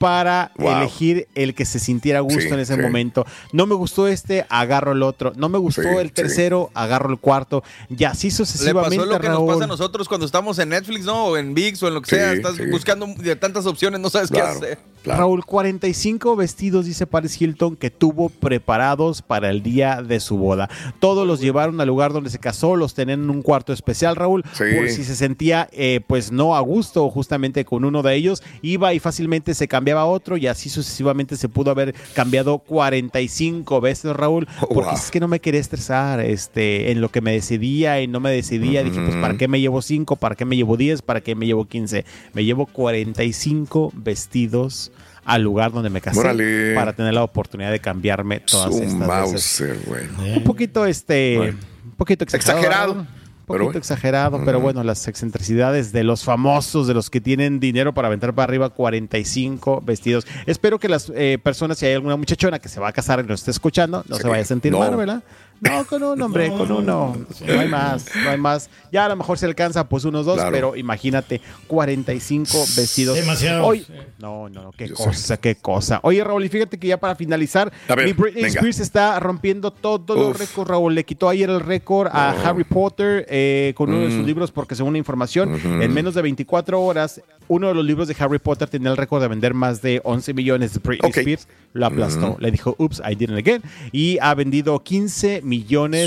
Para 0.00 0.50
Wow. 0.56 0.78
elegir 0.78 1.28
el 1.34 1.54
que 1.54 1.66
se 1.66 1.78
sintiera 1.78 2.20
a 2.20 2.22
gusto 2.22 2.40
Sí, 2.40 2.48
en 2.48 2.58
ese 2.58 2.74
sí. 2.74 2.80
momento. 2.80 3.26
No 3.52 3.66
me 3.66 3.74
gustó 3.74 4.08
este, 4.08 4.46
agarro 4.48 4.92
el 4.92 5.02
otro. 5.02 5.34
No 5.36 5.50
me 5.50 5.58
gustó 5.58 5.82
Sí, 5.82 5.88
el 5.88 6.06
sí. 6.08 6.14
tercero, 6.14 6.70
agarro 6.72 7.10
el 7.10 7.18
cuarto. 7.18 7.62
Y 7.94 8.04
así 8.04 8.28
Le 8.28 8.30
sucesivamente, 8.32 8.96
pasó 8.96 9.10
lo 9.10 9.20
que 9.20 9.28
Raúl. 9.28 9.46
nos 9.48 9.54
pasa 9.56 9.64
a 9.64 9.68
nosotros 9.68 10.08
cuando 10.08 10.24
estamos 10.24 10.58
en 10.58 10.70
Netflix, 10.70 11.04
¿no? 11.04 11.26
O 11.26 11.36
en 11.36 11.52
VIX 11.52 11.82
o 11.82 11.88
en 11.88 11.94
lo 11.94 12.00
que 12.00 12.08
Sí, 12.08 12.16
sea. 12.16 12.32
Estás 12.32 12.56
sí. 12.56 12.62
buscando 12.70 13.06
de 13.18 13.36
tantas 13.36 13.66
opciones, 13.66 14.00
no 14.00 14.08
sabes 14.08 14.30
Claro, 14.30 14.58
qué 14.58 14.66
hacer. 14.66 14.78
Raúl, 15.04 15.44
45 15.44 16.36
vestidos, 16.36 16.84
dice 16.84 17.06
Paris 17.06 17.40
Hilton, 17.40 17.76
que 17.76 17.90
tuvo 17.90 18.28
preparados 18.28 19.22
para 19.22 19.50
el 19.50 19.62
día 19.62 20.02
de 20.02 20.20
su 20.20 20.36
boda. 20.36 20.68
Todos 20.98 21.26
los 21.26 21.40
llevaron 21.40 21.80
al 21.80 21.88
lugar 21.88 22.12
donde 22.12 22.30
se 22.30 22.38
casó, 22.38 22.76
los 22.76 22.94
tenían 22.94 23.24
en 23.24 23.30
un 23.30 23.42
cuarto 23.42 23.72
especial, 23.72 24.16
Raúl. 24.16 24.44
Sí. 24.52 24.64
Por 24.76 24.88
si 24.90 25.04
se 25.04 25.16
sentía, 25.16 25.68
eh, 25.72 26.00
pues 26.06 26.32
no 26.32 26.54
a 26.54 26.60
gusto 26.60 27.08
justamente 27.10 27.64
con 27.64 27.84
uno 27.84 28.02
de 28.02 28.14
ellos, 28.14 28.42
iba 28.62 28.92
y 28.92 28.98
fácilmente 28.98 29.54
se 29.54 29.68
cambiaba 29.68 30.02
a 30.02 30.06
otro 30.06 30.36
y 30.36 30.46
así 30.46 30.68
sucesivamente 30.68 31.36
se 31.36 31.48
pudo 31.48 31.70
haber 31.70 31.94
cambiado 32.14 32.58
45 32.58 33.80
veces, 33.80 34.14
Raúl. 34.14 34.46
Porque 34.60 34.90
wow. 34.90 34.94
es 34.94 35.10
que 35.10 35.20
no 35.20 35.28
me 35.28 35.40
quería 35.40 35.60
estresar 35.60 36.20
este, 36.20 36.90
en 36.90 37.00
lo 37.00 37.10
que 37.10 37.20
me 37.20 37.32
decidía 37.32 38.02
y 38.02 38.06
no 38.06 38.20
me 38.20 38.30
decidía. 38.30 38.84
Dije, 38.84 39.00
pues, 39.00 39.16
¿para 39.16 39.36
qué 39.36 39.48
me 39.48 39.60
llevo 39.60 39.80
5? 39.80 40.16
¿Para 40.16 40.34
qué 40.34 40.44
me 40.44 40.56
llevo 40.56 40.76
10? 40.76 41.02
¿Para 41.02 41.20
qué 41.20 41.34
me 41.34 41.46
llevo 41.46 41.64
15? 41.64 42.04
Me 42.34 42.44
llevo 42.44 42.66
45 42.66 43.92
vestidos 43.94 44.89
al 45.34 45.42
lugar 45.42 45.72
donde 45.72 45.90
me 45.90 46.00
casé 46.00 46.18
Órale. 46.20 46.74
para 46.74 46.92
tener 46.92 47.14
la 47.14 47.22
oportunidad 47.22 47.70
de 47.70 47.80
cambiarme 47.80 48.40
todas 48.40 48.74
Su 48.74 48.82
estas. 48.82 48.94
Mauser, 49.08 49.78
güey. 49.86 50.04
Un 50.36 50.44
poquito 50.44 50.84
este, 50.86 51.38
un 51.84 51.92
poquito 51.96 52.24
exagerado. 52.24 52.58
Exagerado. 52.60 52.92
Un 52.92 53.54
pero 53.54 53.64
poquito 53.64 53.64
bueno. 53.64 53.78
exagerado, 53.78 54.42
pero 54.44 54.60
bueno, 54.60 54.84
las 54.84 55.08
excentricidades 55.08 55.90
de 55.92 56.04
los 56.04 56.22
famosos, 56.22 56.86
de 56.86 56.94
los 56.94 57.10
que 57.10 57.20
tienen 57.20 57.58
dinero 57.58 57.92
para 57.92 58.06
aventar 58.06 58.32
para 58.32 58.44
arriba 58.44 58.70
45 58.70 59.82
vestidos. 59.84 60.26
Espero 60.46 60.78
que 60.78 60.88
las 60.88 61.10
eh, 61.14 61.38
personas, 61.42 61.78
si 61.78 61.86
hay 61.86 61.94
alguna 61.94 62.16
muchachona 62.16 62.58
que 62.60 62.68
se 62.68 62.78
va 62.78 62.88
a 62.88 62.92
casar 62.92 63.20
y 63.24 63.28
nos 63.28 63.40
esté 63.40 63.50
escuchando, 63.50 64.04
no 64.08 64.16
se 64.16 64.28
vaya 64.28 64.42
a 64.42 64.46
sentir 64.46 64.70
No. 64.72 64.78
mal, 64.78 64.94
¿verdad? 64.96 65.22
No, 65.60 65.84
con 65.84 66.02
uno, 66.02 66.24
hombre, 66.24 66.48
con 66.48 66.72
uno. 66.72 67.16
No 67.46 67.60
hay 67.60 67.68
más, 67.68 68.06
no 68.24 68.30
hay 68.30 68.38
más. 68.38 68.70
Ya 68.90 69.04
a 69.04 69.08
lo 69.10 69.16
mejor 69.16 69.36
se 69.38 69.46
alcanza 69.46 69.88
pues 69.88 70.04
unos 70.04 70.24
dos, 70.24 70.36
Claro. 70.36 70.50
pero 70.52 70.76
imagínate, 70.76 71.40
45 71.66 72.58
vestidos. 72.76 73.16
Demasiado. 73.16 73.66
Hoy, 73.66 73.86
no, 74.18 74.48
no, 74.48 74.62
no, 74.64 74.72
qué 74.72 74.90
cosa, 74.90 75.36
qué 75.38 75.56
cosa. 75.56 76.00
Oye, 76.02 76.22
Raúl, 76.24 76.44
y 76.44 76.48
fíjate 76.48 76.78
que 76.78 76.86
ya 76.86 76.98
para 76.98 77.14
finalizar, 77.14 77.72
ver, 77.88 78.04
mi 78.06 78.12
Britney 78.12 78.44
venga. 78.44 78.54
Spears 78.60 78.80
está 78.80 79.18
rompiendo 79.20 79.70
todos 79.70 80.16
los 80.18 80.30
Uf. 80.30 80.38
récords, 80.40 80.68
Raúl. 80.70 80.94
Le 80.94 81.04
quitó 81.04 81.28
ayer 81.28 81.50
el 81.50 81.60
récord 81.60 82.08
a 82.12 82.32
No. 82.34 82.48
Harry 82.48 82.64
Potter 82.64 83.26
eh, 83.28 83.72
con 83.76 83.90
uno 83.90 84.00
de 84.00 84.10
sus 84.10 84.22
Mm. 84.22 84.26
libros, 84.26 84.50
porque 84.52 84.74
según 84.74 84.92
la 84.94 84.98
información, 84.98 85.54
en 85.82 85.92
menos 85.92 86.14
de 86.14 86.22
24 86.22 86.80
horas, 86.80 87.20
uno 87.48 87.68
de 87.68 87.74
los 87.74 87.84
libros 87.84 88.06
de 88.08 88.16
Harry 88.18 88.38
Potter 88.38 88.68
tenía 88.68 88.90
el 88.90 88.96
récord 88.96 89.20
de 89.22 89.28
vender 89.28 89.54
más 89.54 89.82
de 89.82 90.00
11 90.04 90.32
millones 90.34 90.72
de 90.72 90.80
Britney 90.80 91.10
Ok. 91.10 91.16
Spears. 91.18 91.48
Lo 91.72 91.86
aplastó. 91.86 92.36
Mm. 92.38 92.42
Le 92.42 92.50
dijo, 92.50 92.74
ups, 92.78 93.00
I 93.08 93.14
did 93.14 93.30
it 93.30 93.36
again. 93.38 93.62
Y 93.92 94.18
ha 94.20 94.34
vendido 94.34 94.82
15 94.82 95.40
millones 95.42 95.49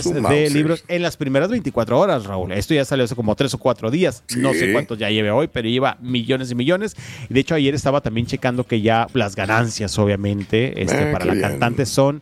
Su 0.04 0.14
de 0.14 0.50
libros 0.50 0.84
en 0.88 1.02
las 1.02 1.18
primeras 1.18 1.50
24 1.50 2.00
horas, 2.00 2.26
Raúl. 2.26 2.52
Esto 2.52 2.74
ya 2.74 2.86
salió 2.86 3.06
hace 3.06 3.16
como 3.16 3.36
3 3.36 3.54
o 3.54 3.58
4 3.58 3.92
días. 3.92 4.24
No 4.38 4.54
sé 4.54 4.72
cuántos 4.72 4.98
ya 4.98 5.10
lleve 5.10 5.32
hoy, 5.32 5.48
pero 5.52 5.68
lleva 5.70 5.98
millones 6.02 6.52
y 6.52 6.56
millones. 6.56 6.96
De 7.30 7.40
hecho, 7.40 7.56
ayer 7.56 7.76
estaba 7.76 8.02
también 8.02 8.26
checando 8.28 8.66
que 8.66 8.82
ya 8.82 9.08
las 9.14 9.36
ganancias, 9.36 9.98
obviamente, 10.00 10.82
este, 10.82 11.10
Ah, 11.10 11.12
para 11.12 11.26
la 11.26 11.34
bien. 11.34 11.48
cantante 11.50 11.86
son 11.86 12.22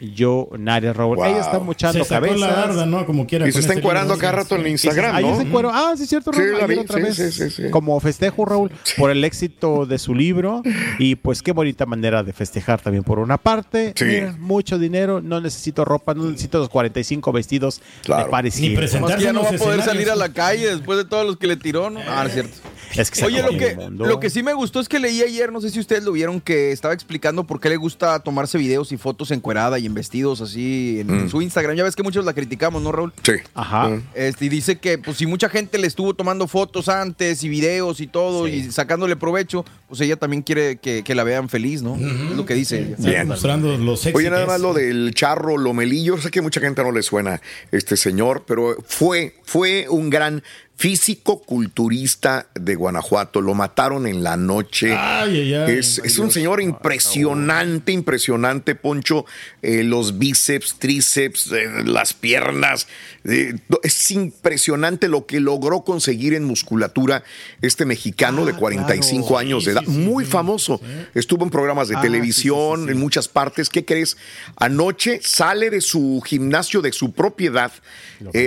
millonarias, 0.00 0.96
Raúl. 0.96 1.16
Wow. 1.16 1.26
Ella 1.26 1.40
está 1.40 1.58
mochando 1.58 2.04
cabezas. 2.04 2.40
la 2.40 2.46
barda, 2.48 2.86
¿no? 2.86 3.04
Como 3.06 3.26
quiera. 3.26 3.48
Y 3.48 3.52
se 3.52 3.60
está 3.60 3.72
ese 3.72 3.80
encuerando 3.80 4.16
cada 4.18 4.32
rato 4.32 4.56
en 4.56 4.66
Instagram, 4.66 5.14
Ahí 5.16 5.24
¿no? 5.24 5.36
se 5.36 5.42
encueró. 5.42 5.70
Ah, 5.72 5.94
sí, 5.96 6.04
es 6.04 6.08
cierto, 6.08 6.32
Sí, 6.32 6.40
Raúl. 6.40 6.66
vi, 6.68 6.78
otra 6.78 6.96
sí, 6.96 7.02
vez. 7.02 7.16
sí, 7.16 7.30
sí, 7.32 7.50
sí. 7.50 7.70
Como 7.70 7.98
festejo, 8.00 8.44
Raúl, 8.44 8.70
por 8.96 9.10
el 9.10 9.24
éxito 9.24 9.86
de 9.86 9.98
su 9.98 10.14
libro. 10.14 10.62
Y 10.98 11.16
pues 11.16 11.42
qué 11.42 11.52
bonita 11.52 11.86
manera 11.86 12.22
de 12.22 12.32
festejar 12.32 12.80
también 12.80 13.02
por 13.02 13.18
una 13.18 13.38
parte. 13.38 13.92
Sí. 13.96 14.04
Mira, 14.04 14.36
mucho 14.38 14.78
dinero, 14.78 15.20
no 15.20 15.40
necesito 15.40 15.84
ropa, 15.84 16.14
no 16.14 16.24
necesito 16.24 16.58
los 16.58 16.68
45 16.68 17.32
vestidos 17.32 17.80
de 18.06 18.24
Paris 18.30 18.60
Ni 18.60 18.70
presentarse 18.76 19.24
ya 19.24 19.32
no 19.32 19.42
va 19.42 19.48
a 19.50 19.52
poder 19.52 19.82
salir 19.82 20.10
a 20.10 20.16
la 20.16 20.28
calle 20.32 20.68
después 20.70 20.98
de 20.98 21.04
todos 21.04 21.26
los 21.26 21.36
que 21.38 21.46
le 21.46 21.56
tiró, 21.56 21.90
¿no? 21.90 22.00
Ah, 22.06 22.24
es 22.26 22.34
cierto. 22.34 22.52
Es 22.96 23.10
que 23.10 23.18
se 23.20 23.24
Oye, 23.26 23.42
lo 23.42 23.50
que, 23.50 23.76
lo 23.90 24.20
que 24.20 24.30
sí 24.30 24.42
me 24.42 24.52
gustó 24.54 24.80
es 24.80 24.88
que 24.88 24.98
leí 24.98 25.22
ayer, 25.22 25.50
no 25.52 25.60
sé 25.60 25.70
si 25.70 25.80
ustedes 25.80 26.04
lo 26.04 26.12
vieron, 26.12 26.40
que 26.40 26.72
estaba 26.72 26.92
explicando 26.94 27.44
por 27.44 27.58
qué 27.60 27.68
le 27.68 27.76
gusta 27.76 28.18
tomarse 28.20 28.58
videos 28.58 28.92
y 28.92 28.96
fotos 28.98 29.30
encuerada 29.30 29.78
y 29.78 29.86
en 29.86 29.94
vestidos 29.94 30.40
así 30.40 30.98
en 31.00 31.24
Mm. 31.24 31.28
su 31.30 31.40
Instagram. 31.42 31.76
Ya 31.76 31.84
ves 31.84 31.96
que 31.96 32.02
muchos 32.02 32.24
la 32.24 32.32
criticamos, 32.34 32.82
¿no, 32.82 32.92
Raúl? 32.92 33.12
Sí. 33.24 33.32
Ajá. 33.54 33.88
Mm. 33.88 34.02
Este, 34.14 34.44
y 34.46 34.48
dice 34.48 34.78
que 34.78 34.98
pues 34.98 35.16
si 35.16 35.26
mucha 35.26 35.48
gente 35.48 35.78
le 35.78 35.86
estuvo 35.86 36.14
tomando 36.14 36.46
fotos 36.48 36.88
antes 36.88 37.42
y 37.44 37.48
videos 37.48 38.00
y 38.00 38.06
todo 38.06 38.46
y 38.48 38.70
sacándole 38.70 39.16
provecho, 39.16 39.64
pues 39.88 40.00
ella 40.00 40.16
también 40.16 40.42
quiere 40.42 40.76
que, 40.76 41.02
que 41.02 41.14
la 41.14 41.24
vean 41.24 41.48
feliz, 41.48 41.82
¿no? 41.82 41.96
Es 41.96 42.36
lo 42.36 42.44
que 42.46 42.54
dice 42.54 42.78
ella. 42.80 42.96
Bien. 42.98 43.28
Mostrando 43.28 43.76
los 43.78 44.00
sexy 44.00 44.16
Oye, 44.18 44.30
nada 44.30 44.46
más 44.46 44.60
lo 44.60 44.74
del 44.74 45.12
charro 45.14 45.56
Lomelillo. 45.56 46.18
Sé 46.18 46.30
que 46.30 46.40
mucha 46.42 46.60
gente 46.60 46.82
no 46.82 46.92
le 46.92 47.02
suena 47.02 47.40
este 47.70 47.96
señor, 47.96 48.44
pero 48.46 48.76
fue, 48.86 49.34
fue 49.44 49.86
un 49.88 50.10
gran 50.10 50.42
físico 50.82 51.40
culturista 51.42 52.48
de 52.56 52.74
Guanajuato. 52.74 53.40
Lo 53.40 53.54
mataron 53.54 54.08
en 54.08 54.24
la 54.24 54.36
noche. 54.36 54.92
Ay, 54.98 55.42
ay, 55.42 55.54
ay. 55.54 55.78
es 55.78 56.00
es 56.04 56.18
un 56.18 56.32
señor 56.32 56.60
impresionante, 56.60 57.92
impresionante, 57.92 58.74
Poncho. 58.74 59.24
Eh, 59.62 59.84
los 59.84 60.18
bíceps, 60.18 60.80
tríceps, 60.80 61.52
eh, 61.52 61.68
las 61.84 62.14
piernas. 62.14 62.88
eh, 63.24 63.54
es 63.84 64.10
impresionante 64.10 65.06
lo 65.06 65.24
que 65.24 65.38
logró 65.38 65.82
conseguir 65.84 66.34
en 66.34 66.42
musculatura 66.42 67.22
este 67.60 67.84
mexicano 67.86 68.44
de 68.44 68.52
45 68.54 69.28
claro. 69.28 69.38
años 69.38 69.62
Sí, 69.62 69.66
de 69.66 69.72
edad. 69.74 69.82
sí, 69.86 69.92
sí, 69.92 69.98
Muy 69.98 70.24
famoso. 70.24 70.80
Estuvo 71.14 71.44
en 71.44 71.50
programas 71.50 71.86
de 71.86 71.96
Ah, 71.96 72.00
televisión, 72.00 72.90
en 72.90 72.98
muchas 72.98 73.28
partes. 73.28 73.68
¿Qué 73.70 73.84
crees? 73.84 74.16
Anoche 74.56 75.20
sale 75.22 75.70
de 75.70 75.80
su 75.80 76.20
gimnasio 76.26 76.82
de 76.82 76.90
su 76.92 77.12
propiedad, 77.12 77.70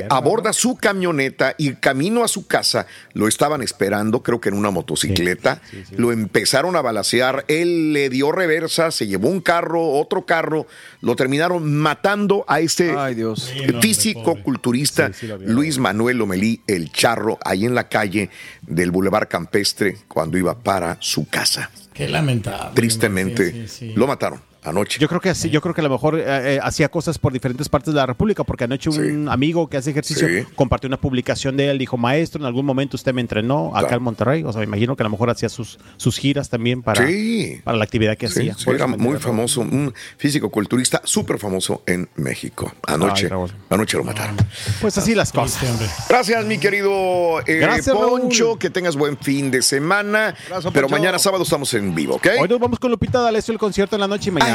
aborda 0.09 0.51
su 0.51 0.75
camioneta 0.75 1.55
y 1.57 1.75
camino 1.75 2.23
a 2.23 2.24
su 2.27 2.47
casa. 2.47 2.87
Lo 3.13 3.27
estaban 3.27 3.61
esperando, 3.61 4.23
creo 4.23 4.39
que 4.39 4.49
en 4.49 4.55
una 4.55 4.71
motocicleta. 4.71 5.61
Lo 5.97 6.11
empezaron 6.11 6.75
a 6.75 6.81
balacear. 6.81 7.45
Él 7.47 7.93
le 7.93 8.09
dio 8.09 8.31
reversa, 8.31 8.91
se 8.91 9.07
llevó 9.07 9.29
un 9.29 9.41
carro, 9.41 9.91
otro 9.93 10.25
carro. 10.25 10.67
Lo 11.01 11.15
terminaron 11.15 11.73
matando 11.75 12.45
a 12.47 12.59
este 12.59 12.95
Ay, 12.97 13.15
Dios. 13.15 13.43
Sí, 13.51 13.59
no, 13.59 13.63
hombre, 13.65 13.81
físico-culturista 13.81 15.07
Sí, 15.07 15.21
sí 15.21 15.27
lo 15.27 15.37
vi. 15.37 15.45
Luis 15.47 15.77
Manuel 15.77 16.17
Lomelí, 16.17 16.61
el 16.67 16.91
charro, 16.91 17.37
ahí 17.43 17.65
en 17.65 17.75
la 17.75 17.87
calle 17.89 18.29
del 18.61 18.91
Boulevard 18.91 19.27
Campestre, 19.27 19.97
cuando 20.07 20.37
iba 20.37 20.57
para 20.59 20.97
su 20.99 21.27
casa. 21.27 21.69
Qué 21.93 22.07
lamentable. 22.09 22.71
Tristemente, 22.75 23.51
Sí, 23.51 23.67
sí, 23.67 23.87
sí. 23.89 23.93
lo 23.95 24.07
mataron 24.07 24.41
anoche. 24.65 24.99
Yo 24.99 25.07
creo 25.07 25.21
que 25.21 25.29
así, 25.29 25.49
yo 25.49 25.61
creo 25.61 25.73
que 25.73 25.81
a 25.81 25.83
lo 25.83 25.89
mejor 25.89 26.19
eh, 26.19 26.23
eh, 26.55 26.59
hacía 26.61 26.89
cosas 26.89 27.17
por 27.19 27.31
diferentes 27.33 27.69
partes 27.69 27.93
de 27.93 27.99
la 27.99 28.05
República, 28.05 28.43
porque 28.43 28.63
anoche 28.65 28.89
un 28.89 29.29
amigo 29.29 29.67
que 29.69 29.77
hace 29.77 29.91
ejercicio 29.91 30.27
Sí. 30.27 30.43
compartió 30.55 30.87
una 30.87 30.97
publicación 30.97 31.55
de 31.57 31.69
él, 31.69 31.77
dijo, 31.77 31.97
maestro, 31.97 32.39
en 32.41 32.45
algún 32.45 32.65
momento 32.65 32.95
usted 32.97 33.13
me 33.13 33.21
entrenó 33.21 33.69
acá 33.75 33.81
Claro. 33.87 33.97
en 33.97 34.03
Monterrey. 34.03 34.43
O 34.43 34.51
sea, 34.51 34.59
me 34.59 34.65
imagino 34.65 34.95
que 34.95 35.03
a 35.03 35.05
lo 35.05 35.09
mejor 35.09 35.29
hacía 35.29 35.49
sus, 35.49 35.77
sus 35.97 36.17
giras 36.17 36.49
también 36.49 36.81
para, 36.81 37.05
Sí. 37.07 37.61
para 37.63 37.77
la 37.77 37.83
actividad 37.83 38.17
que 38.17 38.27
Sí, 38.27 38.49
hacía. 38.49 38.73
era 38.73 38.87
muy 38.87 39.17
famoso, 39.19 39.61
un 39.61 39.93
físico-culturista 40.17 41.01
súper 41.05 41.37
famoso 41.39 41.83
en 41.85 42.09
México. 42.15 42.73
Anoche, 42.87 43.29
Ay, 43.31 43.39
anoche 43.69 43.97
lo 43.97 44.03
mataron. 44.03 44.35
Pues 44.81 44.97
así 44.97 45.13
las 45.15 45.31
cosas. 45.31 45.63
Gracias, 46.09 46.45
mi 46.45 46.57
querido 46.57 47.39
eh, 47.45 47.57
Gracias, 47.59 47.87
Raúl. 47.95 48.21
Poncho. 48.21 48.57
Que 48.57 48.69
tengas 48.69 48.95
buen 48.95 49.17
fin 49.17 49.51
de 49.51 49.61
semana. 49.61 50.35
Gracias, 50.47 50.73
Pero 50.73 50.89
mañana 50.89 51.19
sábado 51.19 51.43
estamos 51.43 51.73
en 51.73 51.93
vivo, 51.93 52.15
¿ok? 52.15 52.27
Hoy 52.41 52.47
nos 52.49 52.59
vamos 52.59 52.79
con 52.79 52.89
Lupita 52.91 53.21
D'Alessio 53.21 53.51
el 53.51 53.59
concierto 53.59 53.95
en 53.95 54.01
la 54.01 54.07
noche 54.07 54.29
y 54.29 54.33
mañana 54.33 54.54